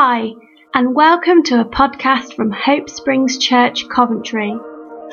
Hi, 0.00 0.30
and 0.74 0.94
welcome 0.94 1.42
to 1.42 1.60
a 1.60 1.64
podcast 1.64 2.34
from 2.34 2.52
Hope 2.52 2.88
Springs 2.88 3.36
Church, 3.36 3.88
Coventry. 3.88 4.56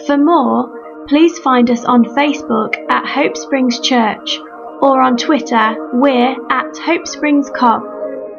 For 0.05 0.15
more, 0.15 1.05
please 1.07 1.39
find 1.39 1.71
us 1.71 1.84
on 1.86 2.04
Facebook 2.04 2.75
at 2.91 3.04
Hope 3.04 3.36
Springs 3.36 3.79
Church 3.79 4.38
or 4.84 5.02
on 5.02 5.18
Twitter, 5.18 5.89
we're 5.93 6.36
at 6.52 6.77
Hope 6.77 7.07
Springs 7.07 7.50
Cov. 7.50 7.82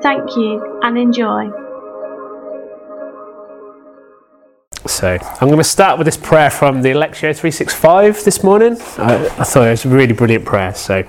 Thank 0.03 0.37
you 0.37 0.79
and 0.85 0.97
enjoy. 0.97 1.51
So 4.87 5.19
I'm 5.21 5.49
going 5.49 5.59
to 5.59 5.65
start 5.65 5.99
with 5.99 6.05
this 6.05 6.17
prayer 6.17 6.51
from 6.51 6.83
the 6.83 6.91
Lectio 6.91 7.35
365 7.35 8.23
this 8.23 8.45
morning. 8.45 8.77
I, 8.99 9.17
I 9.41 9.43
thought 9.43 9.67
it 9.67 9.71
was 9.71 9.85
a 9.85 9.89
really 9.89 10.13
brilliant 10.13 10.45
prayer. 10.45 10.73
So, 10.77 11.03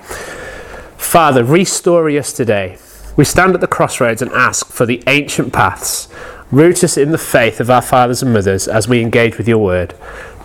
Father, 0.96 1.44
restore 1.44 2.10
us 2.10 2.32
today. 2.32 2.76
We 3.18 3.24
stand 3.24 3.52
at 3.52 3.60
the 3.60 3.66
crossroads 3.66 4.22
and 4.22 4.30
ask 4.30 4.68
for 4.68 4.86
the 4.86 5.02
ancient 5.08 5.52
paths. 5.52 6.06
Root 6.52 6.84
us 6.84 6.96
in 6.96 7.10
the 7.10 7.18
faith 7.18 7.58
of 7.58 7.68
our 7.68 7.82
fathers 7.82 8.22
and 8.22 8.32
mothers 8.32 8.68
as 8.68 8.86
we 8.86 9.02
engage 9.02 9.36
with 9.36 9.48
your 9.48 9.58
word. 9.58 9.92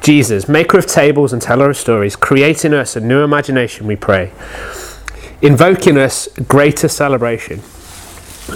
Jesus, 0.02 0.49
maker 0.49 0.80
of 0.80 0.88
tables 0.88 1.32
and 1.32 1.40
teller 1.40 1.70
of 1.70 1.77
stories, 1.77 2.16
create 2.16 2.66
in 2.66 2.73
us 2.73 2.96
a 2.96 2.99
new 2.99 3.23
imagination, 3.23 3.86
we 3.86 3.96
pray. 3.96 4.32
Invoke 5.44 5.86
in 5.86 5.99
us 5.99 6.27
greater 6.48 6.88
celebration. 6.88 7.62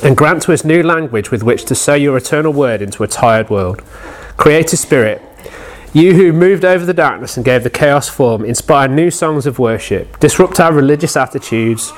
And 0.02 0.18
grant 0.18 0.42
to 0.44 0.54
us 0.54 0.66
new 0.66 0.82
language 0.82 1.30
with 1.30 1.44
which 1.44 1.66
to 1.66 1.76
sow 1.76 1.94
your 1.94 2.18
eternal 2.18 2.52
word 2.52 2.82
into 2.82 3.04
a 3.04 3.08
tired 3.08 3.52
world. 3.52 3.84
Creator 4.36 4.78
Spirit, 4.78 5.22
you 5.94 6.16
who 6.16 6.34
moved 6.34 6.66
over 6.66 6.88
the 6.88 6.94
darkness 6.94 7.38
and 7.38 7.46
gave 7.46 7.64
the 7.64 7.70
chaos 7.70 8.10
form, 8.10 8.44
inspire 8.44 8.88
new 8.88 9.12
songs 9.12 9.46
of 9.46 9.60
worship, 9.60 10.20
disrupt 10.20 10.60
our 10.60 10.74
religious 10.74 11.16
attitudes, 11.16 11.94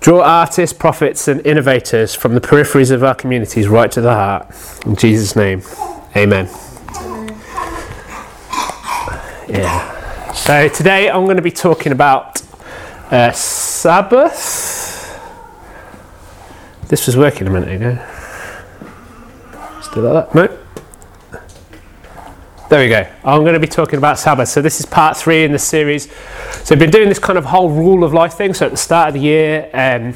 draw 0.00 0.22
artists, 0.22 0.76
prophets, 0.76 1.28
and 1.28 1.44
innovators 1.46 2.14
from 2.14 2.34
the 2.34 2.40
peripheries 2.40 2.90
of 2.90 3.02
our 3.02 3.14
communities 3.14 3.68
right 3.68 3.90
to 3.92 4.00
the 4.00 4.14
heart. 4.14 4.46
In 4.86 4.96
Jesus' 4.96 5.36
name, 5.36 5.62
amen. 6.16 6.48
Yeah. 9.48 10.32
So 10.32 10.68
today 10.68 11.08
I'm 11.08 11.24
going 11.24 11.36
to 11.36 11.42
be 11.42 11.50
talking 11.50 11.92
about 11.92 12.42
uh, 13.10 13.32
Sabbath. 13.32 14.84
This 16.88 17.06
was 17.06 17.16
working 17.16 17.46
a 17.46 17.50
minute 17.50 17.68
ago. 17.68 17.98
Still 19.82 20.02
like 20.02 20.32
that? 20.32 20.34
No. 20.34 20.65
There 22.68 22.82
we 22.82 22.88
go. 22.88 23.06
I'm 23.24 23.42
going 23.42 23.54
to 23.54 23.60
be 23.60 23.68
talking 23.68 23.96
about 23.96 24.18
Sabbath. 24.18 24.48
So 24.48 24.60
this 24.60 24.80
is 24.80 24.86
part 24.86 25.16
three 25.16 25.44
in 25.44 25.52
the 25.52 25.58
series. 25.58 26.10
So 26.64 26.74
I've 26.74 26.80
been 26.80 26.90
doing 26.90 27.08
this 27.08 27.20
kind 27.20 27.38
of 27.38 27.44
whole 27.44 27.70
rule 27.70 28.02
of 28.02 28.12
life 28.12 28.32
thing. 28.32 28.54
So 28.54 28.66
at 28.66 28.72
the 28.72 28.76
start 28.76 29.08
of 29.08 29.14
the 29.14 29.20
year, 29.20 29.70
um, 29.72 30.14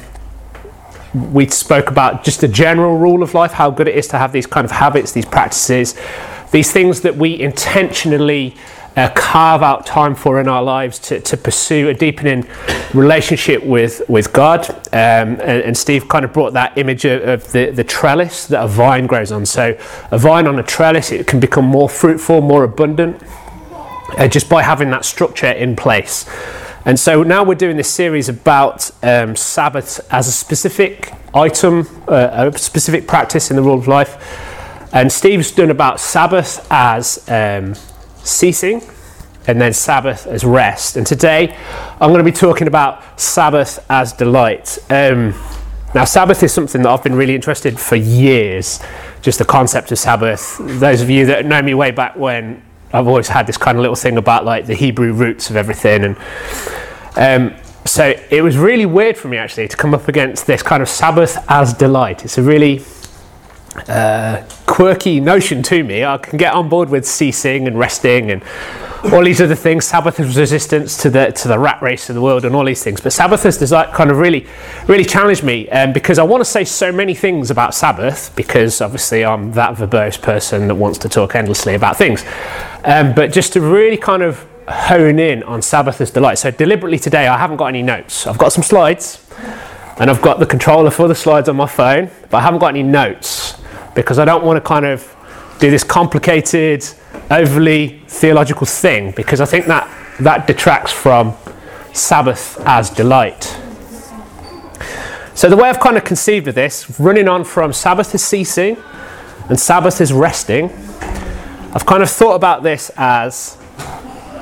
we 1.31 1.47
spoke 1.47 1.89
about 1.89 2.25
just 2.25 2.43
a 2.43 2.49
general 2.49 2.97
rule 2.97 3.23
of 3.23 3.33
life, 3.33 3.53
how 3.53 3.71
good 3.71 3.87
it 3.87 3.95
is 3.95 4.05
to 4.09 4.17
have 4.17 4.33
these 4.33 4.47
kind 4.47 4.65
of 4.65 4.71
habits, 4.71 5.13
these 5.13 5.25
practices, 5.25 5.95
these 6.51 6.73
things 6.73 6.99
that 7.01 7.15
we 7.15 7.39
intentionally 7.39 8.57
uh, 8.95 9.09
carve 9.15 9.63
out 9.63 9.85
time 9.85 10.15
for 10.15 10.39
in 10.39 10.47
our 10.47 10.61
lives 10.61 10.99
to, 10.99 11.19
to 11.21 11.37
pursue 11.37 11.87
a 11.89 11.93
deepening 11.93 12.45
relationship 12.93 13.63
with, 13.63 14.01
with 14.09 14.33
God. 14.33 14.69
Um, 14.69 15.39
and, 15.39 15.41
and, 15.41 15.77
Steve 15.77 16.09
kind 16.09 16.25
of 16.25 16.33
brought 16.33 16.53
that 16.53 16.77
image 16.77 17.05
of, 17.05 17.21
of, 17.23 17.51
the, 17.53 17.71
the 17.71 17.83
trellis 17.83 18.47
that 18.47 18.63
a 18.63 18.67
vine 18.67 19.07
grows 19.07 19.31
on. 19.31 19.45
So, 19.45 19.77
a 20.11 20.17
vine 20.17 20.45
on 20.45 20.59
a 20.59 20.63
trellis, 20.63 21.11
it 21.11 21.25
can 21.25 21.39
become 21.39 21.65
more 21.65 21.87
fruitful, 21.87 22.41
more 22.41 22.63
abundant, 22.65 23.21
uh, 24.17 24.27
just 24.27 24.49
by 24.49 24.61
having 24.61 24.89
that 24.89 25.05
structure 25.05 25.51
in 25.51 25.75
place. 25.75 26.29
And 26.83 26.99
so 26.99 27.21
now 27.21 27.43
we're 27.43 27.55
doing 27.55 27.77
this 27.77 27.89
series 27.89 28.27
about 28.27 28.89
um, 29.03 29.35
Sabbath 29.35 30.01
as 30.11 30.27
a 30.27 30.31
specific 30.31 31.13
item, 31.33 31.87
uh, 32.07 32.51
a 32.51 32.57
specific 32.57 33.07
practice 33.07 33.51
in 33.51 33.55
the 33.55 33.61
rule 33.61 33.77
of 33.77 33.87
life. 33.87 34.17
And 34.91 35.11
Steve's 35.11 35.51
done 35.51 35.69
about 35.69 35.99
Sabbath 35.99 36.67
as 36.71 37.23
um, 37.29 37.75
ceasing 38.23 38.81
and 39.47 39.59
then 39.59 39.73
Sabbath 39.73 40.27
as 40.27 40.43
rest. 40.43 40.97
And 40.97 41.05
today 41.05 41.57
I'm 41.99 42.09
going 42.11 42.23
to 42.23 42.23
be 42.23 42.31
talking 42.31 42.67
about 42.67 43.19
Sabbath 43.19 43.83
as 43.89 44.13
delight. 44.13 44.77
Um, 44.89 45.33
now, 45.93 46.05
Sabbath 46.05 46.41
is 46.41 46.53
something 46.53 46.83
that 46.83 46.89
I've 46.89 47.03
been 47.03 47.15
really 47.15 47.35
interested 47.35 47.73
in 47.73 47.77
for 47.77 47.97
years, 47.97 48.79
just 49.21 49.39
the 49.39 49.45
concept 49.45 49.91
of 49.91 49.99
Sabbath. 49.99 50.57
Those 50.61 51.01
of 51.01 51.09
you 51.09 51.25
that 51.25 51.45
know 51.45 51.61
me 51.61 51.73
way 51.73 51.91
back 51.91 52.15
when, 52.15 52.63
I've 52.93 53.07
always 53.07 53.27
had 53.27 53.45
this 53.45 53.57
kind 53.57 53.77
of 53.77 53.81
little 53.81 53.95
thing 53.95 54.17
about 54.17 54.45
like 54.45 54.67
the 54.67 54.73
Hebrew 54.73 55.11
roots 55.11 55.49
of 55.49 55.57
everything. 55.57 56.15
And 56.15 56.17
um, 57.17 57.59
so 57.85 58.13
it 58.29 58.41
was 58.41 58.57
really 58.57 58.85
weird 58.85 59.17
for 59.17 59.27
me 59.27 59.35
actually 59.35 59.67
to 59.67 59.75
come 59.75 59.93
up 59.93 60.07
against 60.07 60.47
this 60.47 60.63
kind 60.63 60.81
of 60.81 60.87
Sabbath 60.87 61.37
as 61.49 61.73
delight. 61.73 62.23
It's 62.23 62.37
a 62.37 62.43
really 62.43 62.79
uh, 63.87 64.43
quirky 64.65 65.19
notion 65.19 65.63
to 65.63 65.83
me. 65.83 66.03
I 66.03 66.17
can 66.17 66.37
get 66.37 66.53
on 66.53 66.69
board 66.69 66.89
with 66.89 67.05
ceasing 67.05 67.67
and 67.67 67.79
resting 67.79 68.31
and 68.31 68.43
all 69.05 69.23
these 69.23 69.41
other 69.41 69.55
things. 69.55 69.85
Sabbath 69.85 70.19
is 70.19 70.37
resistance 70.37 70.97
to 70.97 71.09
the 71.09 71.31
to 71.31 71.47
the 71.47 71.57
rat 71.57 71.81
race 71.81 72.09
of 72.09 72.15
the 72.15 72.21
world 72.21 72.45
and 72.45 72.55
all 72.55 72.65
these 72.65 72.83
things. 72.83 73.01
But 73.01 73.13
Sabbath 73.13 73.43
has 73.43 73.57
kind 73.93 74.11
of 74.11 74.17
really, 74.17 74.45
really 74.87 75.05
challenged 75.05 75.43
me 75.43 75.69
um, 75.69 75.93
because 75.93 76.19
I 76.19 76.23
want 76.23 76.41
to 76.41 76.45
say 76.45 76.63
so 76.65 76.91
many 76.91 77.15
things 77.15 77.49
about 77.49 77.73
Sabbath 77.73 78.35
because 78.35 78.81
obviously 78.81 79.25
I'm 79.25 79.53
that 79.53 79.75
verbose 79.75 80.21
person 80.21 80.67
that 80.67 80.75
wants 80.75 80.99
to 80.99 81.09
talk 81.09 81.35
endlessly 81.35 81.73
about 81.73 81.97
things. 81.97 82.23
Um, 82.83 83.13
but 83.13 83.31
just 83.31 83.53
to 83.53 83.61
really 83.61 83.97
kind 83.97 84.21
of 84.21 84.45
hone 84.67 85.17
in 85.19 85.43
on 85.43 85.61
Sabbath 85.61 85.99
as 86.01 86.11
delight. 86.11 86.37
So 86.37 86.51
deliberately 86.51 86.99
today 86.99 87.27
I 87.27 87.37
haven't 87.37 87.57
got 87.57 87.67
any 87.67 87.81
notes. 87.81 88.27
I've 88.27 88.37
got 88.37 88.53
some 88.53 88.63
slides 88.63 89.25
and 89.97 90.09
I've 90.09 90.21
got 90.21 90.39
the 90.39 90.45
controller 90.45 90.91
for 90.91 91.07
the 91.07 91.15
slides 91.15 91.49
on 91.49 91.55
my 91.55 91.67
phone, 91.67 92.09
but 92.29 92.37
I 92.37 92.41
haven't 92.41 92.59
got 92.59 92.69
any 92.69 92.83
notes 92.83 93.60
because 93.95 94.19
I 94.19 94.25
don't 94.25 94.43
want 94.43 94.57
to 94.57 94.61
kind 94.61 94.85
of 94.85 95.15
do 95.59 95.69
this 95.69 95.83
complicated, 95.83 96.85
overly 97.29 98.01
theological 98.07 98.65
thing 98.65 99.11
because 99.11 99.41
I 99.41 99.45
think 99.45 99.67
that 99.67 99.87
that 100.19 100.47
detracts 100.47 100.91
from 100.91 101.35
Sabbath 101.93 102.59
as 102.65 102.89
delight. 102.89 103.57
So, 105.33 105.49
the 105.49 105.57
way 105.57 105.69
I've 105.69 105.79
kind 105.79 105.97
of 105.97 106.03
conceived 106.03 106.47
of 106.47 106.55
this, 106.55 106.99
running 106.99 107.27
on 107.27 107.43
from 107.43 107.73
Sabbath 107.73 108.13
is 108.13 108.23
ceasing 108.23 108.77
and 109.49 109.59
Sabbath 109.59 110.01
is 110.01 110.13
resting, 110.13 110.65
I've 111.73 111.85
kind 111.85 112.03
of 112.03 112.09
thought 112.09 112.35
about 112.35 112.63
this 112.63 112.91
as 112.97 113.57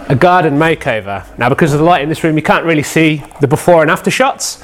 a 0.10 0.16
garden 0.16 0.56
makeover. 0.56 1.26
Now, 1.38 1.50
because 1.50 1.74
of 1.74 1.80
the 1.80 1.86
light 1.86 2.02
in 2.02 2.10
this 2.10 2.24
room, 2.24 2.36
you 2.36 2.44
can't 2.44 2.66
really 2.66 2.84
see 2.84 3.24
the 3.40 3.48
before 3.48 3.82
and 3.82 3.92
after 3.92 4.10
shots, 4.10 4.64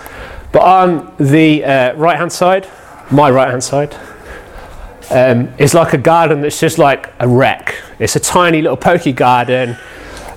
but 0.51 0.63
on 0.63 1.13
the 1.19 1.63
uh, 1.63 1.93
right 1.95 2.17
hand 2.17 2.31
side, 2.31 2.67
my 3.11 3.29
right 3.29 3.49
hand 3.49 3.63
side, 3.63 3.95
um, 5.11 5.53
is 5.57 5.73
like 5.73 5.93
a 5.93 5.97
garden 5.97 6.41
that's 6.41 6.59
just 6.59 6.77
like 6.77 7.13
a 7.19 7.27
wreck. 7.27 7.75
It's 7.99 8.15
a 8.15 8.19
tiny 8.19 8.61
little 8.61 8.77
pokey 8.77 9.13
garden. 9.13 9.77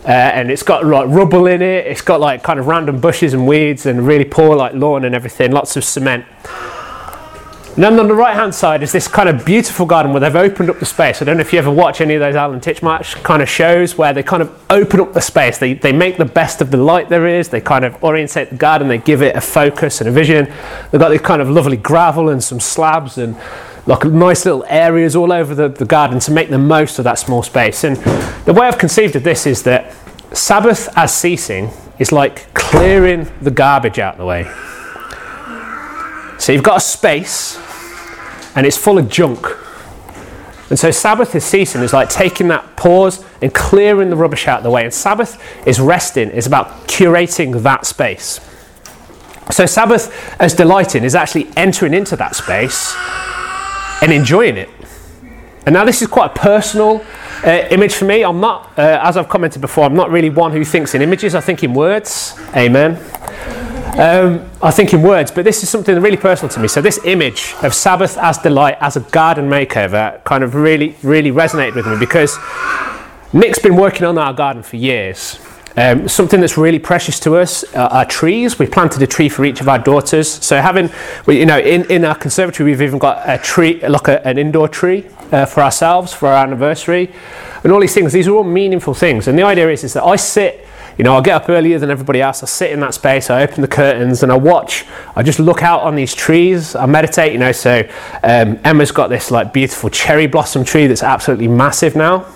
Uh, 0.05 0.12
and 0.12 0.51
it's 0.51 0.62
got 0.62 0.87
like 0.87 1.06
rubble 1.09 1.47
in 1.47 1.61
it. 1.61 1.87
It's 1.87 2.01
got 2.01 2.19
like 2.19 2.43
kind 2.43 2.59
of 2.59 2.67
random 2.67 2.99
bushes 2.99 3.34
and 3.34 3.47
weeds 3.47 3.84
and 3.84 4.07
really 4.07 4.25
poor 4.25 4.57
like 4.57 4.73
lawn 4.73 5.05
and 5.05 5.15
everything. 5.15 5.53
Lots 5.53 5.77
of 5.77 5.84
cement. 5.84 6.25
And 7.78 7.84
then 7.84 8.01
on 8.01 8.09
the 8.09 8.15
right 8.15 8.34
hand 8.34 8.53
side 8.55 8.83
is 8.83 8.91
this 8.91 9.07
kind 9.07 9.28
of 9.28 9.45
beautiful 9.45 9.87
garden 9.87 10.12
where 10.12 10.19
they've 10.19 10.34
opened 10.34 10.69
up 10.69 10.81
the 10.81 10.87
space. 10.87 11.23
I 11.23 11.25
don't 11.25 11.37
know 11.37 11.43
if 11.43 11.53
you 11.53 11.61
ever 11.61 11.71
watch 11.71 12.01
any 12.01 12.15
of 12.15 12.21
those 12.21 12.34
Alan 12.34 12.59
Titchmarsh 12.59 13.23
kind 13.23 13.41
of 13.41 13.49
shows 13.49 13.97
where 13.97 14.12
they 14.12 14.25
kind 14.25 14.43
of 14.43 14.65
open 14.69 14.99
up 14.99 15.12
the 15.12 15.21
space. 15.21 15.59
They, 15.59 15.75
they 15.75 15.93
make 15.93 16.17
the 16.17 16.25
best 16.25 16.61
of 16.61 16.73
the 16.73 16.77
light 16.77 17.09
there 17.09 17.28
is. 17.28 17.51
They 17.51 17.61
kind 17.61 17.84
of 17.84 18.03
orientate 18.03 18.51
the 18.51 18.57
garden. 18.57 18.89
They 18.89 18.99
give 18.99 19.23
it 19.23 19.37
a 19.37 19.41
focus 19.41 20.01
and 20.01 20.09
a 20.09 20.12
vision. 20.12 20.47
They've 20.91 21.01
got 21.01 21.11
this 21.11 21.21
kind 21.21 21.41
of 21.41 21.51
lovely 21.51 21.77
gravel 21.77 22.31
and 22.31 22.43
some 22.43 22.59
slabs 22.59 23.17
and 23.17 23.37
like 23.88 24.04
nice 24.04 24.44
little 24.44 24.66
areas 24.69 25.16
all 25.16 25.32
over 25.32 25.54
the, 25.54 25.69
the 25.69 25.87
garden 25.87 26.21
to 26.21 26.31
make 26.31 26.50
the 26.50 26.59
most 26.59 26.99
of 26.99 27.04
that 27.04 27.19
small 27.19 27.43
space. 27.43 27.84
And 27.84 27.97
the 28.44 28.53
way 28.53 28.66
I've 28.66 28.76
conceived 28.76 29.16
of 29.16 29.22
this 29.22 29.47
is 29.47 29.62
that 29.62 29.94
Sabbath 30.34 30.91
as 30.94 31.15
ceasing 31.15 31.71
is 31.98 32.12
like 32.12 32.53
clearing 32.53 33.27
the 33.41 33.50
garbage 33.50 33.98
out 33.98 34.15
of 34.15 34.19
the 34.19 34.27
way. 34.27 34.44
So 36.38 36.53
you've 36.53 36.62
got 36.62 36.77
a 36.77 36.80
space 36.80 37.59
and 38.54 38.66
it's 38.66 38.77
full 38.77 38.98
of 38.98 39.09
junk. 39.09 39.47
And 40.68 40.78
so 40.78 40.91
Sabbath 40.91 41.34
is 41.34 41.45
ceasing 41.45 41.80
is 41.80 41.95
like 41.95 42.10
taking 42.10 42.48
that 42.48 42.77
pause 42.77 43.24
and 43.41 43.54
clearing 43.54 44.10
the 44.10 44.16
rubbish 44.16 44.47
out 44.48 44.59
of 44.59 44.65
the 44.65 44.71
way. 44.71 44.84
And 44.84 44.92
Sabbath 44.92 45.42
is 45.66 45.80
resting, 45.80 46.28
is 46.28 46.47
about 46.47 46.68
curating 46.89 47.63
that 47.63 47.86
space. 47.86 48.39
So 49.51 49.65
Sabbath 49.65 50.36
as 50.39 50.53
delighting 50.53 51.04
is 51.04 51.15
actually 51.15 51.48
entering 51.57 51.95
into 51.95 52.16
that 52.16 52.36
space 52.36 52.95
and 54.03 54.12
enjoying 54.12 54.56
it. 54.56 54.68
And 55.66 55.74
now 55.74 55.84
this 55.84 56.00
is 56.00 56.09
quite 56.09 56.30
a 56.30 56.34
personal 56.34 57.04
uh, 57.45 57.68
image 57.71 57.95
for 57.95 58.06
me. 58.06 58.24
I'm 58.24 58.41
not, 58.41 58.72
uh, 58.78 59.00
as 59.03 59.16
I've 59.16 59.28
commented 59.28 59.60
before, 59.60 59.84
I'm 59.84 59.95
not 59.95 60.10
really 60.10 60.30
one 60.30 60.53
who 60.53 60.65
thinks 60.65 60.95
in 60.95 61.03
images. 61.03 61.34
I 61.34 61.41
think 61.41 61.62
in 61.62 61.74
words. 61.74 62.34
Amen. 62.56 62.97
Um, 63.98 64.48
I 64.62 64.71
think 64.71 64.95
in 64.95 65.03
words, 65.03 65.33
but 65.33 65.45
this 65.45 65.62
is 65.62 65.68
something 65.68 66.00
really 66.00 66.16
personal 66.16 66.48
to 66.50 66.60
me. 66.60 66.68
So 66.68 66.80
this 66.80 67.00
image 67.04 67.54
of 67.62 67.74
Sabbath 67.74 68.16
as 68.16 68.39
delight, 68.39 68.77
as 68.80 68.97
a 68.97 69.00
garden 69.00 69.48
makeover, 69.48 70.22
kind 70.22 70.44
of 70.44 70.54
really, 70.54 70.94
really 71.03 71.33
resonated 71.33 71.74
with 71.74 71.86
me 71.86 71.97
because 71.98 72.39
Nick's 73.33 73.59
been 73.59 73.77
working 73.77 74.06
on 74.06 74.16
our 74.16 74.33
garden 74.33 74.62
for 74.62 74.77
years. 74.77 75.41
Um, 75.76 76.09
something 76.09 76.41
that's 76.41 76.59
really 76.59 76.78
precious 76.78 77.20
to 77.20 77.36
us 77.36 77.62
are 77.74 78.04
trees. 78.04 78.59
We 78.59 78.66
planted 78.66 79.00
a 79.03 79.06
tree 79.06 79.28
for 79.28 79.44
each 79.44 79.60
of 79.60 79.68
our 79.68 79.78
daughters. 79.78 80.28
So 80.28 80.60
having, 80.60 80.91
you 81.28 81.47
know, 81.47 81.59
in, 81.59 81.88
in 81.91 82.04
our 82.04 82.16
conservatory, 82.16 82.70
we've 82.70 82.82
even 82.82 82.98
got 82.98 83.22
a 83.28 83.38
tree, 83.38 83.80
like 83.86 84.09
a, 84.09 84.26
an 84.26 84.38
indoor 84.38 84.68
tree 84.68 85.06
uh, 85.32 85.47
for 85.47 85.62
ourselves 85.62 86.12
for 86.12 86.28
our 86.28 86.44
anniversary, 86.44 87.10
and 87.62 87.72
all 87.72 87.80
these 87.80 87.94
things. 87.94 88.12
These 88.12 88.28
are 88.28 88.34
all 88.34 88.44
meaningful 88.44 88.94
things. 88.94 89.28
And 89.28 89.38
the 89.38 89.42
idea 89.42 89.70
is, 89.70 89.84
is 89.84 89.92
that 89.92 90.04
I 90.04 90.16
sit, 90.16 90.66
you 90.97 91.04
know, 91.04 91.16
I 91.16 91.20
get 91.20 91.42
up 91.42 91.48
earlier 91.48 91.78
than 91.78 91.91
everybody 91.91 92.20
else. 92.20 92.42
I 92.42 92.47
sit 92.47 92.72
in 92.72 92.80
that 92.80 92.94
space. 92.94 93.30
I 93.30 93.42
open 93.42 93.60
the 93.60 93.68
curtains 93.68 94.22
and 94.22 94.32
I 94.32 94.36
watch. 94.36 94.84
I 95.15 95.22
just 95.22 95.38
look 95.38 95.62
out 95.62 95.82
on 95.82 95.94
these 95.94 96.15
trees. 96.15 96.74
I 96.74 96.86
meditate. 96.86 97.32
You 97.32 97.38
know, 97.38 97.53
so 97.53 97.88
um, 98.24 98.59
Emma's 98.65 98.91
got 98.91 99.09
this 99.09 99.30
like 99.30 99.53
beautiful 99.53 99.91
cherry 99.91 100.26
blossom 100.26 100.65
tree 100.65 100.86
that's 100.86 101.03
absolutely 101.03 101.48
massive 101.48 101.94
now 101.94 102.26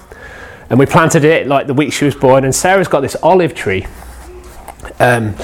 and 0.72 0.78
we 0.78 0.86
planted 0.86 1.22
it 1.22 1.46
like 1.46 1.66
the 1.66 1.74
week 1.74 1.92
she 1.92 2.06
was 2.06 2.14
born. 2.14 2.44
And 2.44 2.54
Sarah's 2.54 2.88
got 2.88 3.00
this 3.00 3.14
olive 3.22 3.54
tree. 3.54 3.86
Um, 4.98 5.36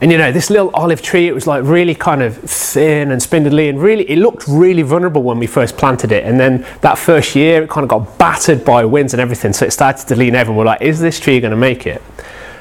and 0.00 0.12
you 0.12 0.16
know, 0.16 0.30
this 0.30 0.50
little 0.50 0.70
olive 0.70 1.02
tree, 1.02 1.26
it 1.26 1.34
was 1.34 1.48
like 1.48 1.64
really 1.64 1.96
kind 1.96 2.22
of 2.22 2.36
thin 2.36 3.10
and 3.10 3.20
spindly, 3.20 3.68
and 3.68 3.82
really, 3.82 4.08
it 4.08 4.18
looked 4.18 4.46
really 4.46 4.82
vulnerable 4.82 5.24
when 5.24 5.40
we 5.40 5.48
first 5.48 5.76
planted 5.76 6.12
it. 6.12 6.22
And 6.24 6.38
then 6.38 6.64
that 6.82 6.96
first 6.96 7.34
year, 7.34 7.64
it 7.64 7.70
kind 7.70 7.82
of 7.82 7.88
got 7.88 8.18
battered 8.18 8.64
by 8.64 8.84
winds 8.84 9.14
and 9.14 9.20
everything, 9.20 9.52
so 9.52 9.66
it 9.66 9.72
started 9.72 10.06
to 10.06 10.14
lean 10.14 10.36
over. 10.36 10.50
And 10.52 10.56
we're 10.56 10.66
like, 10.66 10.80
is 10.80 11.00
this 11.00 11.18
tree 11.18 11.40
going 11.40 11.50
to 11.50 11.56
make 11.56 11.84
it? 11.84 12.00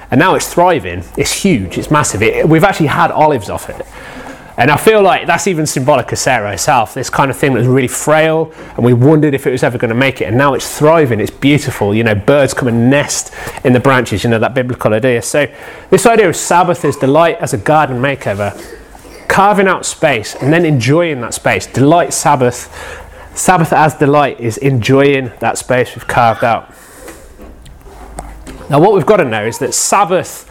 And 0.10 0.18
now 0.18 0.34
it's 0.34 0.52
thriving. 0.52 1.04
It's 1.18 1.32
huge. 1.32 1.78
It's 1.78 1.92
massive. 1.92 2.24
It, 2.24 2.50
we've 2.50 2.64
actually 2.64 2.88
had 2.88 3.12
olives 3.12 3.52
off 3.52 3.70
it. 3.70 3.86
And 4.58 4.72
I 4.72 4.78
feel 4.78 5.04
like 5.04 5.28
that's 5.28 5.46
even 5.46 5.68
symbolic 5.68 6.12
of 6.12 6.18
Sarah 6.18 6.50
herself, 6.50 6.96
this 6.96 7.12
kind 7.12 7.30
of 7.30 7.38
thing 7.38 7.54
that 7.54 7.60
was 7.60 7.68
really 7.68 7.88
frail, 7.88 8.52
and 8.76 8.84
we 8.84 8.92
wondered 8.92 9.36
if 9.36 9.46
it 9.46 9.52
was 9.52 9.62
ever 9.62 9.78
going 9.78 9.90
to 9.90 9.96
make 9.96 10.20
it. 10.20 10.26
And 10.26 10.36
now 10.36 10.56
it's 10.56 10.80
thriving, 10.80 11.20
it's 11.20 11.30
beautiful. 11.30 11.94
You 11.94 12.04
know, 12.04 12.16
birds 12.16 12.56
come 12.56 12.68
and 12.68 12.90
nest 12.90 13.32
in 13.64 13.74
the 13.74 13.80
branches, 13.80 14.24
you 14.24 14.32
know, 14.32 14.40
that 14.40 14.56
biblical 14.56 14.96
idea. 14.96 15.22
So, 15.22 15.46
this 15.92 16.08
idea 16.08 16.28
of 16.28 16.36
Sabbath 16.36 16.84
is 16.84 16.98
delight 16.98 17.38
as 17.38 17.54
a 17.54 17.58
garden 17.58 17.98
makeover, 18.02 18.52
carving 19.28 19.68
out 19.68 19.86
space 19.86 20.34
and 20.34 20.52
then 20.52 20.66
enjoying 20.66 21.22
that 21.22 21.36
space. 21.36 21.68
Delight, 21.68 22.12
Sabbath. 22.12 22.74
Sabbath 23.36 23.72
as 23.72 23.94
delight 23.94 24.40
is 24.40 24.58
enjoying 24.58 25.32
that 25.40 25.60
space 25.60 25.96
we've 25.96 26.08
carved 26.08 26.44
out. 26.44 26.74
Now, 28.72 28.82
what 28.82 28.94
we've 28.94 29.06
got 29.06 29.18
to 29.18 29.26
know 29.26 29.46
is 29.46 29.60
that 29.60 29.76
Sabbath 29.76 30.47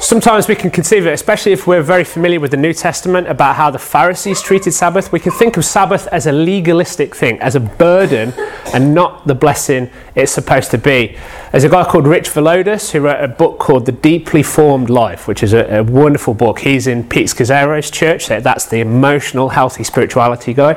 Sometimes 0.00 0.46
we 0.46 0.54
can 0.54 0.70
conceive 0.70 1.06
it, 1.06 1.12
especially 1.12 1.50
if 1.50 1.66
we're 1.66 1.82
very 1.82 2.04
familiar 2.04 2.38
with 2.38 2.52
the 2.52 2.56
New 2.56 2.72
Testament, 2.72 3.26
about 3.26 3.56
how 3.56 3.68
the 3.68 3.80
Pharisees 3.80 4.40
treated 4.40 4.70
Sabbath. 4.70 5.10
We 5.10 5.18
can 5.18 5.32
think 5.32 5.56
of 5.56 5.64
Sabbath 5.64 6.06
as 6.08 6.26
a 6.26 6.32
legalistic 6.32 7.16
thing, 7.16 7.38
as 7.40 7.56
a 7.56 7.60
burden, 7.60 8.32
and 8.72 8.94
not 8.94 9.26
the 9.26 9.34
blessing 9.34 9.90
it's 10.14 10.30
supposed 10.30 10.70
to 10.70 10.78
be. 10.78 11.18
There's 11.50 11.64
a 11.64 11.68
guy 11.68 11.82
called 11.84 12.06
Rich 12.06 12.30
Villodas 12.30 12.92
who 12.92 13.00
wrote 13.00 13.22
a 13.22 13.26
book 13.26 13.58
called 13.58 13.86
The 13.86 13.92
Deeply 13.92 14.44
Formed 14.44 14.88
Life, 14.88 15.26
which 15.26 15.42
is 15.42 15.52
a, 15.52 15.78
a 15.78 15.82
wonderful 15.82 16.32
book. 16.32 16.60
He's 16.60 16.86
in 16.86 17.06
Pete 17.06 17.26
Scazzero's 17.26 17.90
church, 17.90 18.28
that's 18.28 18.66
the 18.66 18.78
emotional, 18.78 19.48
healthy 19.48 19.82
spirituality 19.82 20.54
guy. 20.54 20.76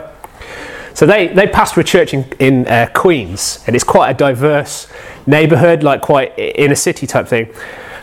So 0.96 1.06
they, 1.06 1.28
they 1.28 1.48
pastor 1.48 1.80
a 1.82 1.84
church 1.84 2.16
in, 2.16 2.26
in 2.40 2.68
uh, 2.68 2.90
Queens, 2.94 3.64
and 3.68 3.76
it's 3.76 3.86
quite 3.86 4.10
a 4.10 4.14
diverse 4.16 4.92
neighbourhood, 5.28 5.84
like 5.84 6.02
quite 6.02 6.38
inner 6.38 6.76
city 6.76 7.06
type 7.06 7.28
thing. 7.28 7.54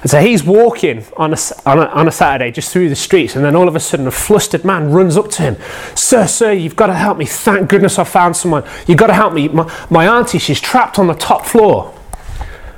And 0.00 0.10
so 0.10 0.20
he's 0.20 0.44
walking 0.44 1.04
on 1.16 1.34
a, 1.34 1.36
on, 1.66 1.78
a, 1.78 1.86
on 1.86 2.06
a 2.06 2.12
Saturday 2.12 2.52
just 2.52 2.72
through 2.72 2.88
the 2.88 2.96
streets, 2.96 3.34
and 3.34 3.44
then 3.44 3.56
all 3.56 3.66
of 3.66 3.74
a 3.74 3.80
sudden 3.80 4.06
a 4.06 4.12
flustered 4.12 4.64
man 4.64 4.92
runs 4.92 5.16
up 5.16 5.28
to 5.30 5.42
him. 5.42 5.56
Sir, 5.96 6.26
sir, 6.26 6.52
you've 6.52 6.76
got 6.76 6.86
to 6.86 6.94
help 6.94 7.18
me. 7.18 7.26
Thank 7.26 7.68
goodness 7.68 7.98
I 7.98 8.04
found 8.04 8.36
someone. 8.36 8.64
You've 8.86 8.98
got 8.98 9.08
to 9.08 9.14
help 9.14 9.32
me. 9.32 9.48
My, 9.48 9.72
my 9.90 10.06
auntie, 10.06 10.38
she's 10.38 10.60
trapped 10.60 10.98
on 10.98 11.08
the 11.08 11.14
top 11.14 11.44
floor. 11.44 11.94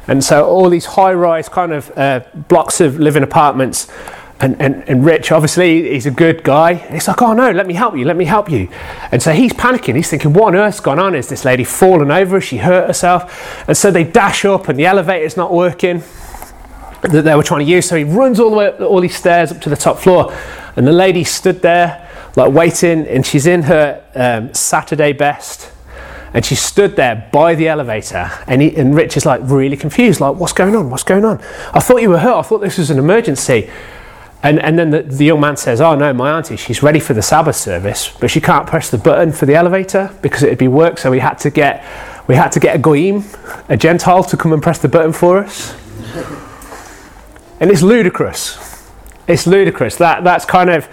And 0.07 0.25
so 0.25 0.47
all 0.47 0.71
these 0.71 0.87
high 0.87 1.13
rise 1.13 1.49
kind 1.49 1.73
of 1.73 1.97
uh, 1.97 2.21
blocks 2.35 2.81
of 2.81 2.99
living 2.99 3.23
apartments. 3.23 3.93
And, 4.41 4.61
and, 4.61 4.89
and 4.89 5.05
Rich, 5.05 5.31
obviously, 5.31 5.93
he's 5.93 6.07
a 6.07 6.11
good 6.11 6.43
guy. 6.43 6.75
He's 6.75 7.07
like, 7.07 7.21
oh 7.21 7.35
no, 7.35 7.51
let 7.51 7.67
me 7.67 7.75
help 7.75 7.95
you, 7.95 8.07
let 8.07 8.17
me 8.17 8.25
help 8.25 8.51
you. 8.51 8.71
And 9.13 9.23
so 9.23 9.33
he's 9.33 9.53
panicking. 9.53 9.95
He's 9.95 10.09
thinking, 10.09 10.33
what 10.33 10.55
on 10.55 10.57
earth's 10.57 10.81
gone 10.81 10.99
on? 10.99 11.15
Is 11.15 11.29
this 11.29 11.45
lady 11.45 11.65
fallen 11.65 12.11
over? 12.11 12.37
Has 12.37 12.45
she 12.45 12.57
hurt 12.57 12.87
herself? 12.87 13.69
And 13.69 13.77
so 13.77 13.91
they 13.91 14.05
dash 14.05 14.47
up, 14.47 14.69
and 14.69 14.79
the 14.79 14.87
elevator's 14.87 15.37
not 15.37 15.53
working 15.53 16.03
that 17.03 17.23
they 17.23 17.35
were 17.35 17.43
trying 17.43 17.65
to 17.65 17.71
use. 17.71 17.89
So 17.89 17.97
he 17.97 18.05
runs 18.05 18.41
all 18.41 18.51
the 18.51 18.57
way 18.57 18.67
up 18.69 18.81
all 18.81 19.01
these 19.01 19.17
stairs 19.17 19.53
up 19.53 19.61
to 19.63 19.69
the 19.71 19.77
top 19.77 19.99
floor, 19.99 20.33
and 20.77 20.87
the 20.87 20.93
lady 20.93 21.25
stood 21.25 21.63
there 21.63 22.09
like 22.37 22.53
waiting, 22.53 23.07
and 23.07 23.27
she's 23.27 23.47
in 23.47 23.63
her 23.63 24.05
um, 24.15 24.55
Saturday 24.55 25.13
best, 25.13 25.73
and 26.33 26.45
she 26.45 26.55
stood 26.55 26.97
there 26.97 27.29
by 27.33 27.55
the 27.55 27.69
elevator, 27.69 28.31
and, 28.47 28.63
he, 28.63 28.77
and 28.77 28.95
Rich 28.95 29.17
is 29.17 29.27
like 29.27 29.41
really 29.45 29.77
confused, 29.77 30.21
like 30.21 30.37
what's 30.37 30.53
going 30.53 30.77
on? 30.77 30.91
What's 30.91 31.03
going 31.03 31.25
on? 31.25 31.41
I 31.73 31.81
thought 31.81 32.03
you 32.03 32.11
were 32.11 32.19
hurt. 32.19 32.39
I 32.39 32.43
thought 32.43 32.61
this 32.61 32.79
was 32.79 32.91
an 32.91 32.99
emergency. 32.99 33.71
And, 34.43 34.59
and 34.59 34.79
then 34.79 34.89
the, 34.89 35.03
the 35.03 35.27
young 35.27 35.41
man 35.41 35.59
says, 35.59 35.83
Oh 35.83 35.95
no, 35.95 36.15
my 36.15 36.31
auntie, 36.39 36.57
she's 36.57 36.83
ready 36.83 36.99
for 36.99 37.13
the 37.13 37.21
Sabbath 37.21 37.57
service, 37.57 38.17
but 38.21 38.31
she 38.31 38.41
can't 38.41 38.67
press 38.67 38.89
the 38.91 38.97
button 38.97 39.33
for 39.33 39.45
the 39.45 39.55
elevator 39.55 40.17
because 40.23 40.43
it'd 40.43 40.57
be 40.57 40.69
work. 40.69 40.97
So 40.97 41.11
we 41.11 41.19
had 41.19 41.35
to 41.41 41.51
get 41.51 41.85
we 42.27 42.37
had 42.37 42.53
to 42.53 42.61
get 42.61 42.77
a 42.77 42.79
goyim, 42.79 43.25
a 43.69 43.77
Gentile, 43.77 44.23
to 44.25 44.37
come 44.37 44.53
and 44.53 44.63
press 44.63 44.79
the 44.79 44.89
button 44.89 45.13
for 45.13 45.39
us. 45.39 45.75
And 47.61 47.71
it's 47.71 47.83
ludicrous. 47.83 48.59
It's 49.29 49.47
ludicrous. 49.47 49.97
That, 49.97 50.25
that's 50.25 50.45
kind 50.45 50.71
of 50.71 50.89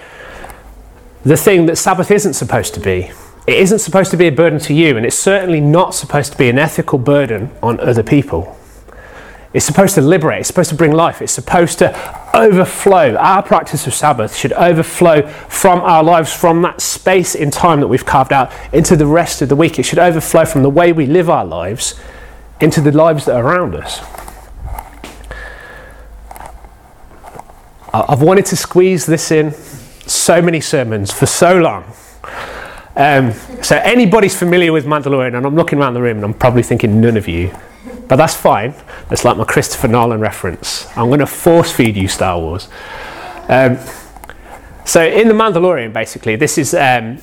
the 1.24 1.38
thing 1.38 1.66
that 1.66 1.78
Sabbath 1.78 2.12
isn't 2.12 2.34
supposed 2.34 2.74
to 2.76 2.80
be. 2.80 3.12
It 3.48 3.60
isn't 3.60 3.80
supposed 3.80 4.12
to 4.12 4.18
be 4.18 4.28
a 4.28 4.32
burden 4.32 4.60
to 4.60 4.74
you, 4.74 4.98
and 4.98 5.06
it's 5.06 5.18
certainly 5.18 5.62
not 5.62 5.96
supposed 5.96 6.34
to 6.34 6.38
be 6.38 6.50
an 6.50 6.60
ethical 6.60 7.00
burden 7.00 7.50
on 7.64 7.80
other 7.80 8.04
people. 8.04 8.58
It's 9.54 9.66
supposed 9.66 9.96
to 9.96 10.02
liberate, 10.02 10.42
it's 10.42 10.48
supposed 10.50 10.70
to 10.70 10.76
bring 10.76 10.92
life, 10.92 11.22
it's 11.22 11.32
supposed 11.32 11.80
to 11.80 12.38
overflow. 12.38 13.16
Our 13.16 13.42
practice 13.42 13.88
of 13.88 13.94
Sabbath 13.94 14.36
should 14.36 14.52
overflow 14.54 15.26
from 15.48 15.80
our 15.80 16.04
lives, 16.04 16.34
from 16.34 16.62
that 16.64 16.82
space 16.82 17.34
in 17.34 17.50
time 17.50 17.80
that 17.80 17.88
we've 17.88 18.06
carved 18.06 18.34
out, 18.34 18.52
into 18.74 18.98
the 18.98 19.08
rest 19.08 19.42
of 19.42 19.48
the 19.48 19.56
week. 19.56 19.80
It 19.80 19.84
should 19.84 20.00
overflow 20.00 20.44
from 20.44 20.64
the 20.64 20.70
way 20.70 20.92
we 20.92 21.06
live 21.06 21.30
our 21.30 21.46
lives 21.46 21.98
into 22.60 22.82
the 22.82 22.92
lives 22.92 23.26
that 23.26 23.36
are 23.36 23.46
around 23.46 23.76
us. 23.76 24.02
I've 28.08 28.22
wanted 28.22 28.46
to 28.48 28.56
squeeze 28.56 29.06
this 29.06 29.32
in 29.32 29.54
so 29.54 30.42
many 30.42 30.62
sermons 30.62 31.12
for 31.12 31.26
so 31.26 31.58
long. 31.58 31.84
Um, 32.96 33.34
so 33.62 33.78
anybody's 33.78 34.38
familiar 34.38 34.74
with 34.74 34.86
Mandalorian, 34.86 35.36
and 35.36 35.46
I'm 35.46 35.56
looking 35.56 35.80
around 35.80 35.94
the 35.94 36.02
room 36.02 36.18
and 36.18 36.26
I'm 36.26 36.34
probably 36.34 36.64
thinking 36.64 37.00
none 37.00 37.16
of 37.16 37.28
you, 37.28 37.56
but 38.08 38.16
that's 38.16 38.34
fine. 38.34 38.74
That's 39.10 39.24
like 39.24 39.38
my 39.38 39.44
Christopher 39.44 39.88
Nolan 39.88 40.20
reference. 40.20 40.88
I'm 40.98 41.08
going 41.08 41.20
to 41.20 41.28
force 41.28 41.72
feed 41.72 41.96
you 41.96 42.08
Star 42.08 42.40
Wars. 42.40 42.70
Um, 43.48 43.78
so 44.86 45.06
in 45.06 45.28
the 45.28 45.34
Mandalorian, 45.34 45.94
basically, 45.94 46.36
this 46.36 46.58
is 46.58 46.74
um, 46.74 47.20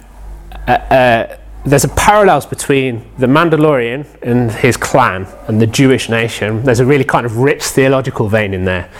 uh, 0.69 0.71
uh, 0.71 1.37
there's 1.65 1.85
a 1.85 1.89
parallels 1.89 2.47
between 2.47 3.05
the 3.19 3.27
Mandalorian 3.27 4.07
and 4.23 4.53
his 4.53 4.77
clan 4.77 5.27
and 5.49 5.61
the 5.61 5.67
Jewish 5.67 6.09
nation. 6.09 6.63
There's 6.63 6.81
a 6.81 6.87
really 6.87 7.05
kind 7.05 7.25
of 7.25 7.39
rich 7.39 7.65
theological 7.65 8.29
vein 8.29 8.53
in 8.53 8.65
there. 8.65 8.91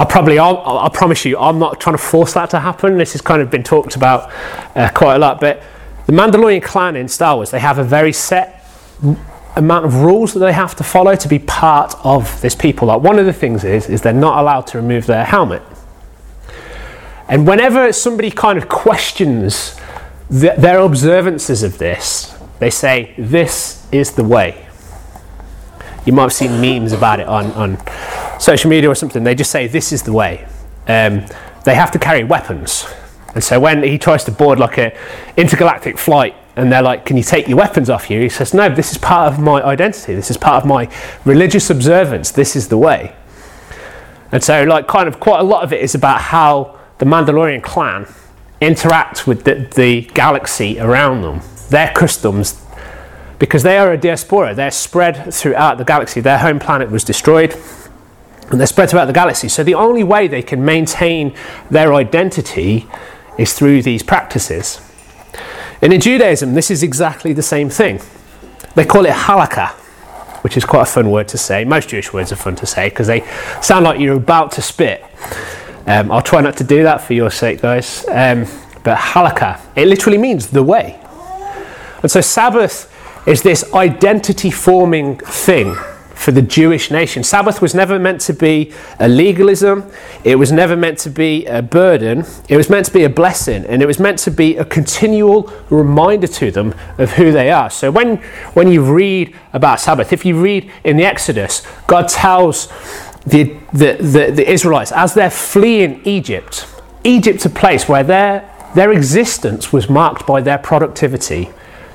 I 0.00 0.06
probably, 0.06 0.38
I'll, 0.38 0.56
I 0.78 0.88
promise 0.88 1.26
you, 1.26 1.36
I'm 1.36 1.58
not 1.58 1.78
trying 1.78 1.94
to 1.94 2.02
force 2.02 2.32
that 2.32 2.48
to 2.50 2.60
happen. 2.60 2.96
This 2.96 3.12
has 3.12 3.20
kind 3.20 3.42
of 3.42 3.50
been 3.50 3.62
talked 3.62 3.96
about 3.96 4.32
uh, 4.74 4.88
quite 4.94 5.16
a 5.16 5.18
lot. 5.18 5.40
But 5.40 5.62
the 6.06 6.12
Mandalorian 6.14 6.62
clan 6.62 6.96
in 6.96 7.06
Star 7.06 7.36
Wars, 7.36 7.50
they 7.50 7.60
have 7.60 7.78
a 7.78 7.84
very 7.84 8.14
set 8.14 8.64
amount 9.56 9.84
of 9.84 9.96
rules 9.96 10.32
that 10.32 10.40
they 10.40 10.54
have 10.54 10.74
to 10.76 10.84
follow 10.84 11.14
to 11.16 11.28
be 11.28 11.38
part 11.38 11.94
of 12.02 12.40
this 12.40 12.54
people. 12.54 12.88
Like 12.88 13.02
one 13.02 13.18
of 13.18 13.26
the 13.26 13.32
things 13.34 13.62
is, 13.62 13.90
is 13.90 14.00
they're 14.00 14.14
not 14.14 14.38
allowed 14.38 14.66
to 14.68 14.78
remove 14.78 15.04
their 15.04 15.26
helmet. 15.26 15.62
And 17.28 17.46
whenever 17.46 17.92
somebody 17.92 18.30
kind 18.30 18.56
of 18.56 18.70
questions 18.70 19.78
the, 20.30 20.54
their 20.56 20.78
observances 20.78 21.62
of 21.62 21.76
this, 21.76 22.34
they 22.58 22.70
say, 22.70 23.12
This 23.18 23.86
is 23.92 24.12
the 24.12 24.24
way. 24.24 24.66
You 26.06 26.12
might 26.12 26.22
have 26.22 26.32
seen 26.32 26.60
memes 26.60 26.92
about 26.92 27.20
it 27.20 27.28
on, 27.28 27.52
on 27.52 27.78
social 28.40 28.70
media 28.70 28.90
or 28.90 28.94
something, 28.94 29.22
they 29.22 29.34
just 29.34 29.50
say, 29.50 29.66
This 29.66 29.92
is 29.92 30.02
the 30.02 30.12
way. 30.12 30.46
Um, 30.88 31.24
they 31.64 31.74
have 31.74 31.90
to 31.92 31.98
carry 31.98 32.24
weapons. 32.24 32.86
And 33.34 33.44
so 33.44 33.60
when 33.60 33.82
he 33.82 33.98
tries 33.98 34.24
to 34.24 34.32
board 34.32 34.58
like 34.58 34.78
a 34.78 34.96
intergalactic 35.36 35.98
flight 35.98 36.34
and 36.56 36.72
they're 36.72 36.82
like, 36.82 37.04
Can 37.04 37.16
you 37.16 37.22
take 37.22 37.48
your 37.48 37.58
weapons 37.58 37.90
off 37.90 38.10
you? 38.10 38.20
He 38.20 38.28
says, 38.28 38.54
No, 38.54 38.68
this 38.74 38.92
is 38.92 38.98
part 38.98 39.32
of 39.32 39.38
my 39.38 39.62
identity. 39.62 40.14
This 40.14 40.30
is 40.30 40.36
part 40.36 40.62
of 40.62 40.68
my 40.68 40.90
religious 41.24 41.70
observance. 41.70 42.30
This 42.30 42.56
is 42.56 42.68
the 42.68 42.78
way. 42.78 43.14
And 44.32 44.42
so, 44.42 44.62
like, 44.64 44.86
kind 44.86 45.08
of 45.08 45.18
quite 45.18 45.40
a 45.40 45.44
lot 45.44 45.64
of 45.64 45.72
it 45.72 45.80
is 45.80 45.94
about 45.94 46.20
how 46.20 46.78
the 46.98 47.04
Mandalorian 47.04 47.62
clan 47.62 48.06
interact 48.60 49.26
with 49.26 49.44
the, 49.44 49.68
the 49.74 50.02
galaxy 50.14 50.78
around 50.78 51.22
them, 51.22 51.40
their 51.70 51.92
customs, 51.94 52.59
because 53.40 53.64
they 53.64 53.78
are 53.78 53.92
a 53.92 53.96
diaspora. 53.96 54.54
They're 54.54 54.70
spread 54.70 55.34
throughout 55.34 55.78
the 55.78 55.84
galaxy. 55.84 56.20
Their 56.20 56.38
home 56.38 56.60
planet 56.60 56.90
was 56.90 57.02
destroyed 57.02 57.56
and 58.50 58.60
they're 58.60 58.66
spread 58.66 58.90
throughout 58.90 59.06
the 59.06 59.12
galaxy. 59.12 59.48
So 59.48 59.64
the 59.64 59.74
only 59.74 60.04
way 60.04 60.28
they 60.28 60.42
can 60.42 60.64
maintain 60.64 61.34
their 61.70 61.94
identity 61.94 62.86
is 63.38 63.54
through 63.54 63.82
these 63.82 64.02
practices. 64.02 64.80
And 65.82 65.92
in 65.92 66.00
Judaism, 66.00 66.54
this 66.54 66.70
is 66.70 66.82
exactly 66.82 67.32
the 67.32 67.42
same 67.42 67.70
thing. 67.70 68.00
They 68.74 68.84
call 68.84 69.06
it 69.06 69.12
halakha. 69.12 69.70
which 70.42 70.56
is 70.56 70.64
quite 70.64 70.82
a 70.82 70.90
fun 70.90 71.10
word 71.10 71.28
to 71.28 71.38
say. 71.38 71.64
Most 71.64 71.90
Jewish 71.90 72.12
words 72.12 72.32
are 72.32 72.36
fun 72.36 72.56
to 72.56 72.66
say 72.66 72.88
because 72.88 73.06
they 73.06 73.20
sound 73.60 73.84
like 73.84 74.00
you're 74.00 74.16
about 74.16 74.52
to 74.52 74.62
spit. 74.62 75.04
Um, 75.86 76.10
I'll 76.10 76.22
try 76.22 76.40
not 76.40 76.56
to 76.58 76.64
do 76.64 76.82
that 76.82 77.02
for 77.02 77.14
your 77.14 77.30
sake, 77.30 77.60
guys. 77.60 78.04
Um, 78.08 78.46
but 78.82 78.96
halakha, 78.98 79.60
it 79.76 79.86
literally 79.86 80.18
means 80.18 80.48
the 80.48 80.62
way. 80.62 80.98
And 82.02 82.10
so 82.10 82.20
Sabbath 82.20 82.90
is 83.26 83.42
this 83.42 83.72
identity 83.74 84.50
forming 84.50 85.18
thing 85.18 85.76
for 86.20 86.32
the 86.32 86.42
Jewish 86.42 86.90
nation. 86.90 87.24
Sabbath 87.24 87.62
was 87.62 87.74
never 87.74 87.98
meant 87.98 88.20
to 88.22 88.34
be 88.34 88.74
a 88.98 89.08
legalism, 89.08 89.90
it 90.22 90.36
was 90.36 90.52
never 90.52 90.76
meant 90.76 90.98
to 90.98 91.08
be 91.08 91.46
a 91.46 91.62
burden, 91.62 92.26
it 92.46 92.58
was 92.58 92.68
meant 92.68 92.84
to 92.84 92.92
be 92.92 93.04
a 93.04 93.08
blessing, 93.08 93.64
and 93.64 93.80
it 93.80 93.86
was 93.86 93.98
meant 93.98 94.18
to 94.18 94.30
be 94.30 94.58
a 94.58 94.64
continual 94.66 95.50
reminder 95.70 96.26
to 96.26 96.50
them 96.50 96.74
of 96.98 97.12
who 97.12 97.32
they 97.32 97.50
are. 97.50 97.70
So 97.70 97.90
when, 97.90 98.18
when 98.52 98.70
you 98.70 98.82
read 98.82 99.34
about 99.54 99.80
Sabbath, 99.80 100.12
if 100.12 100.26
you 100.26 100.38
read 100.38 100.70
in 100.84 100.98
the 100.98 101.04
Exodus, 101.04 101.66
God 101.86 102.06
tells 102.08 102.68
the, 103.24 103.56
the, 103.72 103.96
the, 103.98 104.30
the 104.30 104.50
Israelites 104.50 104.92
as 104.92 105.14
they're 105.14 105.30
fleeing 105.30 106.02
Egypt, 106.04 106.66
Egypt's 107.02 107.46
a 107.46 107.50
place 107.50 107.88
where 107.88 108.04
their, 108.04 108.46
their 108.74 108.92
existence 108.92 109.72
was 109.72 109.88
marked 109.88 110.26
by 110.26 110.42
their 110.42 110.58
productivity. 110.58 111.48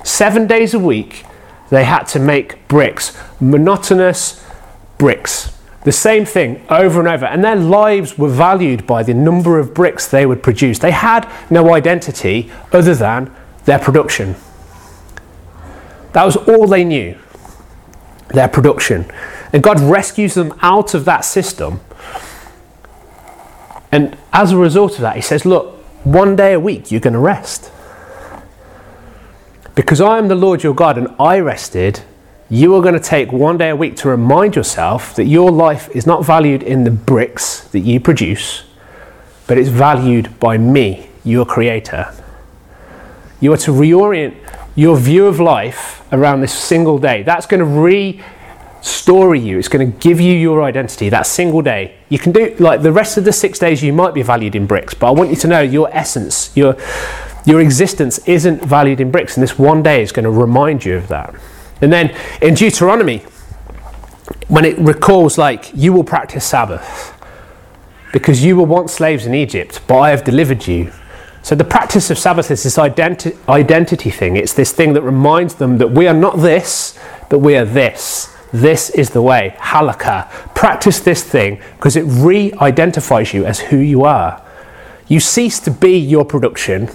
Seven 0.06 0.46
days 0.46 0.72
a 0.72 0.78
week, 0.78 1.24
they 1.68 1.82
had 1.82 2.04
to 2.04 2.20
make 2.20 2.68
bricks, 2.68 3.18
monotonous 3.40 4.40
bricks. 4.98 5.58
The 5.82 5.90
same 5.90 6.24
thing 6.24 6.64
over 6.70 7.00
and 7.00 7.08
over. 7.08 7.26
And 7.26 7.42
their 7.42 7.56
lives 7.56 8.16
were 8.16 8.28
valued 8.28 8.86
by 8.86 9.02
the 9.02 9.14
number 9.14 9.58
of 9.58 9.74
bricks 9.74 10.06
they 10.06 10.24
would 10.24 10.44
produce. 10.44 10.78
They 10.78 10.92
had 10.92 11.28
no 11.50 11.74
identity 11.74 12.52
other 12.72 12.94
than 12.94 13.34
their 13.64 13.80
production. 13.80 14.36
That 16.12 16.24
was 16.24 16.36
all 16.36 16.68
they 16.68 16.84
knew 16.84 17.18
their 18.28 18.46
production. 18.46 19.10
And 19.52 19.60
God 19.60 19.80
rescues 19.80 20.34
them 20.34 20.56
out 20.62 20.94
of 20.94 21.04
that 21.06 21.24
system. 21.24 21.80
And 23.90 24.16
as 24.32 24.52
a 24.52 24.56
result 24.56 24.92
of 24.92 25.00
that, 25.00 25.16
He 25.16 25.22
says, 25.22 25.44
Look, 25.44 25.74
one 26.04 26.36
day 26.36 26.52
a 26.52 26.60
week 26.60 26.92
you're 26.92 27.00
going 27.00 27.14
to 27.14 27.18
rest. 27.18 27.72
Because 29.76 30.00
I 30.00 30.16
am 30.16 30.28
the 30.28 30.34
Lord 30.34 30.62
your 30.62 30.74
God 30.74 30.96
and 30.96 31.14
I 31.20 31.38
rested, 31.38 32.02
you 32.48 32.74
are 32.74 32.80
going 32.80 32.94
to 32.94 33.00
take 33.00 33.30
one 33.30 33.58
day 33.58 33.68
a 33.68 33.76
week 33.76 33.94
to 33.96 34.08
remind 34.08 34.56
yourself 34.56 35.14
that 35.16 35.26
your 35.26 35.50
life 35.50 35.90
is 35.94 36.06
not 36.06 36.24
valued 36.24 36.62
in 36.62 36.84
the 36.84 36.90
bricks 36.90 37.60
that 37.68 37.80
you 37.80 38.00
produce, 38.00 38.64
but 39.46 39.58
it's 39.58 39.68
valued 39.68 40.40
by 40.40 40.56
me, 40.56 41.10
your 41.24 41.44
creator. 41.44 42.10
You 43.38 43.52
are 43.52 43.58
to 43.58 43.70
reorient 43.70 44.34
your 44.74 44.96
view 44.96 45.26
of 45.26 45.40
life 45.40 46.02
around 46.10 46.40
this 46.40 46.58
single 46.58 46.98
day. 46.98 47.22
That's 47.22 47.44
going 47.44 47.60
to 47.60 47.66
restore 47.66 49.34
you. 49.34 49.58
It's 49.58 49.68
going 49.68 49.92
to 49.92 49.98
give 49.98 50.22
you 50.22 50.32
your 50.32 50.62
identity 50.62 51.10
that 51.10 51.26
single 51.26 51.60
day. 51.60 51.98
You 52.08 52.18
can 52.18 52.32
do 52.32 52.56
like 52.58 52.80
the 52.80 52.92
rest 52.92 53.18
of 53.18 53.26
the 53.26 53.32
six 53.32 53.58
days 53.58 53.82
you 53.82 53.92
might 53.92 54.14
be 54.14 54.22
valued 54.22 54.54
in 54.54 54.66
bricks, 54.66 54.94
but 54.94 55.08
I 55.08 55.10
want 55.10 55.28
you 55.28 55.36
to 55.36 55.48
know 55.48 55.60
your 55.60 55.90
essence, 55.94 56.56
your 56.56 56.78
your 57.46 57.60
existence 57.60 58.18
isn't 58.26 58.62
valued 58.62 59.00
in 59.00 59.10
bricks, 59.10 59.36
and 59.36 59.42
this 59.42 59.58
one 59.58 59.82
day 59.82 60.02
is 60.02 60.12
going 60.12 60.24
to 60.24 60.30
remind 60.30 60.84
you 60.84 60.96
of 60.96 61.08
that. 61.08 61.34
And 61.80 61.92
then 61.92 62.14
in 62.42 62.54
Deuteronomy, 62.54 63.24
when 64.48 64.64
it 64.64 64.76
recalls, 64.78 65.38
like, 65.38 65.70
you 65.72 65.92
will 65.92 66.04
practice 66.04 66.44
Sabbath 66.44 67.12
because 68.12 68.44
you 68.44 68.56
were 68.56 68.64
once 68.64 68.94
slaves 68.94 69.26
in 69.26 69.34
Egypt, 69.34 69.80
but 69.86 69.98
I 69.98 70.10
have 70.10 70.24
delivered 70.24 70.66
you. 70.66 70.92
So 71.42 71.54
the 71.54 71.64
practice 71.64 72.10
of 72.10 72.18
Sabbath 72.18 72.50
is 72.50 72.64
this 72.64 72.76
identi- 72.76 73.36
identity 73.48 74.10
thing. 74.10 74.36
It's 74.36 74.52
this 74.52 74.72
thing 74.72 74.94
that 74.94 75.02
reminds 75.02 75.54
them 75.54 75.78
that 75.78 75.92
we 75.92 76.08
are 76.08 76.14
not 76.14 76.38
this, 76.38 76.98
but 77.30 77.38
we 77.38 77.56
are 77.56 77.64
this. 77.64 78.34
This 78.52 78.90
is 78.90 79.10
the 79.10 79.22
way. 79.22 79.54
Halakha. 79.58 80.28
Practice 80.54 80.98
this 80.98 81.22
thing 81.22 81.60
because 81.76 81.94
it 81.94 82.02
re 82.02 82.52
identifies 82.54 83.32
you 83.32 83.44
as 83.44 83.60
who 83.60 83.76
you 83.76 84.02
are. 84.02 84.42
You 85.06 85.20
cease 85.20 85.60
to 85.60 85.70
be 85.70 85.96
your 85.96 86.24
production 86.24 86.88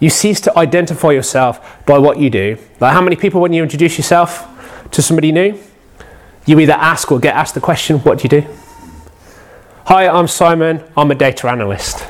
you 0.00 0.08
cease 0.10 0.40
to 0.40 0.58
identify 0.58 1.10
yourself 1.10 1.84
by 1.86 1.98
what 1.98 2.18
you 2.18 2.30
do. 2.30 2.56
Like 2.80 2.94
how 2.94 3.02
many 3.02 3.16
people, 3.16 3.40
when 3.40 3.52
you 3.52 3.62
introduce 3.62 3.98
yourself 3.98 4.48
to 4.90 5.02
somebody 5.02 5.30
new, 5.30 5.58
you 6.46 6.58
either 6.58 6.72
ask 6.72 7.12
or 7.12 7.20
get 7.20 7.36
asked 7.36 7.54
the 7.54 7.60
question, 7.60 7.98
What 7.98 8.18
do 8.18 8.22
you 8.24 8.42
do? 8.42 8.48
Hi, 9.84 10.08
I'm 10.08 10.26
Simon. 10.26 10.82
I'm 10.96 11.10
a 11.10 11.14
data 11.14 11.48
analyst. 11.48 12.06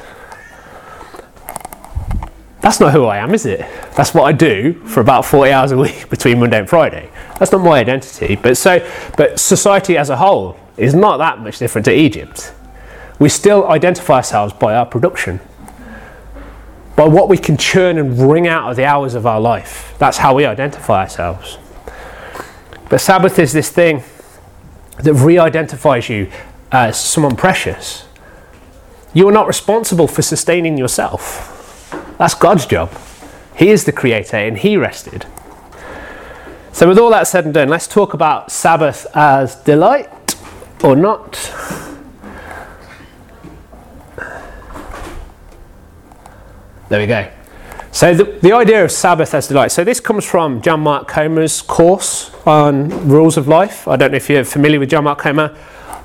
That's 2.61 2.79
not 2.79 2.93
who 2.93 3.07
I 3.07 3.17
am, 3.17 3.35
is 3.35 3.47
it? 3.47 3.61
That's 3.97 4.13
what 4.13 4.25
I 4.25 4.33
do 4.33 4.75
for 4.85 5.01
about 5.01 5.25
40 5.25 5.51
hours 5.51 5.73
a 5.73 5.79
week 5.79 6.09
between 6.11 6.39
Monday 6.39 6.59
and 6.59 6.69
Friday. 6.69 7.11
That's 7.39 7.51
not 7.53 7.63
my 7.63 7.81
identity. 7.81 8.37
But 8.37 8.57
so 8.57 8.87
but 9.17 9.41
society 9.41 9.97
as 9.97 10.11
a 10.11 10.17
whole 10.17 10.57
is 10.77 10.95
not 10.95 11.17
that 11.17 11.41
much 11.41 11.59
different 11.59 11.87
to 11.87 11.93
Egypt. 11.93 12.53
We 13.19 13.29
still 13.29 13.67
identify 13.69 14.17
ourselves 14.17 14.53
by 14.53 14.75
our 14.75 14.87
production 14.87 15.41
by 17.01 17.09
what 17.09 17.31
we 17.31 17.39
can 17.39 17.57
churn 17.57 17.97
and 17.97 18.19
wring 18.31 18.47
out 18.47 18.69
of 18.69 18.77
the 18.77 18.85
hours 18.85 19.15
of 19.15 19.25
our 19.25 19.41
life. 19.41 19.95
That's 19.97 20.19
how 20.19 20.35
we 20.35 20.45
identify 20.45 21.05
ourselves. 21.05 21.57
But 22.91 23.01
Sabbath 23.01 23.39
is 23.39 23.55
this 23.55 23.71
thing 23.71 24.03
that 25.03 25.15
re 25.15 25.39
identifies 25.39 26.11
you 26.11 26.31
as 26.71 27.01
someone 27.01 27.37
precious. 27.37 28.05
You 29.15 29.27
are 29.31 29.33
not 29.33 29.47
responsible 29.47 30.09
for 30.09 30.21
sustaining 30.21 30.77
yourself. 30.77 31.89
That's 32.19 32.35
God's 32.35 32.67
job. 32.67 32.93
He 33.57 33.71
is 33.71 33.87
the 33.87 33.93
creator 33.93 34.37
and 34.37 34.59
He 34.59 34.77
rested. 34.77 35.25
So, 36.73 36.87
with 36.87 36.99
all 36.99 37.09
that 37.13 37.27
said 37.27 37.47
and 37.47 37.55
done, 37.55 37.71
let's 37.71 37.89
talk 37.89 38.13
about 38.13 38.53
Sabbath 38.53 39.07
as 39.17 39.57
delight 39.57 40.37
or 40.85 40.97
not. 40.97 41.90
There 46.91 46.99
we 46.99 47.07
go. 47.07 47.31
So 47.93 48.15
the, 48.15 48.25
the 48.43 48.53
idea 48.53 48.85
of 48.85 48.91
Sabbath 48.91 49.33
as 49.33 49.47
delight. 49.47 49.71
So 49.71 49.85
this 49.85 50.01
comes 50.01 50.25
from 50.25 50.61
John 50.61 50.81
Mark 50.81 51.07
Comer's 51.07 51.63
course 51.63 52.35
on 52.45 53.09
rules 53.09 53.37
of 53.37 53.47
life. 53.47 53.87
I 53.87 53.95
don't 53.95 54.11
know 54.11 54.17
if 54.17 54.29
you're 54.29 54.43
familiar 54.43 54.81
with 54.81 54.91
John 54.91 55.05
Mark 55.05 55.21
Comer. 55.21 55.57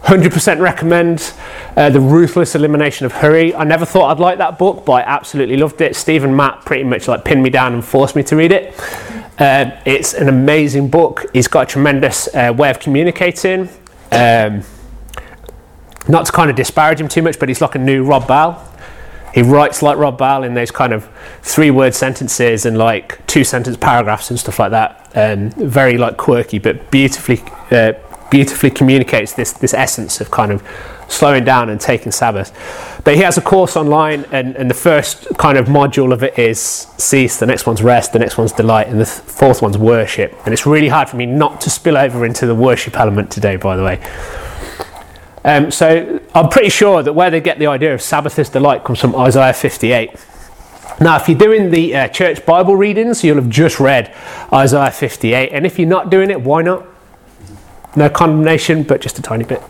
100% 0.04 0.60
recommend 0.60 1.34
uh, 1.76 1.90
The 1.90 2.00
Ruthless 2.00 2.54
Elimination 2.54 3.08
of 3.08 3.14
Hurry. 3.14 3.56
I 3.56 3.64
never 3.64 3.84
thought 3.84 4.12
I'd 4.12 4.20
like 4.20 4.38
that 4.38 4.60
book, 4.60 4.86
but 4.86 4.92
I 4.94 5.02
absolutely 5.02 5.58
loved 5.58 5.82
it. 5.82 5.96
Steve 5.96 6.24
and 6.24 6.38
Matt 6.38 6.64
pretty 6.66 6.84
much 6.84 7.08
like 7.08 7.26
pinned 7.26 7.42
me 7.42 7.50
down 7.50 7.74
and 7.74 7.84
forced 7.84 8.16
me 8.16 8.22
to 8.22 8.36
read 8.36 8.52
it. 8.52 8.80
Uh, 9.40 9.72
it's 9.86 10.14
an 10.14 10.30
amazing 10.30 10.90
book. 10.90 11.26
He's 11.34 11.48
got 11.48 11.64
a 11.64 11.66
tremendous 11.66 12.28
uh, 12.36 12.54
way 12.56 12.70
of 12.70 12.80
communicating. 12.80 13.70
Um, 14.12 14.62
not 16.08 16.28
to 16.28 16.32
kind 16.32 16.52
of 16.52 16.56
disparage 16.56 17.02
him 17.02 17.08
too 17.08 17.24
much, 17.24 17.40
but 17.40 17.50
he's 17.50 17.62
like 17.62 17.74
a 17.74 17.80
new 17.80 18.04
Rob 18.04 18.28
Bell. 18.28 18.72
He 19.36 19.42
writes 19.42 19.82
like 19.82 19.98
Rob 19.98 20.18
Bell 20.18 20.44
in 20.44 20.54
those 20.54 20.72
kind 20.72 20.94
of 20.94 21.10
three 21.42 21.70
word 21.70 21.94
sentences 21.94 22.66
and 22.66 22.78
like 22.78 23.26
two 23.28 23.44
sentence 23.44 23.76
paragraphs 23.76 24.30
and 24.30 24.40
stuff 24.40 24.60
like 24.60 24.72
that. 24.72 25.12
Um, 25.14 25.50
very 25.52 25.98
like 25.98 26.16
quirky, 26.16 26.58
but 26.58 26.90
beautifully 26.90 27.44
uh, 27.70 27.94
beautifully 28.32 28.72
communicates 28.72 29.34
this 29.34 29.52
this 29.52 29.74
essence 29.74 30.22
of 30.22 30.32
kind 30.32 30.54
of 30.54 30.64
slowing 31.10 31.44
down 31.44 31.70
and 31.70 31.82
taking 31.82 32.14
Sabbath. 32.14 32.52
But 33.04 33.16
he 33.16 33.22
has 33.22 33.38
a 33.38 33.42
course 33.42 33.76
online, 33.76 34.26
and, 34.32 34.56
and 34.56 34.70
the 34.70 34.76
first 34.76 35.28
kind 35.38 35.58
of 35.58 35.68
module 35.68 36.14
of 36.14 36.24
it 36.24 36.40
is 36.40 36.60
cease, 36.60 37.38
the 37.38 37.46
next 37.46 37.68
one's 37.68 37.84
rest, 37.84 38.14
the 38.14 38.20
next 38.20 38.38
one's 38.38 38.54
delight, 38.54 38.88
and 38.88 39.00
the 39.02 39.06
th- 39.06 39.20
fourth 39.20 39.62
one's 39.62 39.78
worship. 39.78 40.34
And 40.46 40.54
it's 40.54 40.66
really 40.66 40.88
hard 40.88 41.10
for 41.10 41.18
me 41.18 41.26
not 41.26 41.60
to 41.62 41.70
spill 41.70 41.98
over 41.98 42.26
into 42.26 42.48
the 42.48 42.56
worship 42.56 42.98
element 42.98 43.32
today, 43.32 43.58
by 43.58 43.76
the 43.76 43.84
way. 43.84 44.00
Um, 45.46 45.70
so 45.70 46.20
I'm 46.34 46.50
pretty 46.50 46.70
sure 46.70 47.04
that 47.04 47.14
where 47.14 47.30
they 47.30 47.40
get 47.40 47.60
the 47.60 47.68
idea 47.68 47.94
of 47.94 48.02
Sabbath 48.02 48.40
is 48.40 48.50
delight 48.50 48.84
comes 48.84 49.00
from 49.00 49.16
Isaiah 49.16 49.54
58. 49.54 50.10
Now, 51.00 51.18
if 51.18 51.30
you're 51.30 51.38
doing 51.38 51.70
the 51.70 51.96
uh, 51.96 52.08
church 52.08 52.44
Bible 52.48 52.76
readings, 52.76 53.24
you'll 53.24 53.36
have 53.36 53.50
just 53.50 53.80
read 53.80 54.12
Isaiah 54.52 54.90
58. 54.90 55.52
And 55.52 55.64
if 55.64 55.78
you're 55.78 55.88
not 55.88 56.10
doing 56.10 56.32
it, 56.32 56.42
why 56.42 56.64
not? 56.64 56.88
No 57.96 58.10
condemnation, 58.10 58.82
but 58.82 59.02
just 59.02 59.20
a 59.20 59.22
tiny 59.22 59.44
bit. 59.44 59.62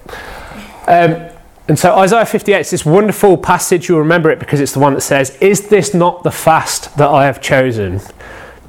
Um, 0.87 1.29
and 1.67 1.77
so 1.77 1.93
Isaiah 1.97 2.25
58 2.25 2.59
is 2.61 2.71
this 2.71 2.85
wonderful 2.85 3.37
passage. 3.37 3.89
You'll 3.89 3.99
remember 3.99 4.31
it 4.31 4.39
because 4.39 4.61
it's 4.61 4.71
the 4.71 4.79
one 4.79 4.93
that 4.93 5.01
says, 5.01 5.35
Is 5.41 5.67
this 5.67 5.93
not 5.93 6.23
the 6.23 6.31
fast 6.31 6.95
that 6.97 7.09
I 7.09 7.25
have 7.25 7.41
chosen? 7.41 7.99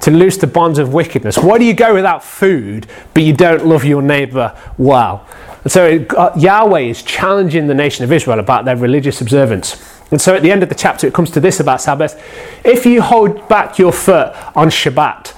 To 0.01 0.11
loose 0.11 0.37
the 0.37 0.47
bonds 0.47 0.79
of 0.79 0.93
wickedness. 0.93 1.37
Why 1.37 1.57
do 1.57 1.65
you 1.65 1.73
go 1.73 1.93
without 1.93 2.23
food, 2.23 2.87
but 3.13 3.23
you 3.23 3.33
don't 3.33 3.65
love 3.65 3.83
your 3.83 4.01
neighbour 4.01 4.55
well? 4.77 5.27
And 5.63 5.71
so 5.71 6.05
uh, 6.15 6.33
Yahweh 6.37 6.81
is 6.81 7.03
challenging 7.03 7.67
the 7.67 7.73
nation 7.73 8.05
of 8.05 8.11
Israel 8.11 8.39
about 8.39 8.63
their 8.65 8.77
religious 8.77 9.21
observance. 9.21 9.75
And 10.11 10.21
so 10.21 10.35
at 10.35 10.41
the 10.41 10.51
end 10.51 10.63
of 10.63 10.69
the 10.69 10.75
chapter, 10.75 11.07
it 11.07 11.13
comes 11.13 11.31
to 11.31 11.39
this 11.39 11.59
about 11.59 11.81
Sabbath. 11.81 12.23
If 12.63 12.85
you 12.85 13.01
hold 13.01 13.47
back 13.49 13.77
your 13.77 13.91
foot 13.91 14.33
on 14.55 14.69
Shabbat 14.69 15.33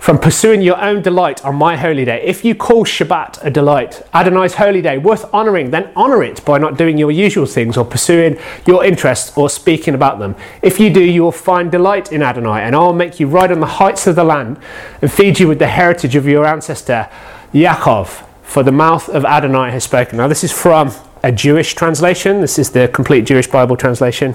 from 0.00 0.18
pursuing 0.18 0.62
your 0.62 0.80
own 0.82 1.02
delight 1.02 1.44
on 1.44 1.54
my 1.54 1.76
holy 1.76 2.06
day, 2.06 2.22
if 2.24 2.42
you 2.42 2.54
call 2.54 2.86
Shabbat 2.86 3.44
a 3.44 3.50
delight, 3.50 4.02
Adonai's 4.14 4.54
holy 4.54 4.80
day, 4.80 4.96
worth 4.96 5.32
honouring, 5.34 5.70
then 5.70 5.90
honour 5.94 6.24
it 6.24 6.42
by 6.46 6.56
not 6.56 6.78
doing 6.78 6.96
your 6.96 7.10
usual 7.10 7.44
things 7.44 7.76
or 7.76 7.84
pursuing 7.84 8.38
your 8.66 8.82
interests 8.82 9.36
or 9.36 9.50
speaking 9.50 9.94
about 9.94 10.18
them. 10.18 10.34
If 10.62 10.80
you 10.80 10.88
do, 10.88 11.04
you 11.04 11.22
will 11.22 11.32
find 11.32 11.70
delight 11.70 12.12
in 12.12 12.22
Adonai, 12.22 12.62
and 12.62 12.74
I 12.74 12.78
will 12.78 12.94
make 12.94 13.20
you 13.20 13.26
ride 13.26 13.52
on 13.52 13.60
the 13.60 13.66
heights 13.66 14.06
of 14.06 14.16
the 14.16 14.24
land 14.24 14.58
and 15.02 15.12
feed 15.12 15.38
you 15.38 15.46
with 15.46 15.58
the 15.58 15.66
heritage 15.66 16.16
of 16.16 16.26
your 16.26 16.46
ancestor 16.46 17.06
Yaakov, 17.52 18.24
for 18.42 18.62
the 18.62 18.72
mouth 18.72 19.06
of 19.10 19.26
Adonai 19.26 19.70
has 19.70 19.84
spoken. 19.84 20.16
Now, 20.16 20.28
this 20.28 20.42
is 20.42 20.50
from 20.50 20.92
a 21.22 21.30
Jewish 21.30 21.74
translation. 21.74 22.40
This 22.40 22.58
is 22.58 22.70
the 22.70 22.88
complete 22.88 23.26
Jewish 23.26 23.48
Bible 23.48 23.76
translation. 23.76 24.34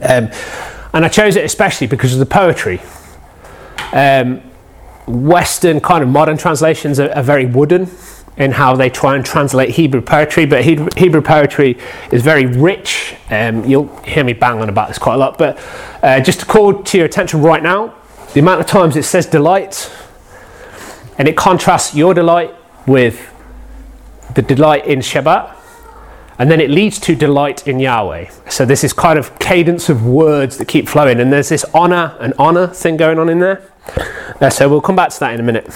Um, 0.00 0.30
and 0.94 1.04
I 1.04 1.08
chose 1.08 1.36
it 1.36 1.44
especially 1.44 1.86
because 1.86 2.14
of 2.14 2.18
the 2.18 2.26
poetry. 2.26 2.80
Um, 3.92 4.42
Western 5.06 5.80
kind 5.80 6.02
of 6.02 6.10
modern 6.10 6.36
translations 6.36 7.00
are, 7.00 7.10
are, 7.12 7.22
very 7.22 7.46
wooden 7.46 7.90
in 8.36 8.52
how 8.52 8.76
they 8.76 8.90
try 8.90 9.16
and 9.16 9.24
translate 9.24 9.70
Hebrew 9.70 10.02
poetry, 10.02 10.44
but 10.44 10.62
Hebrew 10.64 11.22
poetry 11.22 11.78
is 12.12 12.22
very 12.22 12.46
rich. 12.46 13.16
Um, 13.30 13.64
you'll 13.64 13.94
hear 14.02 14.22
me 14.22 14.34
banging 14.34 14.68
about 14.68 14.88
this 14.88 14.98
quite 14.98 15.14
a 15.14 15.18
lot, 15.18 15.38
but 15.38 15.58
uh, 16.02 16.20
just 16.20 16.40
to 16.40 16.46
call 16.46 16.82
to 16.82 16.98
your 16.98 17.06
attention 17.06 17.42
right 17.42 17.62
now, 17.62 17.94
the 18.34 18.40
amount 18.40 18.60
of 18.60 18.66
times 18.66 18.96
it 18.96 19.04
says 19.04 19.26
delight, 19.26 19.90
and 21.16 21.26
it 21.26 21.36
contrasts 21.36 21.94
your 21.94 22.14
delight 22.14 22.54
with 22.86 23.34
the 24.34 24.42
delight 24.42 24.86
in 24.86 25.00
Shabbat, 25.00 25.54
and 26.38 26.50
then 26.50 26.60
it 26.60 26.70
leads 26.70 27.00
to 27.00 27.16
delight 27.16 27.66
in 27.66 27.80
Yahweh. 27.80 28.28
So 28.48 28.64
this 28.64 28.84
is 28.84 28.92
kind 28.92 29.18
of 29.18 29.36
cadence 29.40 29.88
of 29.88 30.06
words 30.06 30.58
that 30.58 30.68
keep 30.68 30.88
flowing, 30.88 31.18
and 31.18 31.32
there's 31.32 31.48
this 31.48 31.64
honor 31.74 32.16
and 32.20 32.34
honor 32.38 32.68
thing 32.68 32.96
going 32.96 33.18
on 33.18 33.28
in 33.28 33.40
there. 33.40 33.62
Uh, 34.40 34.50
so 34.50 34.68
we'll 34.68 34.80
come 34.80 34.96
back 34.96 35.10
to 35.10 35.20
that 35.20 35.34
in 35.34 35.40
a 35.40 35.42
minute. 35.42 35.66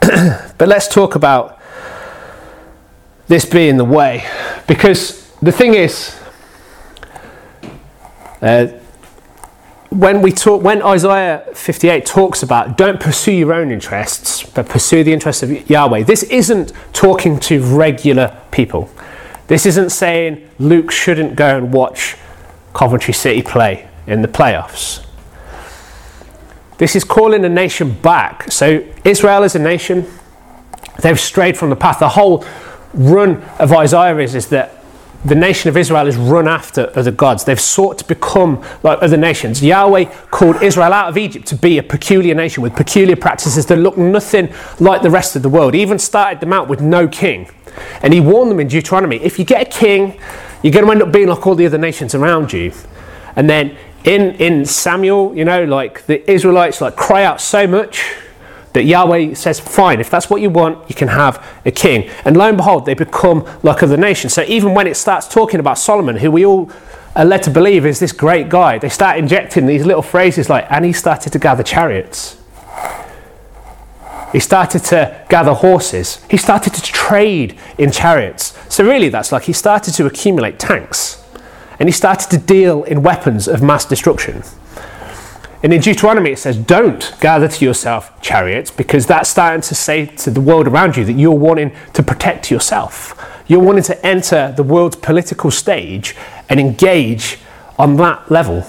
but 0.58 0.68
let's 0.68 0.88
talk 0.88 1.14
about 1.14 1.60
this 3.28 3.44
being 3.44 3.76
the 3.76 3.84
way, 3.84 4.24
because 4.66 5.30
the 5.40 5.52
thing 5.52 5.74
is, 5.74 6.18
uh, 8.42 8.66
when 9.90 10.22
we 10.22 10.30
talk, 10.30 10.62
when 10.62 10.82
Isaiah 10.82 11.44
58 11.52 12.06
talks 12.06 12.42
about 12.42 12.78
don't 12.78 13.00
pursue 13.00 13.32
your 13.32 13.52
own 13.52 13.70
interests, 13.70 14.44
but 14.44 14.68
pursue 14.68 15.02
the 15.02 15.12
interests 15.12 15.42
of 15.42 15.68
Yahweh, 15.68 16.04
this 16.04 16.22
isn't 16.24 16.72
talking 16.92 17.40
to 17.40 17.60
regular 17.62 18.36
people. 18.52 18.88
This 19.48 19.66
isn't 19.66 19.90
saying 19.90 20.48
Luke 20.60 20.92
shouldn't 20.92 21.34
go 21.34 21.56
and 21.56 21.72
watch 21.72 22.16
Coventry 22.72 23.12
City 23.12 23.42
play 23.42 23.88
in 24.06 24.22
the 24.22 24.28
playoffs. 24.28 25.04
This 26.80 26.96
is 26.96 27.04
calling 27.04 27.44
a 27.44 27.48
nation 27.50 27.92
back. 27.92 28.50
So, 28.50 28.82
Israel 29.04 29.42
is 29.42 29.54
a 29.54 29.58
nation, 29.58 30.06
they've 31.02 31.20
strayed 31.20 31.58
from 31.58 31.68
the 31.68 31.76
path. 31.76 31.98
The 31.98 32.08
whole 32.08 32.42
run 32.94 33.42
of 33.58 33.70
Isaiah 33.70 34.16
is, 34.16 34.34
is 34.34 34.48
that 34.48 34.82
the 35.22 35.34
nation 35.34 35.68
of 35.68 35.76
Israel 35.76 36.06
is 36.06 36.16
run 36.16 36.48
after 36.48 36.90
other 36.96 37.10
gods. 37.10 37.44
They've 37.44 37.60
sought 37.60 37.98
to 37.98 38.04
become 38.06 38.64
like 38.82 39.02
other 39.02 39.18
nations. 39.18 39.62
Yahweh 39.62 40.06
called 40.30 40.62
Israel 40.62 40.94
out 40.94 41.10
of 41.10 41.18
Egypt 41.18 41.46
to 41.48 41.54
be 41.54 41.76
a 41.76 41.82
peculiar 41.82 42.34
nation 42.34 42.62
with 42.62 42.74
peculiar 42.74 43.16
practices 43.16 43.66
that 43.66 43.76
look 43.76 43.98
nothing 43.98 44.50
like 44.78 45.02
the 45.02 45.10
rest 45.10 45.36
of 45.36 45.42
the 45.42 45.50
world. 45.50 45.74
He 45.74 45.82
even 45.82 45.98
started 45.98 46.40
them 46.40 46.54
out 46.54 46.66
with 46.66 46.80
no 46.80 47.06
king. 47.06 47.50
And 48.02 48.14
he 48.14 48.20
warned 48.20 48.50
them 48.50 48.58
in 48.58 48.68
Deuteronomy 48.68 49.16
if 49.18 49.38
you 49.38 49.44
get 49.44 49.60
a 49.66 49.70
king, 49.70 50.18
you're 50.62 50.72
going 50.72 50.86
to 50.86 50.92
end 50.92 51.02
up 51.02 51.12
being 51.12 51.28
like 51.28 51.46
all 51.46 51.54
the 51.54 51.66
other 51.66 51.76
nations 51.76 52.14
around 52.14 52.54
you. 52.54 52.72
And 53.36 53.50
then 53.50 53.76
in, 54.04 54.34
in 54.36 54.64
Samuel, 54.64 55.36
you 55.36 55.44
know, 55.44 55.64
like 55.64 56.06
the 56.06 56.28
Israelites 56.30 56.80
like 56.80 56.96
cry 56.96 57.24
out 57.24 57.40
so 57.40 57.66
much 57.66 58.14
that 58.72 58.84
Yahweh 58.84 59.34
says, 59.34 59.58
fine, 59.58 60.00
if 60.00 60.10
that's 60.10 60.30
what 60.30 60.40
you 60.40 60.48
want, 60.48 60.88
you 60.88 60.94
can 60.94 61.08
have 61.08 61.44
a 61.64 61.70
king. 61.70 62.08
And 62.24 62.36
lo 62.36 62.48
and 62.48 62.56
behold, 62.56 62.86
they 62.86 62.94
become 62.94 63.46
like 63.62 63.82
other 63.82 63.96
nations. 63.96 64.32
So 64.32 64.42
even 64.42 64.74
when 64.74 64.86
it 64.86 64.96
starts 64.96 65.28
talking 65.28 65.60
about 65.60 65.76
Solomon, 65.78 66.16
who 66.16 66.30
we 66.30 66.46
all 66.46 66.70
are 67.16 67.24
led 67.24 67.42
to 67.42 67.50
believe 67.50 67.84
is 67.84 67.98
this 67.98 68.12
great 68.12 68.48
guy, 68.48 68.78
they 68.78 68.88
start 68.88 69.18
injecting 69.18 69.66
these 69.66 69.84
little 69.84 70.02
phrases 70.02 70.48
like, 70.48 70.70
and 70.70 70.84
he 70.84 70.92
started 70.92 71.32
to 71.32 71.38
gather 71.38 71.62
chariots. 71.62 72.36
He 74.32 74.38
started 74.38 74.84
to 74.84 75.26
gather 75.28 75.52
horses. 75.52 76.24
He 76.30 76.36
started 76.36 76.72
to 76.74 76.82
trade 76.82 77.58
in 77.76 77.90
chariots. 77.90 78.56
So, 78.72 78.84
really, 78.84 79.08
that's 79.08 79.32
like 79.32 79.42
he 79.42 79.52
started 79.52 79.92
to 79.94 80.06
accumulate 80.06 80.60
tanks 80.60 81.19
and 81.80 81.88
he 81.88 81.92
started 81.92 82.30
to 82.30 82.38
deal 82.38 82.84
in 82.84 83.02
weapons 83.02 83.48
of 83.48 83.62
mass 83.62 83.86
destruction. 83.86 84.44
And 85.62 85.72
in 85.72 85.80
Deuteronomy, 85.80 86.32
it 86.32 86.38
says, 86.38 86.56
Don't 86.56 87.12
gather 87.20 87.48
to 87.48 87.64
yourself 87.64 88.20
chariots, 88.22 88.70
because 88.70 89.06
that's 89.06 89.28
starting 89.30 89.62
to 89.62 89.74
say 89.74 90.06
to 90.06 90.30
the 90.30 90.40
world 90.40 90.68
around 90.68 90.96
you 90.96 91.04
that 91.06 91.14
you're 91.14 91.32
wanting 91.32 91.74
to 91.94 92.02
protect 92.02 92.50
yourself. 92.50 93.42
You're 93.46 93.62
wanting 93.62 93.82
to 93.84 94.06
enter 94.06 94.54
the 94.56 94.62
world's 94.62 94.96
political 94.96 95.50
stage 95.50 96.14
and 96.48 96.60
engage 96.60 97.38
on 97.78 97.96
that 97.96 98.30
level. 98.30 98.64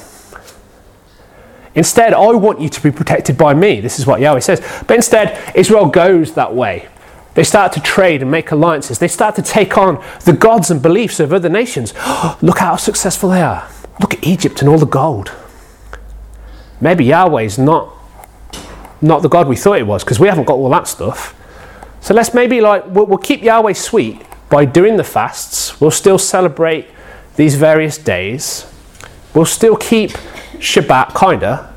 Instead, 1.75 2.13
I 2.13 2.31
want 2.31 2.59
you 2.59 2.67
to 2.67 2.81
be 2.81 2.91
protected 2.91 3.37
by 3.37 3.53
me. 3.53 3.79
This 3.79 3.99
is 3.99 4.05
what 4.05 4.19
Yahweh 4.19 4.39
says. 4.39 4.59
But 4.87 4.95
instead, 4.95 5.55
Israel 5.55 5.85
goes 5.85 6.33
that 6.33 6.53
way. 6.53 6.87
They 7.33 7.43
start 7.43 7.71
to 7.73 7.79
trade 7.79 8.21
and 8.21 8.29
make 8.29 8.51
alliances. 8.51 8.99
They 8.99 9.07
start 9.07 9.35
to 9.35 9.41
take 9.41 9.77
on 9.77 10.03
the 10.25 10.33
gods 10.33 10.69
and 10.69 10.81
beliefs 10.81 11.19
of 11.19 11.31
other 11.31 11.49
nations. 11.49 11.93
Look 12.41 12.59
how 12.59 12.75
successful 12.75 13.29
they 13.29 13.41
are. 13.41 13.69
Look 13.99 14.13
at 14.13 14.23
Egypt 14.23 14.61
and 14.61 14.69
all 14.69 14.77
the 14.77 14.85
gold. 14.85 15.31
Maybe 16.81 17.05
Yahweh's 17.05 17.57
not 17.57 17.97
not 19.03 19.23
the 19.23 19.29
God 19.29 19.47
we 19.47 19.55
thought 19.55 19.79
it 19.79 19.87
was 19.87 20.03
because 20.03 20.19
we 20.19 20.27
haven't 20.27 20.43
got 20.43 20.53
all 20.53 20.69
that 20.69 20.87
stuff. 20.87 21.35
So 22.01 22.13
let's 22.13 22.33
maybe 22.33 22.61
like 22.61 22.85
we'll, 22.87 23.05
we'll 23.05 23.17
keep 23.17 23.41
Yahweh 23.41 23.73
sweet 23.73 24.21
by 24.49 24.65
doing 24.65 24.97
the 24.97 25.03
fasts. 25.03 25.79
We'll 25.79 25.91
still 25.91 26.17
celebrate 26.17 26.87
these 27.35 27.55
various 27.55 27.97
days. 27.97 28.71
We'll 29.33 29.45
still 29.45 29.75
keep 29.75 30.11
Shabbat 30.57 31.17
kinda. 31.17 31.73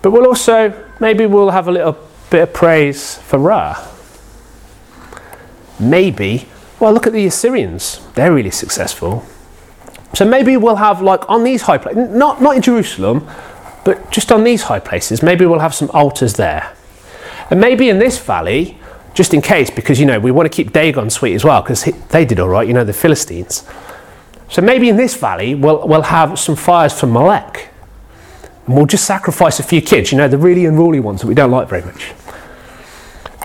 But 0.00 0.12
we'll 0.12 0.26
also 0.26 0.72
maybe 1.00 1.26
we'll 1.26 1.50
have 1.50 1.68
a 1.68 1.72
little 1.72 1.98
bit 2.30 2.42
of 2.42 2.52
praise 2.52 3.16
for 3.18 3.38
Ra. 3.38 3.86
Maybe, 5.80 6.48
well, 6.80 6.92
look 6.92 7.06
at 7.06 7.12
the 7.12 7.26
Assyrians. 7.26 8.00
They're 8.14 8.32
really 8.32 8.50
successful. 8.50 9.24
So 10.14 10.24
maybe 10.24 10.56
we'll 10.56 10.76
have, 10.76 11.00
like, 11.02 11.28
on 11.28 11.44
these 11.44 11.62
high 11.62 11.78
places, 11.78 12.08
not, 12.10 12.42
not 12.42 12.56
in 12.56 12.62
Jerusalem, 12.62 13.28
but 13.84 14.10
just 14.10 14.32
on 14.32 14.44
these 14.44 14.62
high 14.64 14.80
places, 14.80 15.22
maybe 15.22 15.46
we'll 15.46 15.60
have 15.60 15.74
some 15.74 15.90
altars 15.90 16.34
there. 16.34 16.74
And 17.50 17.60
maybe 17.60 17.88
in 17.88 17.98
this 17.98 18.18
valley, 18.18 18.78
just 19.14 19.32
in 19.32 19.40
case, 19.40 19.70
because, 19.70 19.98
you 19.98 20.06
know, 20.06 20.18
we 20.18 20.30
want 20.30 20.50
to 20.50 20.54
keep 20.54 20.72
Dagon 20.72 21.10
sweet 21.10 21.34
as 21.34 21.44
well, 21.44 21.62
because 21.62 21.84
they 22.10 22.24
did 22.24 22.40
all 22.40 22.48
right, 22.48 22.66
you 22.66 22.74
know, 22.74 22.84
the 22.84 22.92
Philistines. 22.92 23.64
So 24.50 24.62
maybe 24.62 24.88
in 24.88 24.96
this 24.96 25.14
valley, 25.14 25.54
we'll, 25.54 25.86
we'll 25.86 26.02
have 26.02 26.38
some 26.38 26.56
fires 26.56 26.98
for 26.98 27.06
Molech 27.06 27.70
and 28.68 28.76
we'll 28.76 28.86
just 28.86 29.06
sacrifice 29.06 29.58
a 29.58 29.62
few 29.62 29.80
kids, 29.80 30.12
you 30.12 30.18
know, 30.18 30.28
the 30.28 30.36
really 30.36 30.66
unruly 30.66 31.00
ones 31.00 31.22
that 31.22 31.26
we 31.26 31.34
don't 31.34 31.50
like 31.50 31.68
very 31.70 31.82
much. 31.82 32.12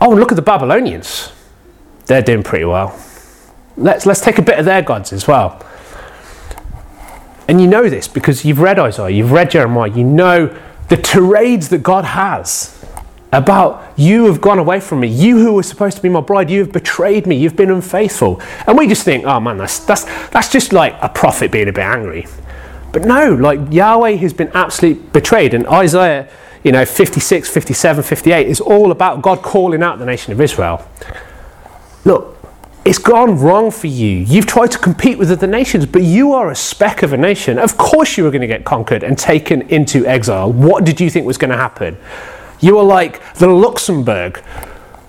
Oh, 0.02 0.12
and 0.12 0.20
look 0.20 0.34
at 0.34 0.36
the 0.36 0.42
Babylonians. 0.42 1.32
They're 2.08 2.22
doing 2.22 2.44
pretty 2.44 2.66
well. 2.66 3.00
Let's, 3.78 4.06
let's 4.06 4.20
take 4.20 4.38
a 4.38 4.42
bit 4.42 4.60
of 4.60 4.66
their 4.66 4.82
gods 4.82 5.14
as 5.14 5.26
well. 5.26 5.66
And 7.48 7.62
you 7.62 7.68
know 7.68 7.90
this 7.90 8.10
because 8.10 8.44
you've 8.44 8.60
read 8.60 8.80
Isaiah, 8.80 9.12
you've 9.12 9.32
read 9.32 9.52
Jeremiah, 9.52 9.90
you 9.90 10.04
know 10.04 10.60
the 10.90 10.98
tirades 10.98 11.70
that 11.70 11.84
God 11.84 12.04
has 12.04 12.86
about 13.32 13.98
you 13.98 14.26
have 14.26 14.42
gone 14.42 14.60
away 14.60 14.82
from 14.82 15.00
me. 15.00 15.08
You 15.08 15.40
who 15.40 15.54
were 15.54 15.64
supposed 15.64 15.96
to 15.96 16.04
be 16.04 16.10
my 16.10 16.20
bride, 16.20 16.50
you 16.50 16.60
have 16.60 16.74
betrayed 16.74 17.26
me, 17.26 17.38
you've 17.38 17.56
been 17.56 17.72
unfaithful. 17.72 18.42
And 18.68 18.78
we 18.78 18.90
just 18.90 19.06
think, 19.06 19.24
oh 19.24 19.40
man, 19.40 19.58
that's, 19.58 19.80
that's, 19.80 20.04
that's 20.32 20.52
just 20.52 20.74
like 20.74 20.96
a 21.02 21.08
prophet 21.08 21.50
being 21.50 21.70
a 21.70 21.72
bit 21.72 21.86
angry. 21.86 22.28
But 22.94 23.06
no, 23.06 23.34
like 23.34 23.60
Yahweh 23.74 24.16
has 24.18 24.34
been 24.34 24.52
absolutely 24.54 25.04
betrayed. 25.10 25.54
And 25.54 25.68
Isaiah, 25.68 26.30
you 26.64 26.72
know, 26.72 26.86
56, 26.86 27.50
57, 27.50 28.04
58 28.04 28.48
is 28.48 28.62
all 28.62 28.92
about 28.92 29.22
God 29.22 29.42
calling 29.42 29.84
out 29.84 30.00
the 30.00 30.06
nation 30.06 30.32
of 30.32 30.40
Israel. 30.40 30.88
Look, 32.06 32.38
it's 32.86 33.00
gone 33.00 33.40
wrong 33.40 33.72
for 33.72 33.88
you. 33.88 34.18
You've 34.18 34.46
tried 34.46 34.72
to 34.72 34.78
compete 34.78 35.18
with 35.18 35.32
other 35.32 35.48
nations, 35.48 35.86
but 35.86 36.04
you 36.04 36.34
are 36.34 36.52
a 36.52 36.56
speck 36.56 37.02
of 37.02 37.14
a 37.14 37.18
nation. 37.18 37.58
Of 37.58 37.78
course, 37.78 38.18
you 38.18 38.26
were 38.26 38.32
going 38.32 38.42
to 38.42 38.48
get 38.48 38.64
conquered 38.64 39.04
and 39.04 39.18
taken 39.18 39.64
into 39.64 40.06
exile. 40.06 40.52
What 40.52 40.84
did 40.84 41.02
you 41.02 41.10
think 41.10 41.26
was 41.26 41.38
going 41.38 41.52
to 41.52 41.58
happen? 41.58 41.98
You 42.60 42.78
are 42.78 42.84
like 42.84 43.22
the 43.36 43.48
Luxembourg 43.48 44.44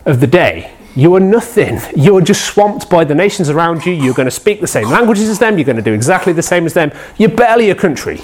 of 0.07 0.21
the 0.21 0.27
day. 0.27 0.74
You 0.97 1.15
are 1.17 1.21
nothing. 1.21 1.81
You 1.97 2.17
are 2.17 2.21
just 2.21 2.45
swamped 2.45 2.89
by 2.89 3.05
the 3.05 3.15
nations 3.15 3.51
around 3.51 3.85
you. 3.85 3.93
You're 3.93 4.15
going 4.15 4.27
to 4.27 4.31
speak 4.31 4.61
the 4.61 4.67
same 4.67 4.89
languages 4.89 5.29
as 5.29 5.39
them. 5.39 5.59
You're 5.59 5.65
going 5.65 5.77
to 5.77 5.83
do 5.83 5.93
exactly 5.93 6.33
the 6.33 6.43
same 6.43 6.67
as 6.67 6.75
them. 6.75 6.93
You're 7.19 7.31
barely 7.31 7.71
a 7.71 7.75
country. 7.75 8.21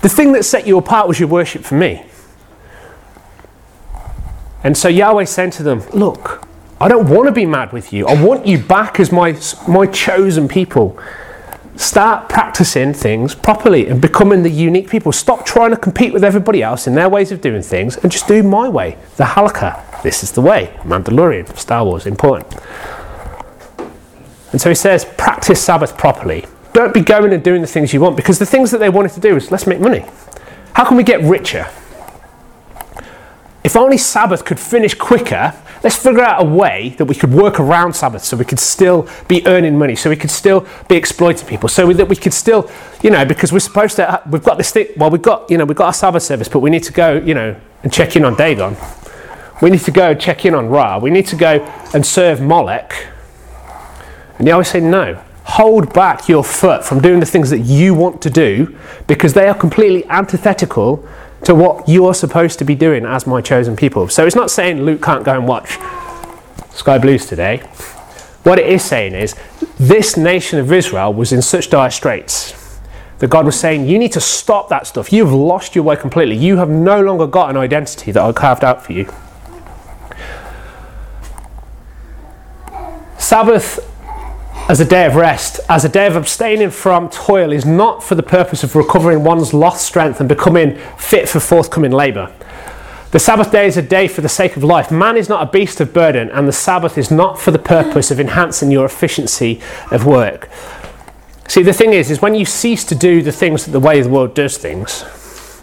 The 0.00 0.08
thing 0.08 0.32
that 0.32 0.44
set 0.44 0.66
you 0.66 0.78
apart 0.78 1.08
was 1.08 1.20
your 1.20 1.28
worship 1.28 1.64
for 1.64 1.74
me. 1.74 2.06
And 4.64 4.76
so 4.76 4.88
Yahweh 4.88 5.24
said 5.24 5.52
to 5.52 5.62
them, 5.62 5.82
Look, 5.92 6.46
I 6.80 6.88
don't 6.88 7.08
want 7.08 7.26
to 7.26 7.32
be 7.32 7.44
mad 7.44 7.72
with 7.72 7.92
you. 7.92 8.06
I 8.06 8.20
want 8.22 8.46
you 8.46 8.58
back 8.58 8.98
as 8.98 9.12
my, 9.12 9.38
my 9.68 9.86
chosen 9.86 10.48
people. 10.48 10.98
Start 11.76 12.28
practicing 12.28 12.92
things 12.92 13.34
properly 13.34 13.86
and 13.88 14.00
becoming 14.00 14.42
the 14.42 14.50
unique 14.50 14.88
people. 14.88 15.12
Stop 15.12 15.44
trying 15.44 15.70
to 15.70 15.76
compete 15.76 16.12
with 16.12 16.24
everybody 16.24 16.62
else 16.62 16.86
in 16.86 16.94
their 16.94 17.08
ways 17.08 17.30
of 17.30 17.40
doing 17.40 17.62
things 17.62 17.96
and 17.98 18.10
just 18.10 18.26
do 18.26 18.42
my 18.42 18.68
way, 18.68 18.96
the 19.16 19.24
halakha. 19.24 19.87
This 20.02 20.22
is 20.22 20.32
the 20.32 20.40
way. 20.40 20.74
Mandalorian, 20.82 21.56
Star 21.56 21.84
Wars, 21.84 22.06
important. 22.06 22.54
And 24.52 24.60
so 24.60 24.68
he 24.68 24.74
says, 24.74 25.04
practice 25.04 25.62
Sabbath 25.62 25.96
properly. 25.96 26.46
Don't 26.72 26.94
be 26.94 27.02
going 27.02 27.32
and 27.32 27.42
doing 27.42 27.60
the 27.60 27.66
things 27.66 27.92
you 27.92 28.00
want 28.00 28.16
because 28.16 28.38
the 28.38 28.46
things 28.46 28.70
that 28.70 28.78
they 28.78 28.88
wanted 28.88 29.12
to 29.12 29.20
do 29.20 29.36
is 29.36 29.50
let's 29.50 29.66
make 29.66 29.80
money. 29.80 30.04
How 30.74 30.84
can 30.84 30.96
we 30.96 31.02
get 31.02 31.22
richer? 31.22 31.66
if 33.68 33.76
only 33.76 33.98
Sabbath 33.98 34.46
could 34.46 34.58
finish 34.58 34.94
quicker, 34.94 35.54
let's 35.84 35.94
figure 35.94 36.22
out 36.22 36.40
a 36.40 36.44
way 36.48 36.94
that 36.96 37.04
we 37.04 37.14
could 37.14 37.30
work 37.30 37.60
around 37.60 37.92
Sabbath 37.92 38.24
so 38.24 38.34
we 38.34 38.46
could 38.46 38.58
still 38.58 39.06
be 39.28 39.46
earning 39.46 39.76
money, 39.76 39.94
so 39.94 40.08
we 40.08 40.16
could 40.16 40.30
still 40.30 40.66
be 40.88 40.96
exploiting 40.96 41.46
people, 41.46 41.68
so 41.68 41.92
that 41.92 42.08
we 42.08 42.16
could 42.16 42.32
still, 42.32 42.70
you 43.02 43.10
know, 43.10 43.26
because 43.26 43.52
we're 43.52 43.58
supposed 43.58 43.96
to, 43.96 44.22
we've 44.30 44.42
got 44.42 44.56
this 44.56 44.70
thing, 44.70 44.86
well, 44.96 45.10
we've 45.10 45.20
got, 45.20 45.50
you 45.50 45.58
know, 45.58 45.66
we've 45.66 45.76
got 45.76 45.88
our 45.88 45.92
Sabbath 45.92 46.22
service, 46.22 46.48
but 46.48 46.60
we 46.60 46.70
need 46.70 46.82
to 46.84 46.94
go, 46.94 47.16
you 47.18 47.34
know, 47.34 47.54
and 47.82 47.92
check 47.92 48.16
in 48.16 48.24
on 48.24 48.36
Dagon. 48.36 48.74
We 49.60 49.70
need 49.70 49.80
to 49.80 49.90
go 49.90 50.14
check 50.14 50.44
in 50.44 50.54
on 50.54 50.68
Ra. 50.68 50.98
We 50.98 51.10
need 51.10 51.26
to 51.28 51.36
go 51.36 51.64
and 51.92 52.06
serve 52.06 52.40
Molech. 52.40 52.94
And 54.38 54.46
Yahweh 54.46 54.62
say, 54.62 54.80
no. 54.80 55.22
Hold 55.44 55.92
back 55.94 56.28
your 56.28 56.44
foot 56.44 56.84
from 56.84 57.00
doing 57.00 57.20
the 57.20 57.26
things 57.26 57.50
that 57.50 57.60
you 57.60 57.94
want 57.94 58.20
to 58.22 58.30
do 58.30 58.76
because 59.06 59.32
they 59.32 59.48
are 59.48 59.54
completely 59.54 60.04
antithetical 60.06 61.08
to 61.44 61.54
what 61.54 61.88
you 61.88 62.04
are 62.06 62.14
supposed 62.14 62.58
to 62.58 62.64
be 62.64 62.74
doing 62.74 63.06
as 63.06 63.26
my 63.26 63.40
chosen 63.40 63.74
people. 63.74 64.08
So 64.08 64.26
it's 64.26 64.36
not 64.36 64.50
saying 64.50 64.82
Luke 64.82 65.02
can't 65.02 65.24
go 65.24 65.34
and 65.34 65.48
watch 65.48 65.78
Sky 66.72 66.98
Blues 66.98 67.26
today. 67.26 67.58
What 68.42 68.58
it 68.58 68.66
is 68.66 68.84
saying 68.84 69.14
is 69.14 69.34
this 69.78 70.16
nation 70.16 70.58
of 70.58 70.72
Israel 70.72 71.12
was 71.12 71.32
in 71.32 71.42
such 71.42 71.70
dire 71.70 71.90
straits 71.90 72.78
that 73.18 73.30
God 73.30 73.46
was 73.46 73.58
saying, 73.58 73.86
You 73.86 73.98
need 73.98 74.12
to 74.12 74.20
stop 74.20 74.68
that 74.68 74.86
stuff. 74.86 75.12
You've 75.12 75.32
lost 75.32 75.74
your 75.74 75.84
way 75.84 75.96
completely. 75.96 76.36
You 76.36 76.58
have 76.58 76.70
no 76.70 77.02
longer 77.02 77.26
got 77.26 77.50
an 77.50 77.56
identity 77.56 78.12
that 78.12 78.22
I 78.22 78.32
carved 78.32 78.64
out 78.64 78.84
for 78.84 78.92
you. 78.92 79.10
Sabbath 83.28 83.78
as 84.70 84.80
a 84.80 84.86
day 84.86 85.04
of 85.04 85.14
rest, 85.14 85.60
as 85.68 85.84
a 85.84 85.88
day 85.90 86.06
of 86.06 86.16
abstaining 86.16 86.70
from 86.70 87.10
toil, 87.10 87.52
is 87.52 87.66
not 87.66 88.02
for 88.02 88.14
the 88.14 88.22
purpose 88.22 88.64
of 88.64 88.74
recovering 88.74 89.22
one's 89.22 89.52
lost 89.52 89.84
strength 89.84 90.18
and 90.18 90.30
becoming 90.30 90.78
fit 90.96 91.28
for 91.28 91.38
forthcoming 91.38 91.90
labour. 91.90 92.34
The 93.10 93.18
Sabbath 93.18 93.52
day 93.52 93.66
is 93.66 93.76
a 93.76 93.82
day 93.82 94.08
for 94.08 94.22
the 94.22 94.30
sake 94.30 94.56
of 94.56 94.64
life. 94.64 94.90
Man 94.90 95.18
is 95.18 95.28
not 95.28 95.46
a 95.46 95.50
beast 95.52 95.78
of 95.78 95.92
burden, 95.92 96.30
and 96.30 96.48
the 96.48 96.54
Sabbath 96.54 96.96
is 96.96 97.10
not 97.10 97.38
for 97.38 97.50
the 97.50 97.58
purpose 97.58 98.10
of 98.10 98.18
enhancing 98.18 98.70
your 98.70 98.86
efficiency 98.86 99.60
of 99.90 100.06
work. 100.06 100.48
See, 101.48 101.62
the 101.62 101.74
thing 101.74 101.92
is, 101.92 102.10
is 102.10 102.22
when 102.22 102.34
you 102.34 102.46
cease 102.46 102.82
to 102.84 102.94
do 102.94 103.20
the 103.20 103.30
things 103.30 103.66
that 103.66 103.72
the 103.72 103.78
way 103.78 104.00
the 104.00 104.08
world 104.08 104.32
does 104.32 104.56
things, 104.56 105.02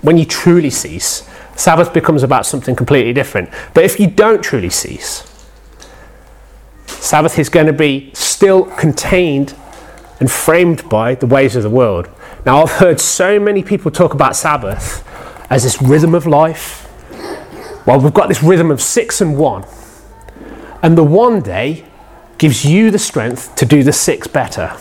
when 0.03 0.19
you 0.19 0.25
truly 0.25 0.69
cease, 0.69 1.27
Sabbath 1.55 1.95
becomes 1.95 2.21
about 2.21 2.45
something 2.45 2.75
completely 2.75 3.13
different. 3.13 3.49
But 3.73 3.85
if 3.85 3.99
you 3.99 4.05
don't 4.05 4.43
truly 4.43 4.69
cease, 4.69 5.31
Sabbath 6.87 7.37
is 7.37 7.49
going 7.49 7.67
to 7.67 7.73
be 7.73 8.11
still 8.13 8.65
contained 8.65 9.55
and 10.19 10.31
framed 10.31 10.87
by 10.89 11.15
the 11.15 11.27
ways 11.27 11.55
of 11.55 11.63
the 11.63 11.69
world. 11.69 12.09
Now, 12.45 12.61
I've 12.61 12.71
heard 12.71 12.99
so 12.99 13.39
many 13.39 13.63
people 13.63 13.91
talk 13.91 14.13
about 14.13 14.35
Sabbath 14.35 15.05
as 15.49 15.63
this 15.63 15.81
rhythm 15.81 16.15
of 16.15 16.25
life. 16.25 16.87
Well, 17.85 17.99
we've 17.99 18.13
got 18.13 18.27
this 18.27 18.41
rhythm 18.41 18.71
of 18.71 18.81
six 18.81 19.21
and 19.21 19.37
one. 19.37 19.65
And 20.81 20.97
the 20.97 21.03
one 21.03 21.41
day 21.41 21.85
gives 22.37 22.65
you 22.65 22.91
the 22.91 22.99
strength 22.99 23.55
to 23.55 23.65
do 23.65 23.83
the 23.83 23.93
six 23.93 24.27
better. 24.27 24.77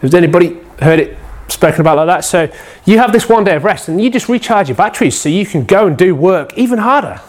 Has 0.00 0.14
anybody 0.14 0.58
heard 0.80 1.00
it 1.00 1.16
spoken 1.48 1.80
about 1.80 1.96
like 1.96 2.06
that? 2.06 2.24
So 2.24 2.50
you 2.84 2.98
have 2.98 3.12
this 3.12 3.28
one 3.28 3.44
day 3.44 3.56
of 3.56 3.64
rest 3.64 3.88
and 3.88 4.02
you 4.02 4.10
just 4.10 4.28
recharge 4.28 4.68
your 4.68 4.76
batteries 4.76 5.18
so 5.20 5.28
you 5.28 5.46
can 5.46 5.64
go 5.64 5.86
and 5.86 5.96
do 5.96 6.14
work 6.14 6.56
even 6.58 6.78
harder. 6.78 7.20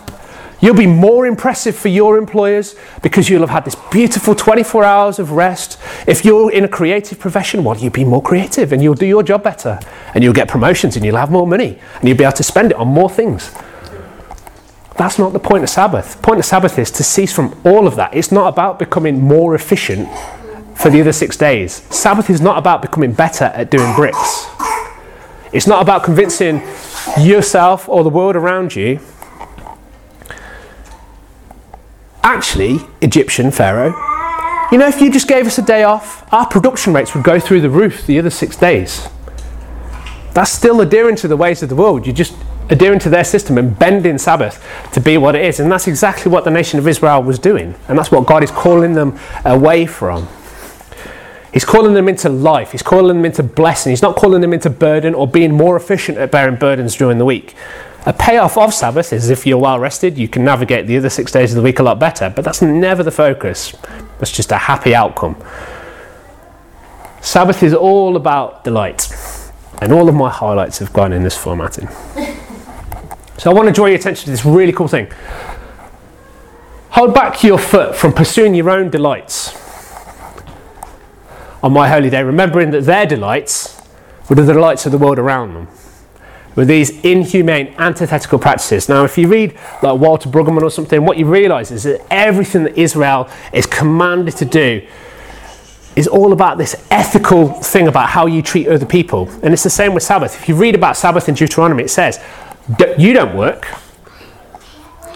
You'll 0.61 0.75
be 0.75 0.87
more 0.87 1.25
impressive 1.25 1.75
for 1.75 1.89
your 1.89 2.17
employers 2.17 2.75
because 3.03 3.29
you'll 3.29 3.41
have 3.41 3.49
had 3.49 3.65
this 3.65 3.75
beautiful 3.91 4.35
24 4.35 4.83
hours 4.83 5.19
of 5.19 5.31
rest. 5.31 5.79
If 6.07 6.23
you're 6.23 6.51
in 6.51 6.63
a 6.63 6.67
creative 6.67 7.19
profession, 7.19 7.63
well, 7.63 7.77
you'll 7.77 7.91
be 7.91 8.05
more 8.05 8.21
creative 8.21 8.71
and 8.71 8.81
you'll 8.81 8.95
do 8.95 9.05
your 9.05 9.23
job 9.23 9.43
better 9.43 9.79
and 10.13 10.23
you'll 10.23 10.33
get 10.33 10.47
promotions 10.47 10.95
and 10.95 11.05
you'll 11.05 11.17
have 11.17 11.31
more 11.31 11.45
money 11.45 11.79
and 11.99 12.07
you'll 12.07 12.17
be 12.17 12.23
able 12.23 12.33
to 12.33 12.43
spend 12.43 12.71
it 12.71 12.77
on 12.77 12.87
more 12.87 13.09
things. 13.09 13.51
That's 14.97 15.19
not 15.19 15.33
the 15.33 15.39
point 15.39 15.63
of 15.63 15.69
Sabbath. 15.69 16.15
The 16.15 16.21
point 16.21 16.39
of 16.39 16.45
Sabbath 16.45 16.79
is 16.79 16.89
to 16.91 17.03
cease 17.03 17.33
from 17.33 17.59
all 17.65 17.85
of 17.85 17.97
that. 17.97 18.13
It's 18.13 18.31
not 18.31 18.47
about 18.47 18.79
becoming 18.79 19.21
more 19.21 19.53
efficient 19.53 20.07
for 20.73 20.89
the 20.89 21.01
other 21.01 21.11
six 21.11 21.35
days. 21.35 21.83
Sabbath 21.93 22.29
is 22.29 22.39
not 22.39 22.57
about 22.57 22.81
becoming 22.81 23.11
better 23.11 23.45
at 23.45 23.69
doing 23.69 23.93
bricks. 23.95 24.47
It's 25.51 25.67
not 25.67 25.81
about 25.81 26.03
convincing 26.03 26.61
yourself 27.19 27.89
or 27.89 28.03
the 28.03 28.09
world 28.09 28.35
around 28.35 28.75
you 28.75 28.99
actually 32.25 32.79
Egyptian 33.01 33.51
Pharaoh. 33.51 33.93
You 34.71 34.79
know, 34.79 34.87
if 34.87 34.99
you 34.99 35.11
just 35.11 35.27
gave 35.27 35.45
us 35.45 35.59
a 35.59 35.61
day 35.61 35.83
off, 35.83 36.27
our 36.33 36.47
production 36.47 36.91
rates 36.91 37.13
would 37.13 37.23
go 37.23 37.39
through 37.39 37.61
the 37.61 37.69
roof 37.69 38.05
the 38.07 38.17
other 38.17 38.31
six 38.31 38.57
days. 38.57 39.07
That's 40.33 40.51
still 40.51 40.81
adhering 40.81 41.15
to 41.17 41.27
the 41.27 41.37
ways 41.37 41.61
of 41.61 41.69
the 41.69 41.75
world. 41.75 42.05
You're 42.05 42.15
just 42.15 42.35
adhering 42.69 42.97
to 42.99 43.09
their 43.09 43.23
system 43.23 43.59
and 43.59 43.77
bending 43.77 44.17
Sabbath 44.17 44.65
to 44.93 44.99
be 44.99 45.17
what 45.19 45.35
it 45.35 45.45
is. 45.45 45.59
And 45.59 45.71
that's 45.71 45.87
exactly 45.87 46.31
what 46.31 46.43
the 46.43 46.51
nation 46.51 46.79
of 46.79 46.87
Israel 46.87 47.21
was 47.21 47.37
doing. 47.37 47.75
And 47.87 47.97
that's 47.97 48.11
what 48.11 48.25
God 48.25 48.43
is 48.43 48.49
calling 48.49 48.93
them 48.93 49.19
away 49.45 49.85
from. 49.85 50.27
He's 51.53 51.63
calling 51.63 51.93
them 51.93 52.09
into 52.09 52.27
life. 52.27 52.71
He's 52.71 52.83
calling 52.83 53.15
them 53.15 53.23
into 53.23 53.43
blessing. 53.43 53.91
He's 53.91 54.01
not 54.01 54.15
calling 54.17 54.41
them 54.41 54.51
into 54.51 54.69
burden 54.71 55.13
or 55.13 55.27
being 55.27 55.53
more 55.53 55.77
efficient 55.77 56.17
at 56.17 56.31
bearing 56.31 56.57
burdens 56.57 56.95
during 56.95 57.19
the 57.19 57.23
week. 57.23 57.55
A 58.07 58.13
payoff 58.13 58.55
of 58.55 58.71
Sabbath 58.71 59.11
is 59.11 59.31
if 59.31 59.47
you're 59.47 59.57
well 59.57 59.79
rested, 59.79 60.15
you 60.15 60.27
can 60.27 60.45
navigate 60.45 60.85
the 60.85 60.95
other 60.95 61.09
six 61.09 61.31
days 61.31 61.51
of 61.51 61.55
the 61.55 61.63
week 61.63 61.79
a 61.79 61.83
lot 61.83 61.99
better, 61.99 62.29
but 62.29 62.45
that's 62.45 62.61
never 62.61 63.01
the 63.01 63.09
focus. 63.09 63.75
That's 64.19 64.31
just 64.31 64.51
a 64.51 64.57
happy 64.57 64.93
outcome. 64.93 65.35
Sabbath 67.19 67.63
is 67.63 67.73
all 67.73 68.15
about 68.15 68.63
delight, 68.63 69.11
and 69.81 69.91
all 69.91 70.07
of 70.07 70.13
my 70.13 70.29
highlights 70.29 70.77
have 70.77 70.93
gone 70.93 71.13
in 71.13 71.23
this 71.23 71.35
formatting. 71.35 71.87
so 73.39 73.49
I 73.49 73.53
want 73.55 73.69
to 73.69 73.73
draw 73.73 73.87
your 73.87 73.95
attention 73.95 74.25
to 74.25 74.29
this 74.29 74.45
really 74.45 74.71
cool 74.71 74.87
thing. 74.87 75.11
Hold 76.91 77.15
back 77.15 77.43
your 77.43 77.57
foot 77.57 77.95
from 77.95 78.13
pursuing 78.13 78.53
your 78.53 78.69
own 78.69 78.91
delights 78.91 79.51
on 81.63 81.73
my 81.73 81.89
holy 81.89 82.11
day, 82.11 82.21
remembering 82.21 82.69
that 82.69 82.83
their 82.83 83.07
delights 83.07 83.81
were 84.29 84.35
the 84.35 84.45
delights 84.45 84.85
of 84.85 84.91
the 84.91 84.99
world 84.99 85.17
around 85.17 85.55
them 85.55 85.67
with 86.55 86.67
these 86.67 87.03
inhumane, 87.03 87.73
antithetical 87.77 88.39
practices. 88.39 88.87
Now, 88.87 89.03
if 89.03 89.17
you 89.17 89.27
read 89.27 89.57
like 89.83 89.99
Walter 89.99 90.29
Brueggemann 90.29 90.61
or 90.61 90.71
something, 90.71 91.05
what 91.05 91.17
you 91.17 91.25
realise 91.25 91.71
is 91.71 91.83
that 91.83 92.05
everything 92.09 92.63
that 92.63 92.77
Israel 92.77 93.29
is 93.53 93.65
commanded 93.65 94.37
to 94.37 94.45
do 94.45 94.87
is 95.95 96.07
all 96.07 96.33
about 96.33 96.57
this 96.57 96.85
ethical 96.91 97.49
thing 97.49 97.87
about 97.87 98.09
how 98.09 98.25
you 98.25 98.41
treat 98.41 98.67
other 98.67 98.85
people. 98.85 99.29
And 99.43 99.53
it's 99.53 99.63
the 99.63 99.69
same 99.69 99.93
with 99.93 100.03
Sabbath. 100.03 100.35
If 100.41 100.49
you 100.49 100.55
read 100.55 100.75
about 100.75 100.97
Sabbath 100.97 101.29
in 101.29 101.35
Deuteronomy, 101.35 101.83
it 101.83 101.89
says, 101.89 102.23
You 102.97 103.13
don't 103.13 103.35
work, 103.35 103.67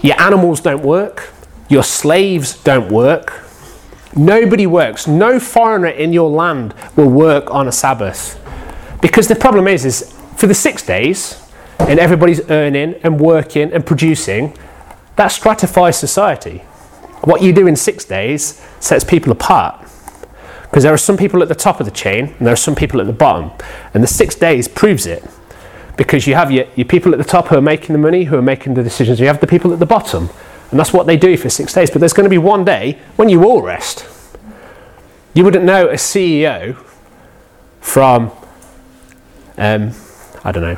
your 0.02 0.20
animals 0.22 0.62
don't 0.62 0.84
work, 0.84 1.32
your 1.68 1.84
slaves 1.84 2.62
don't 2.64 2.92
work. 2.92 3.46
Nobody 4.16 4.66
works. 4.66 5.08
No 5.08 5.40
foreigner 5.40 5.90
in 5.90 6.14
your 6.14 6.30
land 6.32 6.74
will 6.96 7.10
work 7.10 7.52
on 7.52 7.68
a 7.68 7.72
Sabbath. 7.72 8.40
Because 9.02 9.28
the 9.28 9.36
problem 9.36 9.68
is, 9.68 9.86
is 9.86 10.19
for 10.40 10.48
the 10.48 10.54
six 10.54 10.82
days, 10.82 11.46
and 11.80 12.00
everybody's 12.00 12.50
earning 12.50 12.96
and 13.04 13.20
working 13.20 13.74
and 13.74 13.86
producing, 13.86 14.58
that 15.18 15.34
stratifies 15.34 16.00
society. 16.00 16.60
What 17.26 17.42
you 17.42 17.52
do 17.52 17.68
in 17.68 17.76
six 17.76 18.06
days 18.06 18.66
sets 18.80 19.04
people 19.04 19.34
apart. 19.34 19.86
Because 20.62 20.84
there 20.84 20.94
are 20.94 20.98
some 20.98 21.18
people 21.18 21.42
at 21.42 21.50
the 21.50 21.56
top 21.56 21.82
of 21.82 21.86
the 21.86 21.92
chain 21.92 22.36
and 22.38 22.48
there 22.48 22.54
are 22.54 22.64
some 22.68 22.74
people 22.74 23.02
at 23.02 23.08
the 23.08 23.12
bottom. 23.12 23.52
And 23.94 24.02
the 24.02 24.08
six 24.08 24.34
days 24.34 24.70
proves 24.70 25.06
it. 25.06 25.26
Because 25.98 26.26
you 26.26 26.36
have 26.36 26.52
your, 26.52 26.68
your 26.78 26.86
people 26.86 27.12
at 27.12 27.18
the 27.18 27.26
top 27.26 27.48
who 27.48 27.58
are 27.58 27.62
making 27.62 27.92
the 27.92 28.00
money, 28.00 28.24
who 28.24 28.38
are 28.38 28.42
making 28.42 28.76
the 28.76 28.84
decisions. 28.84 29.20
You 29.20 29.28
have 29.28 29.42
the 29.42 29.48
people 29.48 29.74
at 29.74 29.80
the 29.80 29.86
bottom. 29.86 30.30
And 30.72 30.80
that's 30.80 30.94
what 30.94 31.06
they 31.06 31.18
do 31.18 31.36
for 31.36 31.50
six 31.50 31.74
days. 31.74 31.92
But 31.92 32.00
there's 32.00 32.14
going 32.14 32.24
to 32.24 32.30
be 32.30 32.38
one 32.38 32.64
day 32.64 32.98
when 33.18 33.28
you 33.28 33.44
all 33.44 33.62
rest. 33.62 34.06
You 35.34 35.44
wouldn't 35.44 35.66
know 35.66 35.90
a 35.90 35.96
CEO 35.96 36.78
from 37.82 38.32
um, 39.58 39.92
I 40.44 40.52
don't 40.52 40.64
know. 40.64 40.78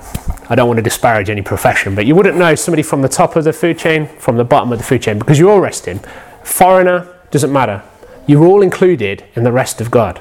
I 0.50 0.56
don't 0.56 0.67
want 0.67 0.78
to 0.78 0.84
disparage 0.84 1.30
any 1.30 1.41
profession, 1.41 1.93
but 1.95 2.06
you 2.06 2.15
wouldn't 2.15 2.38
know 2.38 2.56
somebody 2.56 2.84
from 2.84 3.02
the 3.02 3.10
top 3.10 3.36
of 3.36 3.43
the 3.43 3.54
food 3.54 3.78
chain 3.78 4.08
from 4.08 4.38
the 4.38 4.43
bottom 4.43 4.71
of 4.71 4.80
the 4.80 4.84
food 4.84 5.02
chain 5.02 5.19
because 5.19 5.38
you're 5.38 5.52
all 5.52 5.60
resting. 5.60 6.00
Foreigner 6.43 7.08
doesn't 7.30 7.52
matter. 7.52 7.84
You're 8.28 8.45
all 8.45 8.62
included 8.62 9.24
in 9.36 9.43
the 9.43 9.52
rest 9.52 9.82
of 9.82 9.91
God. 9.91 10.19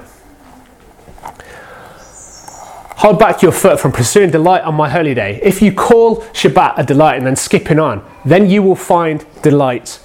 Hold 3.00 3.18
back 3.18 3.40
your 3.40 3.52
foot 3.52 3.80
from 3.80 3.92
pursuing 3.92 4.30
delight 4.30 4.62
on 4.62 4.74
my 4.74 4.90
holy 4.90 5.14
day. 5.14 5.40
If 5.42 5.62
you 5.62 5.72
call 5.72 6.16
Shabbat 6.34 6.74
a 6.76 6.84
delight 6.84 7.16
and 7.16 7.26
then 7.26 7.34
skipping 7.34 7.78
on, 7.78 8.04
then 8.26 8.50
you 8.50 8.62
will 8.62 8.76
find 8.76 9.24
delight 9.42 10.00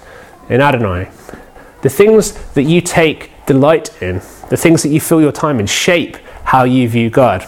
in 0.48 0.62
Adonai. 0.62 1.10
The 1.82 1.90
things 1.90 2.32
that 2.54 2.62
you 2.62 2.80
take 2.80 3.32
delight 3.44 4.02
in, 4.02 4.22
the 4.48 4.56
things 4.56 4.82
that 4.82 4.88
you 4.88 5.00
fill 5.00 5.20
your 5.20 5.32
time 5.32 5.60
in, 5.60 5.66
shape 5.66 6.16
how 6.44 6.64
you 6.64 6.88
view 6.88 7.10
God. 7.10 7.46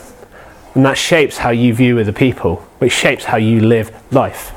And 0.78 0.86
that 0.86 0.96
shapes 0.96 1.38
how 1.38 1.50
you 1.50 1.74
view 1.74 1.98
other 1.98 2.12
people, 2.12 2.58
which 2.78 2.92
shapes 2.92 3.24
how 3.24 3.36
you 3.36 3.58
live 3.58 3.90
life. 4.12 4.52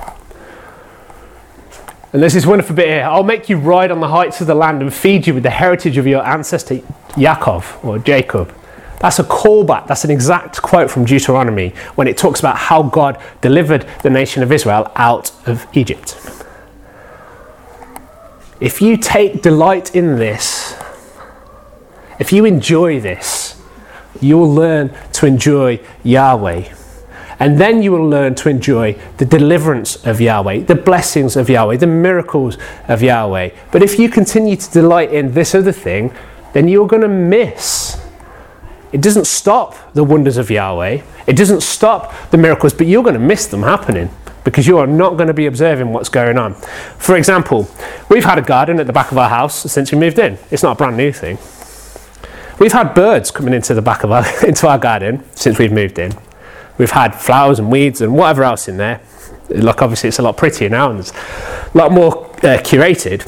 And 2.13 2.21
this 2.21 2.45
wonderful 2.45 2.75
bit 2.75 2.89
here 2.89 3.03
I'll 3.05 3.23
make 3.23 3.49
you 3.49 3.57
ride 3.57 3.89
on 3.89 4.01
the 4.01 4.07
heights 4.07 4.39
of 4.39 4.45
the 4.45 4.53
land 4.53 4.83
and 4.83 4.93
feed 4.93 5.25
you 5.25 5.33
with 5.33 5.41
the 5.41 5.49
heritage 5.49 5.97
of 5.97 6.05
your 6.05 6.23
ancestor 6.23 6.75
Yaakov 7.15 7.83
or 7.83 7.97
Jacob. 7.97 8.53
That's 8.99 9.17
a 9.17 9.23
callback. 9.23 9.87
That's 9.87 10.03
an 10.03 10.11
exact 10.11 10.61
quote 10.61 10.91
from 10.91 11.05
Deuteronomy 11.05 11.69
when 11.95 12.07
it 12.07 12.19
talks 12.19 12.39
about 12.39 12.55
how 12.55 12.83
God 12.83 13.19
delivered 13.41 13.87
the 14.03 14.11
nation 14.11 14.43
of 14.43 14.51
Israel 14.51 14.91
out 14.95 15.31
of 15.47 15.65
Egypt. 15.75 16.19
If 18.59 18.79
you 18.79 18.95
take 18.95 19.41
delight 19.41 19.95
in 19.95 20.17
this, 20.17 20.77
if 22.19 22.31
you 22.31 22.45
enjoy 22.45 22.99
this, 22.99 23.59
you 24.21 24.37
will 24.37 24.53
learn 24.53 24.93
to 25.13 25.25
enjoy 25.25 25.79
Yahweh. 26.03 26.73
And 27.39 27.59
then 27.59 27.81
you 27.81 27.91
will 27.91 28.07
learn 28.07 28.35
to 28.35 28.49
enjoy 28.49 28.93
the 29.17 29.25
deliverance 29.25 29.95
of 30.05 30.21
Yahweh, 30.21 30.59
the 30.65 30.75
blessings 30.75 31.35
of 31.35 31.49
Yahweh, 31.49 31.77
the 31.77 31.87
miracles 31.87 32.57
of 32.87 33.01
Yahweh. 33.01 33.49
But 33.71 33.81
if 33.81 33.97
you 33.97 34.09
continue 34.09 34.55
to 34.55 34.71
delight 34.71 35.11
in 35.11 35.33
this 35.33 35.55
other 35.55 35.71
thing, 35.71 36.13
then 36.53 36.67
you're 36.67 36.87
going 36.87 37.01
to 37.01 37.07
miss. 37.07 37.99
It 38.91 39.01
doesn't 39.01 39.25
stop 39.25 39.75
the 39.93 40.03
wonders 40.03 40.37
of 40.37 40.51
Yahweh, 40.51 41.01
it 41.25 41.33
doesn't 41.35 41.61
stop 41.61 42.13
the 42.29 42.37
miracles, 42.37 42.73
but 42.73 42.87
you're 42.87 43.03
going 43.03 43.15
to 43.15 43.19
miss 43.19 43.47
them 43.47 43.63
happening 43.63 44.09
because 44.43 44.67
you 44.67 44.77
are 44.77 44.87
not 44.87 45.17
going 45.17 45.27
to 45.27 45.33
be 45.33 45.45
observing 45.45 45.93
what's 45.93 46.09
going 46.09 46.37
on. 46.37 46.53
For 46.53 47.15
example, 47.15 47.69
we've 48.09 48.25
had 48.25 48.37
a 48.37 48.41
garden 48.41 48.79
at 48.79 48.87
the 48.87 48.93
back 48.93 49.11
of 49.11 49.17
our 49.17 49.29
house 49.29 49.71
since 49.71 49.91
we 49.91 49.97
moved 49.97 50.19
in. 50.19 50.37
It's 50.49 50.63
not 50.63 50.73
a 50.73 50.75
brand 50.75 50.97
new 50.97 51.11
thing. 51.11 51.37
We've 52.61 52.71
had 52.71 52.93
birds 52.93 53.31
coming 53.31 53.55
into 53.55 53.73
the 53.73 53.81
back 53.81 54.03
of 54.03 54.11
our 54.11 54.23
into 54.47 54.67
our 54.67 54.77
garden 54.77 55.23
since 55.35 55.57
we've 55.57 55.71
moved 55.71 55.97
in. 55.97 56.11
We've 56.77 56.91
had 56.91 57.15
flowers 57.15 57.57
and 57.57 57.71
weeds 57.71 58.01
and 58.01 58.13
whatever 58.13 58.43
else 58.43 58.67
in 58.67 58.77
there. 58.77 59.01
Like 59.49 59.81
obviously 59.81 60.09
it's 60.09 60.19
a 60.19 60.21
lot 60.21 60.37
prettier 60.37 60.69
now 60.69 60.91
and 60.91 60.99
it's 60.99 61.11
a 61.11 61.71
lot 61.73 61.91
more 61.91 62.27
uh, 62.35 62.61
curated. 62.61 63.25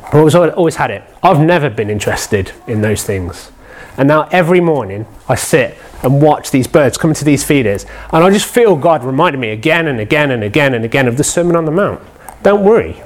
But 0.00 0.06
I've 0.06 0.14
always, 0.14 0.34
always 0.34 0.76
had 0.76 0.90
it. 0.90 1.02
I've 1.22 1.38
never 1.38 1.68
been 1.68 1.90
interested 1.90 2.52
in 2.66 2.80
those 2.80 3.04
things. 3.04 3.52
And 3.98 4.08
now 4.08 4.26
every 4.32 4.60
morning 4.60 5.04
I 5.28 5.34
sit 5.34 5.76
and 6.02 6.22
watch 6.22 6.50
these 6.50 6.66
birds 6.66 6.96
come 6.96 7.12
to 7.12 7.24
these 7.26 7.44
feeders, 7.44 7.84
and 8.10 8.24
I 8.24 8.30
just 8.30 8.46
feel 8.46 8.74
God 8.76 9.04
reminding 9.04 9.40
me 9.40 9.50
again 9.50 9.86
and 9.86 10.00
again 10.00 10.30
and 10.30 10.42
again 10.42 10.72
and 10.72 10.82
again 10.82 11.08
of 11.08 11.18
the 11.18 11.24
Sermon 11.24 11.56
on 11.56 11.66
the 11.66 11.70
Mount. 11.70 12.00
Don't 12.42 12.64
worry, 12.64 13.02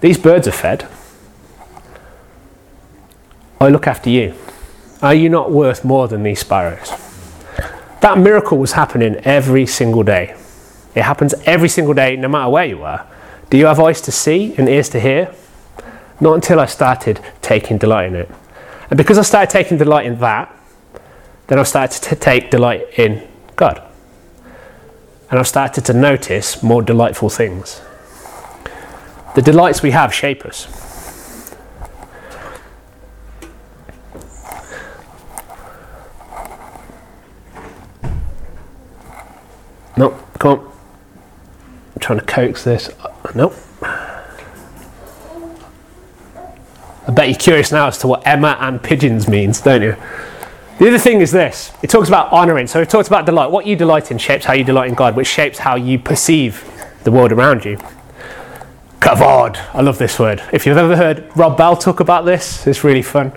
these 0.00 0.18
birds 0.18 0.48
are 0.48 0.52
fed. 0.52 0.88
I 3.62 3.68
look 3.68 3.86
after 3.86 4.10
you. 4.10 4.34
Are 5.02 5.14
you 5.14 5.28
not 5.28 5.52
worth 5.52 5.84
more 5.84 6.08
than 6.08 6.24
these 6.24 6.40
sparrows? 6.40 6.90
That 8.00 8.18
miracle 8.18 8.58
was 8.58 8.72
happening 8.72 9.14
every 9.22 9.66
single 9.66 10.02
day. 10.02 10.36
It 10.96 11.02
happens 11.02 11.32
every 11.44 11.68
single 11.68 11.94
day, 11.94 12.16
no 12.16 12.26
matter 12.26 12.50
where 12.50 12.64
you 12.64 12.82
are. 12.82 13.06
Do 13.50 13.56
you 13.56 13.66
have 13.66 13.78
eyes 13.78 14.00
to 14.00 14.10
see 14.10 14.52
and 14.56 14.68
ears 14.68 14.88
to 14.88 14.98
hear? 14.98 15.32
Not 16.20 16.34
until 16.34 16.58
I 16.58 16.66
started 16.66 17.20
taking 17.40 17.78
delight 17.78 18.08
in 18.08 18.16
it. 18.16 18.30
And 18.90 18.96
because 18.96 19.16
I 19.16 19.22
started 19.22 19.52
taking 19.52 19.78
delight 19.78 20.06
in 20.06 20.18
that, 20.18 20.52
then 21.46 21.60
I've 21.60 21.68
started 21.68 22.02
to 22.02 22.16
take 22.16 22.50
delight 22.50 22.98
in 22.98 23.28
God. 23.54 23.80
And 25.30 25.38
I've 25.38 25.46
started 25.46 25.84
to 25.84 25.92
notice 25.92 26.64
more 26.64 26.82
delightful 26.82 27.28
things. 27.28 27.80
The 29.36 29.42
delights 29.42 29.84
we 29.84 29.92
have 29.92 30.12
shape 30.12 30.44
us. 30.44 30.66
Nope, 39.96 40.14
come 40.38 40.58
on. 40.58 40.72
I'm 41.94 42.00
trying 42.12 42.26
to 42.26 42.32
coax 42.32 42.64
this. 42.64 42.90
Nope. 43.34 43.54
I 47.04 47.10
bet 47.10 47.28
you're 47.28 47.38
curious 47.38 47.72
now 47.72 47.88
as 47.88 47.98
to 47.98 48.06
what 48.06 48.26
Emma 48.26 48.56
and 48.60 48.82
pigeons 48.82 49.28
means, 49.28 49.60
don't 49.60 49.82
you? 49.82 49.96
The 50.78 50.88
other 50.88 50.98
thing 50.98 51.20
is 51.20 51.30
this 51.30 51.72
it 51.82 51.90
talks 51.90 52.08
about 52.08 52.32
honouring. 52.32 52.66
So 52.66 52.80
it 52.80 52.90
talks 52.90 53.08
about 53.08 53.26
delight. 53.26 53.50
What 53.50 53.66
you 53.66 53.76
delight 53.76 54.10
in 54.10 54.18
shapes 54.18 54.44
how 54.44 54.52
you 54.52 54.64
delight 54.64 54.88
in 54.88 54.94
God, 54.94 55.16
which 55.16 55.26
shapes 55.26 55.58
how 55.58 55.76
you 55.76 55.98
perceive 55.98 56.68
the 57.04 57.10
world 57.10 57.32
around 57.32 57.64
you. 57.64 57.78
Kavod. 59.00 59.56
I 59.74 59.80
love 59.80 59.98
this 59.98 60.18
word. 60.18 60.42
If 60.52 60.64
you've 60.64 60.76
ever 60.76 60.96
heard 60.96 61.28
Rob 61.36 61.56
Bell 61.56 61.76
talk 61.76 62.00
about 62.00 62.24
this, 62.24 62.66
it's 62.66 62.84
really 62.84 63.02
fun. 63.02 63.32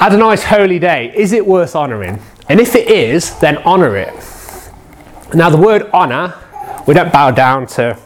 Adonai's 0.00 0.44
holy 0.44 0.78
day. 0.78 1.12
Is 1.14 1.32
it 1.32 1.46
worth 1.46 1.76
honouring? 1.76 2.20
And 2.48 2.60
if 2.60 2.74
it 2.74 2.88
is, 2.88 3.38
then 3.38 3.58
honour 3.58 3.96
it. 3.96 4.25
Now, 5.34 5.50
the 5.50 5.56
word 5.56 5.90
honour, 5.90 6.34
we 6.86 6.94
don't 6.94 7.12
bow 7.12 7.32
down 7.32 7.66
to 7.68 7.98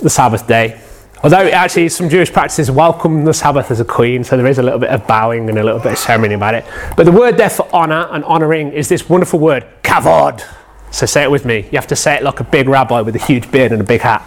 the 0.00 0.10
Sabbath 0.10 0.46
day. 0.46 0.80
Although 1.24 1.48
actually 1.48 1.88
some 1.88 2.08
Jewish 2.08 2.32
practices 2.32 2.70
welcome 2.70 3.24
the 3.24 3.32
Sabbath 3.32 3.70
as 3.70 3.80
a 3.80 3.84
queen, 3.84 4.22
so 4.22 4.36
there 4.36 4.46
is 4.46 4.58
a 4.58 4.62
little 4.62 4.78
bit 4.78 4.90
of 4.90 5.06
bowing 5.06 5.48
and 5.48 5.58
a 5.58 5.64
little 5.64 5.80
bit 5.80 5.92
of 5.92 5.98
ceremony 5.98 6.34
about 6.34 6.54
it. 6.54 6.64
But 6.96 7.06
the 7.06 7.12
word 7.12 7.38
there 7.38 7.50
for 7.50 7.66
honour 7.72 8.06
and 8.12 8.22
honouring 8.24 8.72
is 8.72 8.88
this 8.88 9.08
wonderful 9.08 9.40
word, 9.40 9.66
kavod. 9.82 10.44
So 10.90 11.06
say 11.06 11.22
it 11.22 11.30
with 11.30 11.44
me. 11.44 11.62
You 11.72 11.78
have 11.78 11.86
to 11.88 11.96
say 11.96 12.16
it 12.16 12.22
like 12.22 12.38
a 12.40 12.44
big 12.44 12.68
rabbi 12.68 13.00
with 13.00 13.16
a 13.16 13.18
huge 13.18 13.50
beard 13.50 13.72
and 13.72 13.80
a 13.80 13.84
big 13.84 14.02
hat. 14.02 14.22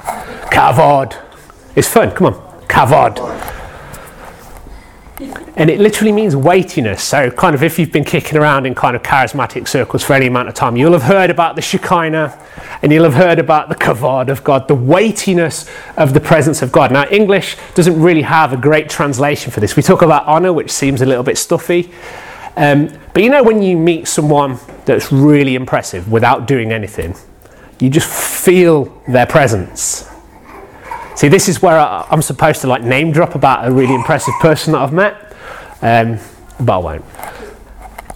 Kavod. 0.51 1.15
It's 1.75 1.87
fun. 1.87 2.11
Come 2.11 2.27
on. 2.27 2.67
Kavod 2.67 3.60
and 5.55 5.69
it 5.69 5.79
literally 5.79 6.13
means 6.13 6.35
weightiness. 6.35 7.03
So, 7.03 7.29
kind 7.29 7.53
of, 7.53 7.61
if 7.61 7.77
you've 7.77 7.91
been 7.91 8.05
kicking 8.05 8.37
around 8.37 8.65
in 8.65 8.73
kind 8.73 8.95
of 8.95 9.03
charismatic 9.03 9.67
circles 9.67 10.03
for 10.03 10.13
any 10.13 10.27
amount 10.27 10.47
of 10.47 10.53
time, 10.53 10.77
you'll 10.77 10.93
have 10.93 11.03
heard 11.03 11.29
about 11.29 11.55
the 11.55 11.61
Shekinah 11.61 12.37
and 12.81 12.91
you'll 12.91 13.03
have 13.03 13.15
heard 13.15 13.37
about 13.37 13.67
the 13.67 13.75
kavod 13.75 14.29
of 14.29 14.43
God, 14.43 14.67
the 14.67 14.75
weightiness 14.75 15.69
of 15.97 16.13
the 16.13 16.21
presence 16.21 16.61
of 16.61 16.71
God. 16.71 16.91
Now, 16.91 17.05
English 17.09 17.57
doesn't 17.75 18.01
really 18.01 18.21
have 18.21 18.53
a 18.53 18.57
great 18.57 18.89
translation 18.89 19.51
for 19.51 19.59
this. 19.59 19.75
We 19.75 19.83
talk 19.83 20.01
about 20.01 20.25
honor, 20.25 20.53
which 20.53 20.71
seems 20.71 21.01
a 21.01 21.05
little 21.05 21.23
bit 21.23 21.37
stuffy. 21.37 21.91
Um, 22.55 22.89
but 23.13 23.23
you 23.23 23.29
know, 23.29 23.43
when 23.43 23.61
you 23.61 23.77
meet 23.77 24.07
someone 24.07 24.57
that's 24.85 25.11
really 25.11 25.55
impressive 25.55 26.11
without 26.11 26.47
doing 26.47 26.71
anything, 26.71 27.15
you 27.79 27.89
just 27.89 28.09
feel 28.09 28.85
their 29.07 29.25
presence. 29.25 30.07
See, 31.15 31.27
this 31.27 31.49
is 31.49 31.61
where 31.61 31.77
I, 31.77 32.07
am 32.09 32.21
supposed 32.21 32.61
to 32.61 32.67
like 32.67 32.83
name 32.83 33.11
drop 33.11 33.35
about 33.35 33.67
a 33.67 33.71
really 33.71 33.93
impressive 33.93 34.33
person 34.39 34.73
that 34.73 34.81
I've 34.81 34.93
met, 34.93 35.30
um, 35.81 36.19
but 36.59 36.73
I 36.73 36.77
won't. 36.77 37.05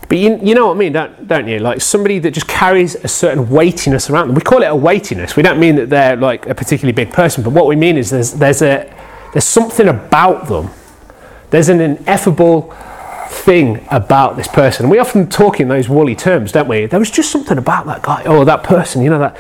But 0.08 0.20
you, 0.20 0.40
you 0.42 0.54
know 0.54 0.68
what 0.68 0.76
I 0.76 0.78
mean, 0.78 0.94
don't, 0.94 1.28
don't 1.28 1.48
you? 1.48 1.60
Like 1.60 1.82
somebody 1.82 2.20
that 2.20 2.32
just 2.32 2.48
carries 2.48 2.96
a 2.96 3.08
certain 3.08 3.50
weightiness 3.50 4.10
around 4.10 4.28
them. 4.28 4.36
We 4.36 4.42
call 4.42 4.62
it 4.62 4.68
a 4.68 4.76
weightiness. 4.76 5.36
We 5.36 5.44
don't 5.44 5.60
mean 5.60 5.76
that 5.78 5.90
they're 5.90 6.16
like 6.16 6.46
a 6.46 6.54
particularly 6.54 6.94
big 6.94 7.12
person, 7.12 7.44
but 7.44 7.54
what 7.54 7.66
we 7.66 7.76
mean 7.76 7.98
is 7.98 8.12
there's, 8.12 8.34
there's, 8.34 8.62
a, 8.62 8.94
there's 9.34 9.46
something 9.46 9.88
about 9.88 10.48
them. 10.48 10.70
There's 11.50 11.70
an 11.70 11.82
ineffable 11.82 12.74
thing 13.30 13.86
about 13.90 14.38
this 14.38 14.48
person. 14.48 14.90
We 14.90 15.00
often 15.00 15.30
talk 15.30 15.60
in 15.60 15.68
those 15.68 15.90
woolly 15.90 16.16
terms, 16.16 16.52
don't 16.52 16.68
we? 16.68 16.86
There 16.86 17.00
was 17.00 17.12
just 17.12 17.32
something 17.32 17.58
about 17.58 17.86
that 17.88 18.04
guy 18.04 18.24
or 18.26 18.46
that 18.46 18.64
person, 18.64 19.02
you 19.02 19.10
know, 19.10 19.20
that 19.20 19.36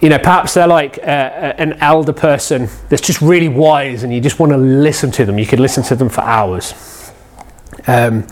you 0.00 0.08
know, 0.08 0.18
perhaps 0.18 0.54
they're 0.54 0.68
like 0.68 0.98
uh, 0.98 1.02
uh, 1.02 1.54
an 1.58 1.72
elder 1.74 2.12
person 2.12 2.68
that's 2.88 3.02
just 3.02 3.20
really 3.20 3.48
wise 3.48 4.04
and 4.04 4.14
you 4.14 4.20
just 4.20 4.38
want 4.38 4.52
to 4.52 4.58
listen 4.58 5.10
to 5.12 5.24
them. 5.24 5.38
You 5.38 5.46
could 5.46 5.58
listen 5.58 5.82
to 5.84 5.96
them 5.96 6.08
for 6.08 6.20
hours. 6.20 7.12
Um, 7.86 8.26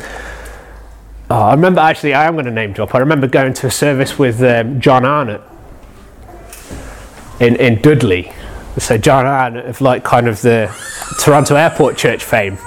oh, 1.28 1.40
I 1.40 1.54
remember 1.54 1.80
actually, 1.80 2.14
I 2.14 2.26
am 2.26 2.34
going 2.34 2.44
to 2.44 2.52
name 2.52 2.72
drop. 2.72 2.94
I 2.94 2.98
remember 2.98 3.26
going 3.26 3.52
to 3.54 3.66
a 3.66 3.70
service 3.70 4.18
with 4.18 4.40
um, 4.42 4.80
John 4.80 5.04
Arnott 5.04 5.42
in, 7.40 7.56
in 7.56 7.82
Dudley. 7.82 8.32
So, 8.78 8.98
John 8.98 9.26
Arnott 9.26 9.66
of 9.66 9.80
like 9.80 10.04
kind 10.04 10.28
of 10.28 10.42
the 10.42 10.70
Toronto 11.20 11.56
Airport 11.56 11.96
Church 11.96 12.22
fame. 12.22 12.58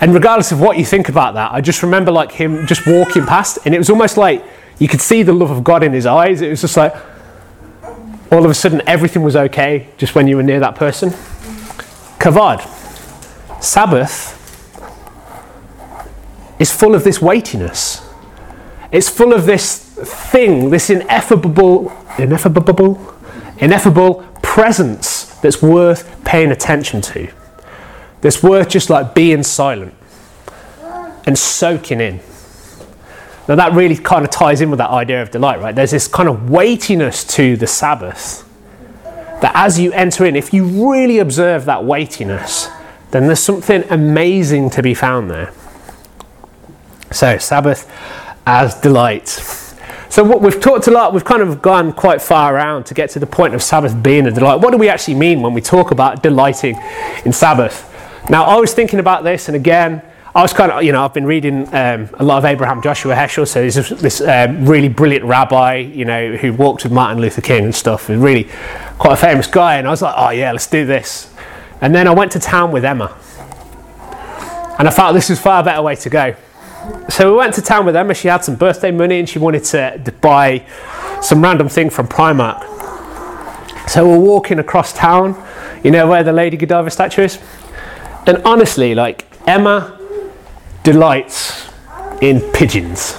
And 0.00 0.12
regardless 0.12 0.50
of 0.50 0.60
what 0.60 0.76
you 0.76 0.84
think 0.84 1.08
about 1.08 1.34
that, 1.34 1.52
I 1.52 1.60
just 1.60 1.82
remember 1.82 2.10
like 2.10 2.32
him 2.32 2.66
just 2.66 2.86
walking 2.86 3.24
past 3.26 3.58
and 3.64 3.74
it 3.74 3.78
was 3.78 3.90
almost 3.90 4.16
like 4.16 4.44
you 4.78 4.88
could 4.88 5.00
see 5.00 5.22
the 5.22 5.32
love 5.32 5.50
of 5.50 5.62
God 5.62 5.84
in 5.84 5.92
his 5.92 6.04
eyes. 6.04 6.40
It 6.40 6.50
was 6.50 6.62
just 6.62 6.76
like, 6.76 6.94
all 8.30 8.44
of 8.44 8.50
a 8.50 8.54
sudden 8.54 8.82
everything 8.86 9.22
was 9.22 9.36
okay 9.36 9.88
just 9.96 10.14
when 10.14 10.26
you 10.26 10.36
were 10.36 10.42
near 10.42 10.60
that 10.60 10.74
person. 10.74 11.10
Kavod, 12.18 12.62
Sabbath, 13.62 14.40
is 16.58 16.72
full 16.72 16.94
of 16.94 17.04
this 17.04 17.20
weightiness. 17.20 18.06
It's 18.90 19.08
full 19.08 19.32
of 19.32 19.46
this 19.46 19.78
thing, 20.32 20.70
this 20.70 20.88
ineffable, 20.90 21.92
ineffable, 22.18 23.14
ineffable 23.58 24.22
presence 24.42 25.24
that's 25.40 25.60
worth 25.60 26.24
paying 26.24 26.50
attention 26.50 27.00
to. 27.00 27.28
That's 28.20 28.42
worth 28.42 28.68
just 28.68 28.88
like 28.88 29.14
being 29.14 29.42
silent 29.42 29.94
and 31.26 31.38
soaking 31.38 32.00
in. 32.00 32.20
Now, 33.46 33.56
that 33.56 33.72
really 33.74 33.96
kind 33.96 34.24
of 34.24 34.30
ties 34.30 34.60
in 34.60 34.70
with 34.70 34.78
that 34.78 34.90
idea 34.90 35.20
of 35.20 35.30
delight, 35.30 35.60
right? 35.60 35.74
There's 35.74 35.90
this 35.90 36.08
kind 36.08 36.28
of 36.28 36.48
weightiness 36.48 37.24
to 37.34 37.56
the 37.56 37.66
Sabbath 37.66 38.48
that 39.42 39.52
as 39.54 39.78
you 39.78 39.92
enter 39.92 40.24
in, 40.24 40.36
if 40.36 40.54
you 40.54 40.90
really 40.90 41.18
observe 41.18 41.66
that 41.66 41.84
weightiness, 41.84 42.70
then 43.10 43.26
there's 43.26 43.40
something 43.40 43.84
amazing 43.90 44.70
to 44.70 44.82
be 44.82 44.94
found 44.94 45.30
there. 45.30 45.52
So, 47.12 47.36
Sabbath 47.36 47.90
as 48.46 48.74
delight. 48.80 49.28
So, 50.08 50.24
what 50.24 50.40
we've 50.40 50.60
talked 50.60 50.86
a 50.86 50.90
lot, 50.90 51.12
we've 51.12 51.24
kind 51.24 51.42
of 51.42 51.60
gone 51.60 51.92
quite 51.92 52.22
far 52.22 52.54
around 52.54 52.84
to 52.84 52.94
get 52.94 53.10
to 53.10 53.18
the 53.18 53.26
point 53.26 53.54
of 53.54 53.62
Sabbath 53.62 54.02
being 54.02 54.26
a 54.26 54.30
delight. 54.30 54.56
What 54.60 54.70
do 54.70 54.78
we 54.78 54.88
actually 54.88 55.16
mean 55.16 55.42
when 55.42 55.52
we 55.52 55.60
talk 55.60 55.90
about 55.90 56.22
delighting 56.22 56.80
in 57.24 57.32
Sabbath? 57.32 57.90
Now, 58.30 58.44
I 58.44 58.56
was 58.56 58.72
thinking 58.72 59.00
about 59.00 59.22
this, 59.22 59.48
and 59.48 59.56
again, 59.56 60.02
I 60.36 60.42
was 60.42 60.52
kind 60.52 60.72
of, 60.72 60.82
you 60.82 60.90
know, 60.90 61.04
I've 61.04 61.14
been 61.14 61.26
reading 61.26 61.72
um, 61.72 62.10
a 62.14 62.24
lot 62.24 62.38
of 62.38 62.44
Abraham 62.44 62.82
Joshua 62.82 63.14
Heschel, 63.14 63.46
so 63.46 63.62
he's 63.62 63.76
this 63.76 64.20
um, 64.20 64.66
really 64.66 64.88
brilliant 64.88 65.24
rabbi, 65.24 65.76
you 65.76 66.04
know, 66.04 66.34
who 66.34 66.52
walked 66.52 66.82
with 66.82 66.92
Martin 66.92 67.20
Luther 67.20 67.40
King 67.40 67.66
and 67.66 67.74
stuff, 67.74 68.08
and 68.08 68.20
really 68.20 68.48
quite 68.98 69.12
a 69.12 69.16
famous 69.16 69.46
guy. 69.46 69.76
And 69.76 69.86
I 69.86 69.90
was 69.90 70.02
like, 70.02 70.14
oh 70.16 70.30
yeah, 70.30 70.50
let's 70.50 70.66
do 70.66 70.84
this. 70.84 71.32
And 71.80 71.94
then 71.94 72.08
I 72.08 72.14
went 72.14 72.32
to 72.32 72.40
town 72.40 72.72
with 72.72 72.84
Emma, 72.84 73.16
and 74.76 74.88
I 74.88 74.90
felt 74.90 75.14
this 75.14 75.30
was 75.30 75.38
far 75.38 75.62
better 75.62 75.82
way 75.82 75.94
to 75.94 76.10
go. 76.10 76.34
So 77.10 77.30
we 77.30 77.38
went 77.38 77.54
to 77.54 77.62
town 77.62 77.86
with 77.86 77.94
Emma. 77.94 78.12
She 78.12 78.26
had 78.26 78.42
some 78.42 78.56
birthday 78.56 78.90
money, 78.90 79.20
and 79.20 79.28
she 79.28 79.38
wanted 79.38 79.62
to 79.66 80.12
buy 80.20 80.66
some 81.22 81.44
random 81.44 81.68
thing 81.68 81.90
from 81.90 82.08
Primark. 82.08 82.60
So 83.88 84.08
we're 84.08 84.18
walking 84.18 84.58
across 84.58 84.92
town, 84.92 85.40
you 85.84 85.92
know 85.92 86.08
where 86.08 86.24
the 86.24 86.32
Lady 86.32 86.56
Godiva 86.56 86.90
statue 86.90 87.22
is, 87.22 87.38
and 88.26 88.38
honestly, 88.38 88.96
like 88.96 89.26
Emma 89.46 90.00
delights 90.84 91.68
in 92.20 92.40
pigeons. 92.52 93.16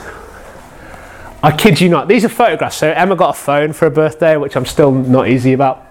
I 1.43 1.55
kid 1.55 1.81
you 1.81 1.89
not. 1.89 2.07
These 2.07 2.23
are 2.23 2.29
photographs. 2.29 2.77
So 2.77 2.91
Emma 2.91 3.15
got 3.15 3.31
a 3.35 3.37
phone 3.37 3.73
for 3.73 3.85
her 3.85 3.91
birthday, 3.91 4.37
which 4.37 4.55
I'm 4.55 4.65
still 4.65 4.91
not 4.91 5.27
easy 5.27 5.53
about. 5.53 5.83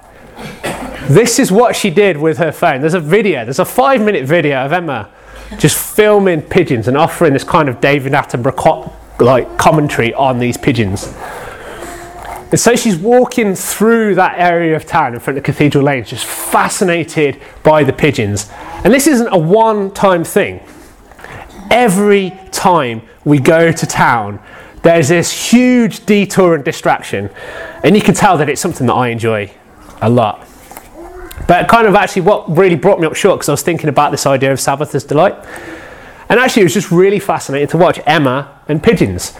This 1.08 1.38
is 1.38 1.52
what 1.52 1.76
she 1.76 1.90
did 1.90 2.16
with 2.16 2.38
her 2.38 2.50
phone. 2.50 2.80
There's 2.80 2.94
a 2.94 3.00
video. 3.00 3.44
There's 3.44 3.58
a 3.58 3.64
five 3.64 4.00
minute 4.00 4.24
video 4.24 4.64
of 4.64 4.72
Emma 4.72 5.10
just 5.58 5.76
filming 5.94 6.42
pigeons 6.42 6.88
and 6.88 6.96
offering 6.96 7.32
this 7.32 7.44
kind 7.44 7.68
of 7.68 7.80
David 7.80 8.12
Attenborough 8.12 8.92
like 9.20 9.58
commentary 9.58 10.14
on 10.14 10.38
these 10.38 10.56
pigeons. 10.56 11.12
And 12.50 12.58
so 12.58 12.76
she's 12.76 12.96
walking 12.96 13.54
through 13.54 14.14
that 14.14 14.38
area 14.38 14.76
of 14.76 14.86
town 14.86 15.14
in 15.14 15.20
front 15.20 15.38
of 15.38 15.44
Cathedral 15.44 15.84
Lane, 15.84 16.04
just 16.04 16.24
fascinated 16.24 17.40
by 17.62 17.84
the 17.84 17.92
pigeons. 17.92 18.48
And 18.84 18.92
this 18.94 19.06
isn't 19.06 19.28
a 19.28 19.38
one 19.38 19.90
time 19.92 20.24
thing 20.24 20.60
every 21.74 22.32
time 22.52 23.02
we 23.24 23.38
go 23.38 23.72
to 23.72 23.86
town, 23.86 24.40
there's 24.82 25.08
this 25.08 25.50
huge 25.50 26.06
detour 26.06 26.54
and 26.54 26.64
distraction. 26.64 27.28
And 27.82 27.96
you 27.96 28.00
can 28.00 28.14
tell 28.14 28.38
that 28.38 28.48
it's 28.48 28.60
something 28.60 28.86
that 28.86 28.94
I 28.94 29.08
enjoy 29.08 29.52
a 30.00 30.08
lot. 30.08 30.46
But 31.48 31.68
kind 31.68 31.86
of 31.86 31.94
actually, 31.94 32.22
what 32.22 32.56
really 32.56 32.76
brought 32.76 33.00
me 33.00 33.06
up 33.06 33.16
short, 33.16 33.40
because 33.40 33.48
I 33.48 33.52
was 33.52 33.62
thinking 33.62 33.88
about 33.88 34.12
this 34.12 34.24
idea 34.24 34.52
of 34.52 34.60
Sabbath 34.60 34.94
as 34.94 35.04
delight. 35.04 35.34
And 36.28 36.38
actually, 36.38 36.62
it 36.62 36.66
was 36.66 36.74
just 36.74 36.90
really 36.90 37.18
fascinating 37.18 37.68
to 37.68 37.76
watch 37.76 38.00
Emma 38.06 38.60
and 38.68 38.82
pigeons, 38.82 39.36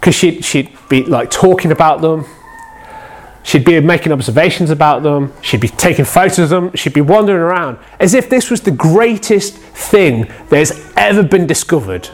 because 0.00 0.14
she'd, 0.14 0.44
she'd 0.44 0.76
be 0.88 1.04
like 1.04 1.30
talking 1.30 1.70
about 1.70 2.00
them, 2.00 2.24
She'd 3.44 3.64
be 3.64 3.78
making 3.78 4.10
observations 4.10 4.70
about 4.70 5.02
them. 5.02 5.34
She'd 5.42 5.60
be 5.60 5.68
taking 5.68 6.06
photos 6.06 6.38
of 6.38 6.48
them. 6.48 6.74
She'd 6.74 6.94
be 6.94 7.02
wandering 7.02 7.42
around 7.42 7.78
as 8.00 8.14
if 8.14 8.30
this 8.30 8.50
was 8.50 8.62
the 8.62 8.70
greatest 8.70 9.58
thing 9.74 10.22
that 10.48 10.58
has 10.58 10.92
ever 10.96 11.22
been 11.22 11.46
discovered. 11.46 12.08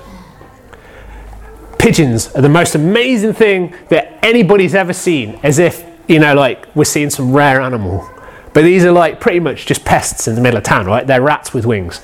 Pigeons 1.78 2.34
are 2.34 2.42
the 2.42 2.48
most 2.48 2.74
amazing 2.74 3.32
thing 3.32 3.74
that 3.88 4.18
anybody's 4.22 4.74
ever 4.74 4.92
seen, 4.92 5.38
as 5.42 5.58
if, 5.58 5.84
you 6.08 6.18
know, 6.18 6.34
like 6.34 6.74
we're 6.74 6.84
seeing 6.84 7.10
some 7.10 7.32
rare 7.32 7.60
animal. 7.60 8.08
But 8.52 8.62
these 8.62 8.84
are 8.84 8.92
like 8.92 9.20
pretty 9.20 9.40
much 9.40 9.66
just 9.66 9.84
pests 9.84 10.26
in 10.26 10.34
the 10.34 10.40
middle 10.40 10.58
of 10.58 10.64
town, 10.64 10.86
right? 10.86 11.06
They're 11.06 11.22
rats 11.22 11.54
with 11.54 11.64
wings. 11.64 12.00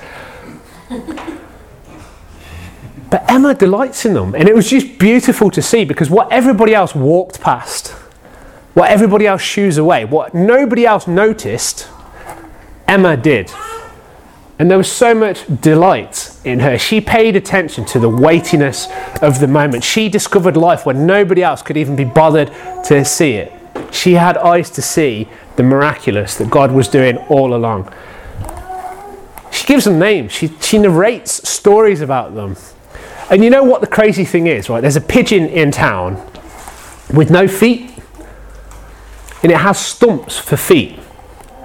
but 0.89 1.29
Emma 3.29 3.53
delights 3.53 4.05
in 4.05 4.13
them, 4.13 4.33
and 4.33 4.47
it 4.47 4.55
was 4.55 4.69
just 4.69 4.97
beautiful 4.97 5.51
to 5.51 5.61
see 5.61 5.83
because 5.83 6.09
what 6.09 6.31
everybody 6.31 6.73
else 6.73 6.95
walked 6.95 7.41
past 7.41 7.93
what 8.77 8.91
everybody 8.91 9.25
else 9.25 9.41
shoos 9.41 9.79
away, 9.79 10.05
what 10.05 10.35
nobody 10.35 10.85
else 10.85 11.07
noticed, 11.07 11.87
Emma 12.87 13.17
did. 13.17 13.51
And 14.59 14.71
there 14.71 14.77
was 14.77 14.91
so 14.91 15.13
much 15.13 15.45
delight 15.61 16.35
in 16.43 16.59
her. 16.59 16.77
She 16.79 16.99
paid 16.99 17.35
attention 17.35 17.85
to 17.85 17.99
the 17.99 18.09
weightiness 18.09 18.87
of 19.21 19.39
the 19.39 19.47
moment. 19.47 19.83
She 19.83 20.09
discovered 20.09 20.57
life 20.57 20.85
when 20.85 21.05
nobody 21.05 21.43
else 21.43 21.61
could 21.61 21.77
even 21.77 21.95
be 21.95 22.05
bothered 22.05 22.51
to 22.85 23.05
see 23.05 23.33
it. 23.33 23.53
She 23.91 24.13
had 24.13 24.35
eyes 24.37 24.69
to 24.71 24.81
see 24.81 25.27
the 25.57 25.63
miraculous 25.63 26.35
that 26.37 26.49
God 26.49 26.71
was 26.71 26.87
doing 26.87 27.17
all 27.29 27.53
along. 27.53 27.93
She 29.51 29.65
gives 29.65 29.85
them 29.85 29.99
names, 29.99 30.31
she, 30.31 30.47
she 30.61 30.77
narrates 30.77 31.47
stories 31.47 32.01
about 32.01 32.33
them. 32.33 32.55
And 33.29 33.43
you 33.43 33.49
know 33.49 33.63
what 33.63 33.81
the 33.81 33.87
crazy 33.87 34.25
thing 34.25 34.47
is, 34.47 34.69
right? 34.69 34.81
There's 34.81 34.95
a 34.95 35.01
pigeon 35.01 35.45
in 35.47 35.71
town 35.71 36.15
with 37.13 37.29
no 37.29 37.47
feet 37.47 37.91
and 39.43 39.51
it 39.51 39.57
has 39.57 39.79
stumps 39.79 40.37
for 40.37 40.57
feet, 40.57 40.99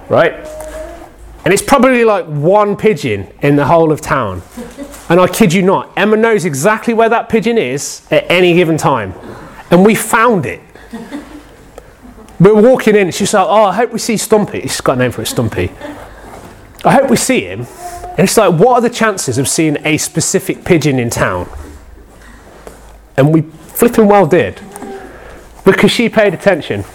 right? 0.09 0.33
And 1.43 1.53
it's 1.53 1.63
probably 1.63 2.05
like 2.05 2.25
one 2.25 2.77
pigeon 2.77 3.27
in 3.41 3.55
the 3.55 3.65
whole 3.65 3.91
of 3.91 4.01
town. 4.01 4.41
And 5.09 5.19
I 5.19 5.27
kid 5.27 5.51
you 5.51 5.61
not, 5.61 5.91
Emma 5.97 6.15
knows 6.15 6.45
exactly 6.45 6.93
where 6.93 7.09
that 7.09 7.27
pigeon 7.27 7.57
is 7.57 8.07
at 8.09 8.25
any 8.31 8.53
given 8.53 8.77
time. 8.77 9.13
And 9.69 9.85
we 9.85 9.95
found 9.95 10.45
it. 10.45 10.61
We're 12.39 12.59
walking 12.59 12.95
in, 12.95 13.11
she's 13.11 13.33
like, 13.33 13.45
Oh, 13.45 13.65
I 13.65 13.75
hope 13.75 13.91
we 13.91 13.99
see 13.99 14.15
Stumpy. 14.15 14.61
She's 14.61 14.81
got 14.81 14.93
a 14.93 14.99
name 14.99 15.11
for 15.11 15.21
it, 15.21 15.25
Stumpy. 15.25 15.71
I 16.85 16.93
hope 16.93 17.09
we 17.09 17.17
see 17.17 17.41
him. 17.41 17.67
And 18.11 18.21
it's 18.21 18.37
like, 18.37 18.57
What 18.57 18.75
are 18.75 18.81
the 18.81 18.89
chances 18.89 19.37
of 19.37 19.47
seeing 19.47 19.77
a 19.85 19.97
specific 19.97 20.63
pigeon 20.63 20.97
in 20.99 21.09
town? 21.09 21.49
And 23.17 23.33
we 23.33 23.41
flipping 23.41 24.07
well 24.07 24.25
did. 24.25 24.61
Because 25.65 25.91
she 25.91 26.07
paid 26.07 26.33
attention. 26.33 26.85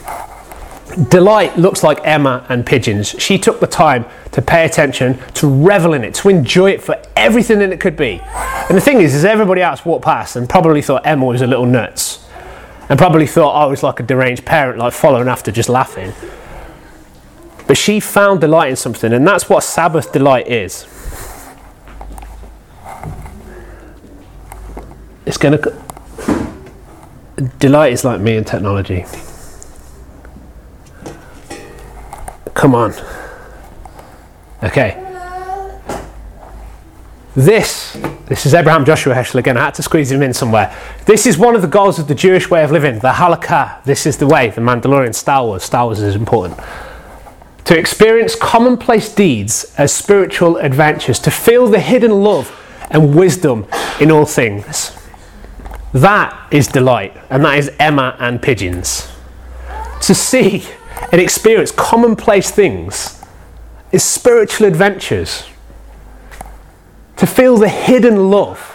Delight 1.06 1.56
looks 1.56 1.84
like 1.84 2.00
Emma 2.02 2.44
and 2.48 2.66
pigeons. 2.66 3.14
She 3.18 3.38
took 3.38 3.60
the 3.60 3.68
time 3.68 4.04
to 4.32 4.42
pay 4.42 4.64
attention, 4.64 5.16
to 5.34 5.46
revel 5.46 5.94
in 5.94 6.02
it, 6.02 6.12
to 6.14 6.28
enjoy 6.28 6.72
it 6.72 6.82
for 6.82 7.00
everything 7.14 7.60
that 7.60 7.70
it 7.70 7.78
could 7.78 7.96
be. 7.96 8.20
And 8.24 8.76
the 8.76 8.80
thing 8.80 9.00
is, 9.00 9.14
is 9.14 9.24
everybody 9.24 9.62
else 9.62 9.84
walked 9.84 10.04
past 10.04 10.34
and 10.34 10.48
probably 10.48 10.82
thought 10.82 11.06
Emma 11.06 11.24
was 11.24 11.40
a 11.40 11.46
little 11.46 11.66
nuts, 11.66 12.26
and 12.88 12.98
probably 12.98 13.28
thought 13.28 13.54
oh, 13.54 13.58
I 13.58 13.66
was 13.66 13.84
like 13.84 14.00
a 14.00 14.02
deranged 14.02 14.44
parent, 14.44 14.78
like 14.78 14.92
following 14.92 15.28
after, 15.28 15.52
just 15.52 15.68
laughing. 15.68 16.12
But 17.68 17.76
she 17.76 18.00
found 18.00 18.40
delight 18.40 18.70
in 18.70 18.76
something, 18.76 19.12
and 19.12 19.24
that's 19.24 19.48
what 19.48 19.62
Sabbath 19.62 20.10
delight 20.10 20.48
is. 20.48 20.84
It's 25.26 25.36
going 25.36 25.58
to. 25.58 25.84
Delight 27.60 27.92
is 27.92 28.04
like 28.04 28.20
me 28.20 28.36
in 28.36 28.44
technology. 28.44 29.04
Come 32.58 32.74
on. 32.74 32.92
Okay. 34.64 35.04
This, 37.36 37.92
this 38.26 38.46
is 38.46 38.52
Abraham 38.52 38.84
Joshua 38.84 39.14
Heschel 39.14 39.36
again. 39.36 39.56
I 39.56 39.66
had 39.66 39.74
to 39.74 39.82
squeeze 39.84 40.10
him 40.10 40.22
in 40.22 40.34
somewhere. 40.34 40.76
This 41.06 41.24
is 41.24 41.38
one 41.38 41.54
of 41.54 41.62
the 41.62 41.68
goals 41.68 42.00
of 42.00 42.08
the 42.08 42.16
Jewish 42.16 42.50
way 42.50 42.64
of 42.64 42.72
living, 42.72 42.98
the 42.98 43.12
halakha. 43.12 43.84
This 43.84 44.06
is 44.06 44.16
the 44.16 44.26
way, 44.26 44.50
the 44.50 44.60
Mandalorian, 44.60 45.14
Star 45.14 45.44
Wars. 45.44 45.62
Star 45.62 45.84
Wars 45.84 46.00
is 46.00 46.16
important. 46.16 46.58
To 47.66 47.78
experience 47.78 48.34
commonplace 48.34 49.14
deeds 49.14 49.72
as 49.78 49.94
spiritual 49.94 50.56
adventures, 50.56 51.20
to 51.20 51.30
feel 51.30 51.68
the 51.68 51.78
hidden 51.78 52.24
love 52.24 52.52
and 52.90 53.14
wisdom 53.14 53.68
in 54.00 54.10
all 54.10 54.26
things. 54.26 54.98
That 55.92 56.36
is 56.50 56.66
delight, 56.66 57.16
and 57.30 57.44
that 57.44 57.56
is 57.56 57.70
Emma 57.78 58.16
and 58.18 58.42
pigeons. 58.42 59.08
To 60.00 60.12
see 60.12 60.64
and 61.12 61.20
experience 61.20 61.70
commonplace 61.70 62.50
things 62.50 63.22
is 63.92 64.04
spiritual 64.04 64.66
adventures. 64.66 65.44
To 67.16 67.26
feel 67.26 67.56
the 67.56 67.68
hidden 67.68 68.30
love 68.30 68.74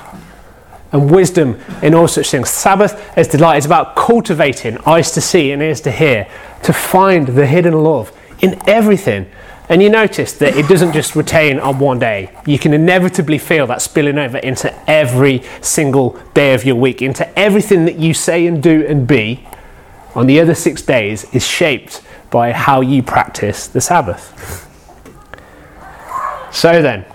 and 0.91 1.09
wisdom 1.09 1.59
in 1.81 1.93
all 1.93 2.07
such 2.07 2.29
things. 2.29 2.49
Sabbath 2.49 3.17
is 3.17 3.27
delight 3.27 3.57
It's 3.57 3.65
about 3.65 3.95
cultivating 3.95 4.77
eyes 4.79 5.11
to 5.11 5.21
see 5.21 5.51
and 5.51 5.61
ears 5.61 5.81
to 5.81 5.91
hear, 5.91 6.27
to 6.63 6.73
find 6.73 7.27
the 7.27 7.45
hidden 7.45 7.73
love 7.83 8.11
in 8.41 8.61
everything. 8.67 9.29
And 9.69 9.81
you 9.81 9.89
notice 9.89 10.33
that 10.33 10.55
it 10.55 10.67
doesn't 10.67 10.91
just 10.91 11.15
retain 11.15 11.59
on 11.59 11.79
one 11.79 11.97
day. 11.97 12.35
You 12.45 12.59
can 12.59 12.73
inevitably 12.73 13.37
feel 13.37 13.65
that 13.67 13.81
spilling 13.81 14.17
over 14.17 14.37
into 14.37 14.73
every 14.89 15.41
single 15.61 16.19
day 16.33 16.53
of 16.53 16.65
your 16.65 16.75
week, 16.75 17.01
into 17.01 17.39
everything 17.39 17.85
that 17.85 17.97
you 17.97 18.13
say 18.13 18.45
and 18.45 18.61
do 18.61 18.85
and 18.85 19.07
be 19.07 19.47
on 20.15 20.27
the 20.27 20.39
other 20.39 20.53
six 20.53 20.81
days 20.81 21.23
is 21.33 21.47
shaped 21.47 22.01
by 22.33 22.51
how 22.51 22.81
you 22.81 23.03
practice 23.03 23.67
the 23.67 23.79
Sabbath. 23.79 24.67
So 26.51 26.81
then, 26.81 27.05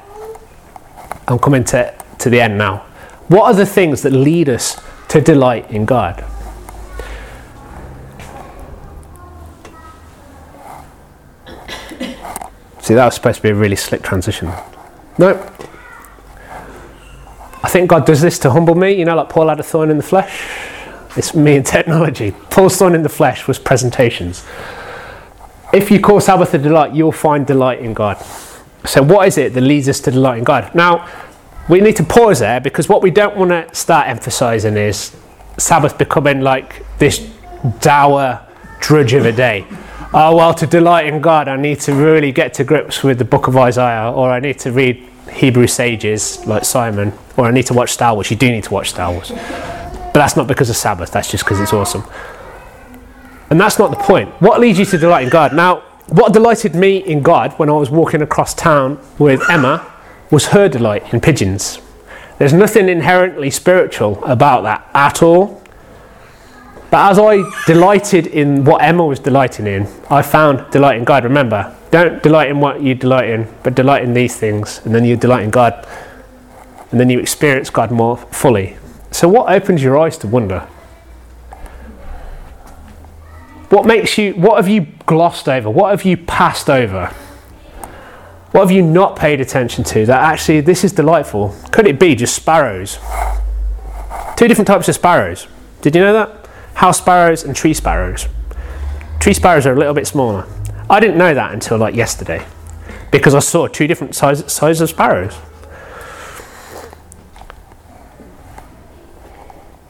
I'm 1.27 1.41
coming 1.41 1.64
to, 1.64 1.93
to 2.21 2.31
the 2.31 2.41
end 2.41 2.57
now. 2.57 2.87
What 3.27 3.47
are 3.47 3.55
the 3.55 3.66
things 3.66 4.03
that 4.03 4.12
lead 4.12 4.49
us 4.49 4.81
to 5.09 5.21
delight 5.21 5.69
in 5.73 5.87
God? 5.87 6.25
See, 12.81 12.95
that 12.95 13.05
was 13.05 13.16
supposed 13.16 13.39
to 13.39 13.43
be 13.43 13.49
a 13.49 13.57
really 13.57 13.75
slick 13.75 14.03
transition. 14.03 14.53
No. 15.19 15.35
I 17.64 17.69
think 17.69 17.91
God 17.91 18.07
does 18.07 18.21
this 18.21 18.39
to 18.39 18.53
humble 18.53 18.77
me, 18.77 18.93
you 18.93 19.05
know, 19.05 19.16
like 19.16 19.31
Paul 19.31 19.49
had 19.49 19.59
a 19.59 19.64
thorn 19.64 19.91
in 19.91 19.97
the 19.97 20.05
flesh. 20.05 20.49
It's 21.16 21.35
me 21.35 21.57
and 21.57 21.66
technology. 21.66 22.31
Paul's 22.51 22.77
thorn 22.77 22.95
in 22.95 23.03
the 23.03 23.09
flesh 23.09 23.49
was 23.49 23.59
presentations 23.59 24.45
if 25.73 25.91
you 25.91 26.01
call 26.01 26.21
Sabbath 26.21 26.55
a 26.55 26.59
delight, 26.59 26.95
you'll 26.95 27.12
find 27.12 27.47
delight 27.47 27.81
in 27.81 27.95
God. 27.95 28.16
So, 28.85 29.03
what 29.03 29.29
is 29.29 29.39
it 29.39 29.55
that 29.55 29.61
leads 29.61 29.89
us 29.89 30.01
to 30.01 30.11
delight 30.11 30.39
in 30.39 30.45
God? 30.45 30.75
Now, 30.75 31.09
we 31.69 31.81
need 31.81 31.97
to 31.97 32.05
pause 32.05 32.39
there 32.39 32.61
because 32.61 32.89
what 32.89 33.03
we 33.03 33.11
don't 33.11 33.37
want 33.37 33.51
to 33.51 33.75
start 33.75 34.09
emphasizing 34.09 34.77
is 34.77 35.14
Sabbath 35.59 35.99
becoming 35.99 36.41
like 36.41 36.87
this 36.99 37.31
dour 37.81 38.47
drudge 38.81 39.12
of 39.12 39.27
a 39.27 39.33
day. 39.33 39.66
Oh, 40.14 40.37
well, 40.37 40.55
to 40.55 40.66
delight 40.66 41.07
in 41.07 41.21
God, 41.21 41.49
I 41.49 41.57
need 41.57 41.81
to 41.81 41.93
really 41.93 42.33
get 42.33 42.55
to 42.55 42.64
grips 42.64 43.03
with 43.03 43.19
the 43.19 43.27
book 43.27 43.47
of 43.47 43.57
Isaiah, 43.59 44.11
or 44.11 44.31
I 44.31 44.41
need 44.41 44.59
to 44.61 44.73
read 44.73 45.07
Hebrew 45.31 45.66
sages 45.66 46.45
like 46.47 46.64
Simon, 46.64 47.12
or 47.37 47.45
I 47.45 47.51
need 47.51 47.66
to 47.66 47.75
watch 47.75 47.91
Star 47.91 48.14
Wars. 48.14 48.31
You 48.31 48.37
do 48.39 48.51
need 48.51 48.64
to 48.64 48.73
watch 48.73 48.91
Star 48.91 49.12
Wars. 49.12 49.29
But 49.29 50.14
that's 50.14 50.37
not 50.37 50.47
because 50.47 50.71
of 50.71 50.77
Sabbath, 50.77 51.11
that's 51.11 51.31
just 51.31 51.45
because 51.45 51.61
it's 51.61 51.75
awesome. 51.75 52.05
And 53.51 53.61
that's 53.61 53.78
not 53.78 53.90
the 53.90 53.96
point. 53.96 54.28
What 54.40 54.61
leads 54.61 54.78
you 54.78 54.84
to 54.86 54.99
delight 54.99 55.24
in 55.24 55.30
God? 55.30 55.55
Now, 55.55 55.80
what 56.09 56.32
delighted 56.32 56.74
me 56.74 56.99
in 56.99 57.22
God 57.22 57.53
when 57.59 57.68
I 57.68 57.72
was 57.72 57.90
walking 57.90 58.22
across 58.22 58.55
town 58.55 58.99
with 59.18 59.42
Emma 59.51 59.90
was 60.30 60.46
her 60.49 60.68
delight 60.68 61.12
in 61.12 61.20
pigeons. 61.20 61.80
There's 62.38 62.53
nothing 62.53 62.88
inherently 62.88 63.51
spiritual 63.51 64.24
about 64.24 64.62
that 64.62 64.88
at 64.94 65.22
all. 65.22 65.62
But 66.90 67.11
as 67.11 67.18
I 67.18 67.42
delighted 67.66 68.26
in 68.26 68.64
what 68.64 68.82
Emma 68.82 69.05
was 69.05 69.18
delighting 69.18 69.66
in, 69.66 69.86
I 70.09 70.22
found 70.22 70.70
delight 70.70 70.96
in 70.96 71.05
God. 71.05 71.24
Remember, 71.24 71.76
don't 71.90 72.22
delight 72.22 72.49
in 72.49 72.61
what 72.61 72.80
you 72.80 72.94
delight 72.94 73.28
in, 73.28 73.46
but 73.62 73.74
delight 73.74 74.03
in 74.03 74.14
these 74.14 74.36
things, 74.36 74.80
and 74.84 74.94
then 74.94 75.05
you 75.05 75.16
delight 75.16 75.44
in 75.44 75.51
God, 75.51 75.86
and 76.90 76.99
then 76.99 77.11
you 77.11 77.18
experience 77.18 77.68
God 77.68 77.90
more 77.90 78.16
fully. 78.16 78.78
So, 79.11 79.28
what 79.28 79.53
opens 79.53 79.82
your 79.82 79.99
eyes 79.99 80.16
to 80.18 80.26
wonder? 80.26 80.66
What 83.71 83.85
makes 83.85 84.16
you, 84.16 84.33
what 84.33 84.57
have 84.57 84.69
you 84.69 84.87
glossed 85.05 85.49
over? 85.49 85.69
What 85.69 85.91
have 85.91 86.05
you 86.05 86.16
passed 86.16 86.71
over? 86.71 87.07
What 88.53 88.62
have 88.62 88.71
you 88.71 88.83
not 88.83 89.16
paid 89.16 89.43
attention 89.43 89.85
to 89.85 90.07
that 90.07 90.23
actually 90.23 90.62
this 90.62 90.85
is 90.85 90.93
delightful? 90.93 91.55
Could 91.71 91.87
it 91.87 92.01
be 92.01 92.14
just 92.14 92.35
sparrows? 92.35 92.99
Two 94.37 94.49
different 94.49 94.69
types 94.69 94.89
of 94.89 94.95
sparrows. 94.95 95.47
Did 95.83 95.95
you 95.95 96.01
know 96.01 96.14
that? 96.14 96.49
House 96.75 96.99
sparrows 96.99 97.45
and 97.45 97.55
tree 97.55 97.75
sparrows. 97.75 98.27
Tree 99.21 99.35
sparrows 99.35 99.66
are 99.66 99.75
a 99.75 99.79
little 99.79 99.93
bit 99.93 100.07
smaller. 100.07 100.47
I 100.89 100.99
didn't 100.99 101.19
know 101.19 101.35
that 101.35 101.53
until 101.53 101.77
like 101.77 101.95
yesterday 101.95 102.47
because 103.11 103.35
I 103.35 103.41
saw 103.41 103.66
two 103.66 103.87
different 103.87 104.14
sizes 104.14 104.51
size 104.51 104.81
of 104.81 104.89
sparrows. 104.89 105.35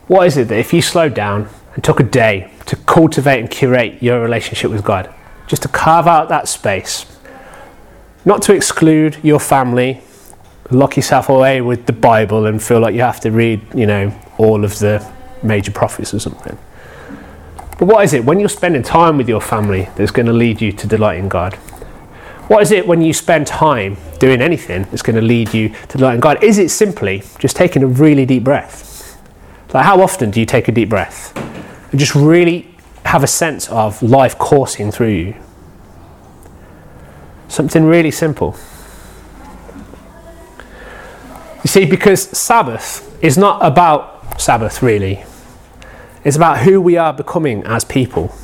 What 0.09 0.27
is 0.27 0.37
it 0.37 0.49
that 0.49 0.59
if 0.59 0.73
you 0.73 0.83
slowed 0.83 1.15
down 1.15 1.49
and 1.75 1.85
took 1.85 2.01
a 2.01 2.05
day 2.05 2.51
to 2.69 2.77
cultivate 2.77 3.41
and 3.41 3.51
curate 3.51 4.03
your 4.03 4.21
relationship 4.21 4.71
with 4.71 4.85
God, 4.85 5.13
just 5.47 5.63
to 5.63 5.69
carve 5.69 6.07
out 6.07 6.29
that 6.29 6.49
space, 6.49 7.07
not 8.27 8.43
to 8.43 8.55
exclude 8.55 9.17
your 9.23 9.41
family, 9.41 10.03
lock 10.71 10.95
yourself 10.95 11.31
away 11.31 11.63
with 11.63 11.87
the 11.87 11.95
Bible 11.95 12.45
and 12.45 12.63
feel 12.63 12.79
like 12.79 12.95
you 12.95 13.01
have 13.01 13.21
to 13.21 13.31
read, 13.31 13.63
you 13.75 13.87
know, 13.87 14.13
all 14.37 14.65
of 14.67 14.79
the 14.81 15.05
major 15.43 15.73
prophets 15.73 16.13
or 16.13 16.19
something. 16.19 16.59
But 17.79 17.87
what 17.87 18.05
is 18.05 18.13
it 18.13 18.23
when 18.23 18.39
you're 18.39 18.51
spending 18.51 18.83
time 18.83 19.17
with 19.17 19.31
your 19.31 19.41
family 19.41 19.89
that's 19.97 20.11
going 20.11 20.27
to 20.27 20.33
lead 20.35 20.61
you 20.61 20.71
to 20.73 20.87
delight 20.87 21.19
in 21.19 21.31
God? 21.31 21.55
What 22.49 22.63
is 22.63 22.71
it 22.71 22.87
when 22.87 23.01
you 23.01 23.15
spend 23.15 23.47
time 23.47 23.97
doing 24.19 24.43
anything 24.43 24.83
that's 24.85 25.03
going 25.03 25.17
to 25.17 25.23
lead 25.23 25.55
you 25.55 25.71
to 25.71 25.97
delight 25.97 26.17
in 26.17 26.21
God? 26.21 26.45
Is 26.45 26.59
it 26.59 26.69
simply 26.69 27.23
just 27.39 27.57
taking 27.57 27.83
a 27.83 27.87
really 27.87 28.27
deep 28.27 28.45
breath? 28.45 29.19
Like, 29.73 29.87
how 29.87 30.03
often 30.03 30.31
do 30.31 30.41
you 30.41 30.47
take 30.47 30.69
a 30.69 30.73
deep 30.73 30.91
breath 30.91 31.33
and 31.91 31.99
just 31.99 32.15
really 32.15 32.75
have 33.05 33.25
a 33.25 33.27
sense 33.27 33.69
of 33.71 34.03
life 34.03 34.39
coursing 34.39 34.91
through 34.91 35.09
you? 35.09 35.35
Something 37.49 37.85
really 37.85 38.11
simple. 38.11 38.57
You 41.65 41.69
see, 41.69 41.85
because 41.87 42.23
Sabbath 42.23 43.05
is 43.23 43.37
not 43.37 43.65
about 43.65 44.41
Sabbath 44.41 44.83
really, 44.83 45.25
it's 46.25 46.37
about 46.37 46.59
who 46.59 46.81
we 46.81 46.97
are 46.97 47.13
becoming 47.13 47.65
as 47.65 47.85
people. 47.85 48.35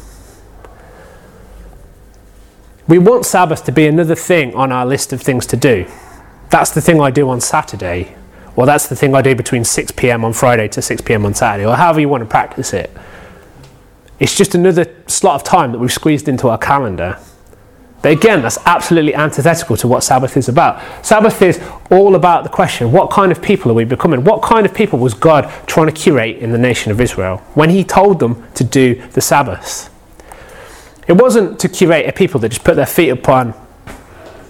We 2.86 2.98
want 2.98 3.24
Sabbath 3.24 3.64
to 3.64 3.72
be 3.72 3.86
another 3.86 4.14
thing 4.14 4.54
on 4.54 4.70
our 4.72 4.84
list 4.84 5.12
of 5.12 5.22
things 5.22 5.46
to 5.46 5.56
do. 5.56 5.86
That's 6.50 6.70
the 6.70 6.80
thing 6.80 7.00
I 7.00 7.10
do 7.10 7.28
on 7.30 7.40
Saturday, 7.40 8.14
or 8.56 8.66
that's 8.66 8.88
the 8.88 8.96
thing 8.96 9.14
I 9.14 9.22
do 9.22 9.34
between 9.34 9.64
6 9.64 9.92
pm 9.92 10.24
on 10.24 10.32
Friday 10.32 10.68
to 10.68 10.82
6 10.82 11.00
pm 11.02 11.24
on 11.24 11.34
Saturday, 11.34 11.66
or 11.66 11.76
however 11.76 12.00
you 12.00 12.08
want 12.08 12.22
to 12.22 12.28
practice 12.28 12.72
it. 12.72 12.90
It's 14.18 14.36
just 14.36 14.54
another 14.54 14.94
slot 15.06 15.36
of 15.36 15.44
time 15.44 15.72
that 15.72 15.78
we've 15.78 15.92
squeezed 15.92 16.28
into 16.28 16.48
our 16.48 16.58
calendar 16.58 17.18
but 18.04 18.12
again, 18.12 18.42
that's 18.42 18.58
absolutely 18.66 19.14
antithetical 19.14 19.78
to 19.78 19.88
what 19.88 20.04
Sabbath 20.04 20.36
is 20.36 20.50
about. 20.50 20.78
Sabbath 21.02 21.40
is 21.40 21.58
all 21.90 22.16
about 22.16 22.44
the 22.44 22.50
question 22.50 22.92
what 22.92 23.10
kind 23.10 23.32
of 23.32 23.40
people 23.40 23.70
are 23.70 23.74
we 23.74 23.84
becoming? 23.84 24.24
What 24.24 24.42
kind 24.42 24.66
of 24.66 24.74
people 24.74 24.98
was 24.98 25.14
God 25.14 25.50
trying 25.66 25.86
to 25.86 25.92
curate 25.92 26.36
in 26.36 26.52
the 26.52 26.58
nation 26.58 26.92
of 26.92 27.00
Israel 27.00 27.38
when 27.54 27.70
He 27.70 27.82
told 27.82 28.20
them 28.20 28.46
to 28.56 28.62
do 28.62 28.96
the 29.12 29.22
Sabbath? 29.22 29.88
It 31.08 31.14
wasn't 31.14 31.58
to 31.60 31.68
curate 31.70 32.06
a 32.06 32.12
people 32.12 32.38
that 32.40 32.50
just 32.50 32.62
put 32.62 32.76
their 32.76 32.84
feet 32.84 33.08
upon 33.08 33.54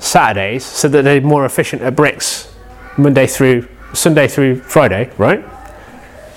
Saturdays 0.01 0.65
so 0.65 0.89
that 0.89 1.03
they're 1.03 1.21
more 1.21 1.47
efficient 1.47 1.81
at 1.83 1.95
bricks 1.95 2.53
Monday 2.97 3.29
through 3.29 3.69
Sunday 3.93 4.27
through 4.27 4.63
Friday, 4.63 5.13
right? 5.17 5.45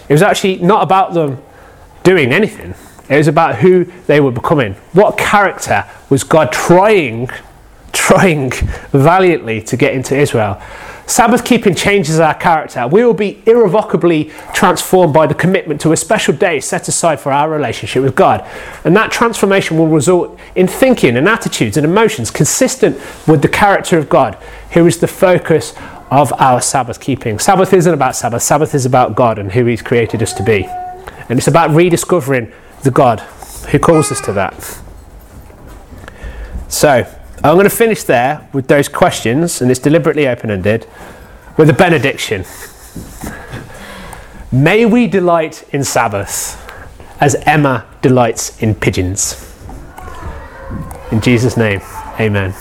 It 0.07 0.13
was 0.13 0.21
actually 0.21 0.57
not 0.57 0.83
about 0.83 1.15
them 1.15 1.41
doing 2.03 2.31
anything. 2.31 2.75
It 3.09 3.17
was 3.17 3.27
about 3.27 3.57
who 3.57 3.85
they 4.05 4.19
were 4.19 4.31
becoming. 4.31 4.73
What 4.93 5.17
character 5.17 5.85
was 6.09 6.23
God 6.23 6.51
trying, 6.51 7.29
trying 7.93 8.51
valiantly 8.91 9.61
to 9.63 9.77
get 9.77 9.93
into 9.93 10.17
Israel? 10.17 10.61
Sabbath 11.07 11.45
keeping 11.45 11.73
changes 11.73 12.19
our 12.19 12.33
character. 12.33 12.85
We 12.85 13.05
will 13.05 13.13
be 13.13 13.41
irrevocably 13.45 14.25
transformed 14.53 15.13
by 15.13 15.25
the 15.25 15.33
commitment 15.33 15.79
to 15.81 15.93
a 15.93 15.97
special 15.97 16.33
day 16.33 16.59
set 16.59 16.89
aside 16.89 17.21
for 17.21 17.31
our 17.31 17.49
relationship 17.49 18.03
with 18.03 18.13
God. 18.13 18.45
And 18.83 18.93
that 18.97 19.09
transformation 19.09 19.77
will 19.77 19.87
result 19.87 20.37
in 20.55 20.67
thinking 20.67 21.15
and 21.15 21.29
attitudes 21.29 21.77
and 21.77 21.85
emotions 21.85 22.29
consistent 22.29 22.97
with 23.25 23.41
the 23.41 23.47
character 23.47 23.97
of 23.97 24.09
God, 24.09 24.35
who 24.71 24.85
is 24.85 24.97
the 24.97 25.07
focus 25.07 25.73
of 26.11 26.33
our 26.41 26.59
Sabbath 26.59 26.99
keeping. 26.99 27.39
Sabbath 27.39 27.71
isn't 27.71 27.93
about 27.93 28.17
Sabbath, 28.17 28.43
Sabbath 28.43 28.75
is 28.75 28.85
about 28.85 29.15
God 29.15 29.39
and 29.39 29.53
who 29.53 29.63
He's 29.65 29.81
created 29.81 30.21
us 30.21 30.33
to 30.33 30.43
be. 30.43 30.65
And 31.29 31.39
it's 31.39 31.47
about 31.47 31.71
rediscovering 31.71 32.51
the 32.83 32.91
God 32.91 33.21
who 33.71 33.79
calls 33.79 34.11
us 34.11 34.21
to 34.21 34.33
that. 34.33 34.79
So, 36.67 37.05
I'm 37.43 37.55
going 37.55 37.63
to 37.63 37.69
finish 37.69 38.03
there 38.03 38.49
with 38.51 38.67
those 38.67 38.89
questions, 38.89 39.61
and 39.61 39.69
it's 39.69 39.79
deliberately 39.79 40.27
open 40.27 40.49
ended, 40.49 40.87
with 41.55 41.69
a 41.69 41.73
benediction. 41.73 42.45
May 44.51 44.85
we 44.85 45.07
delight 45.07 45.63
in 45.73 45.83
Sabbath 45.83 46.63
as 47.19 47.35
Emma 47.45 47.85
delights 48.01 48.61
in 48.61 48.75
pigeons. 48.75 49.43
In 51.11 51.21
Jesus' 51.21 51.57
name, 51.57 51.81
amen. 52.19 52.53